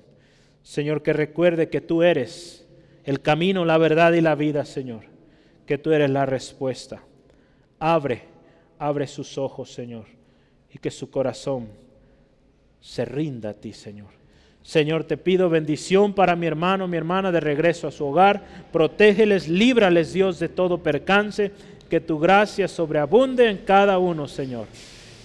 Señor, 0.63 1.03
que 1.03 1.13
recuerde 1.13 1.69
que 1.69 1.81
tú 1.81 2.05
eres 2.05 2.62
el 3.05 3.21
camino, 3.21 3.65
la 3.65 3.79
verdad 3.79 4.13
y 4.13 4.21
la 4.21 4.35
vida, 4.35 4.65
Señor. 4.65 5.05
Que 5.67 5.79
tú 5.79 5.93
eres 5.93 6.11
la 6.11 6.27
respuesta. 6.27 7.03
Abre, 7.79 8.25
abre 8.79 9.07
sus 9.07 9.39
ojos, 9.39 9.73
Señor, 9.73 10.05
y 10.73 10.79
que 10.79 10.91
su 10.91 11.11
corazón 11.11 11.69
se 12.81 13.05
rinda 13.05 13.51
a 13.51 13.55
ti, 13.55 13.73
Señor. 13.73 14.11
Señor, 14.63 15.05
te 15.05 15.17
pido 15.17 15.51
bendición 15.51 16.15
para 16.15 16.37
mi 16.37 16.47
hermano, 16.47 16.87
mi 16.87 16.97
hermana 16.97 17.33
de 17.33 17.41
regreso 17.41 17.89
a 17.89 17.93
su 17.93 18.07
hogar. 18.07 18.45
Protégeles, 18.73 19.49
líbrales, 19.49 20.13
Dios, 20.13 20.39
de 20.39 20.49
todo 20.49 20.83
percance. 20.83 21.51
Que 21.91 22.01
tu 22.01 22.19
gracia 22.19 22.69
sobreabunde 22.69 23.51
en 23.51 23.59
cada 23.59 23.99
uno, 23.99 24.29
Señor. 24.29 24.67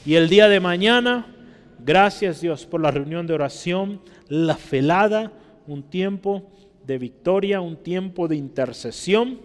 Y 0.05 0.15
el 0.15 0.27
día 0.27 0.49
de 0.49 0.59
mañana, 0.59 1.27
gracias, 1.79 2.41
Dios, 2.41 2.65
por 2.65 2.81
la 2.81 2.91
reunión 2.91 3.27
de 3.27 3.33
oración 3.33 4.01
la 4.27 4.55
felada, 4.55 5.31
un 5.67 5.83
tiempo 5.83 6.49
de 6.87 6.97
victoria, 6.97 7.59
un 7.59 7.75
tiempo 7.75 8.27
de 8.27 8.37
intercesión. 8.37 9.39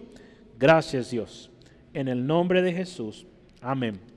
Gracias 0.57 1.11
Dios. 1.11 1.51
En 1.93 2.07
el 2.07 2.25
nombre 2.25 2.61
de 2.61 2.73
Jesús. 2.73 3.27
Amén. 3.61 4.12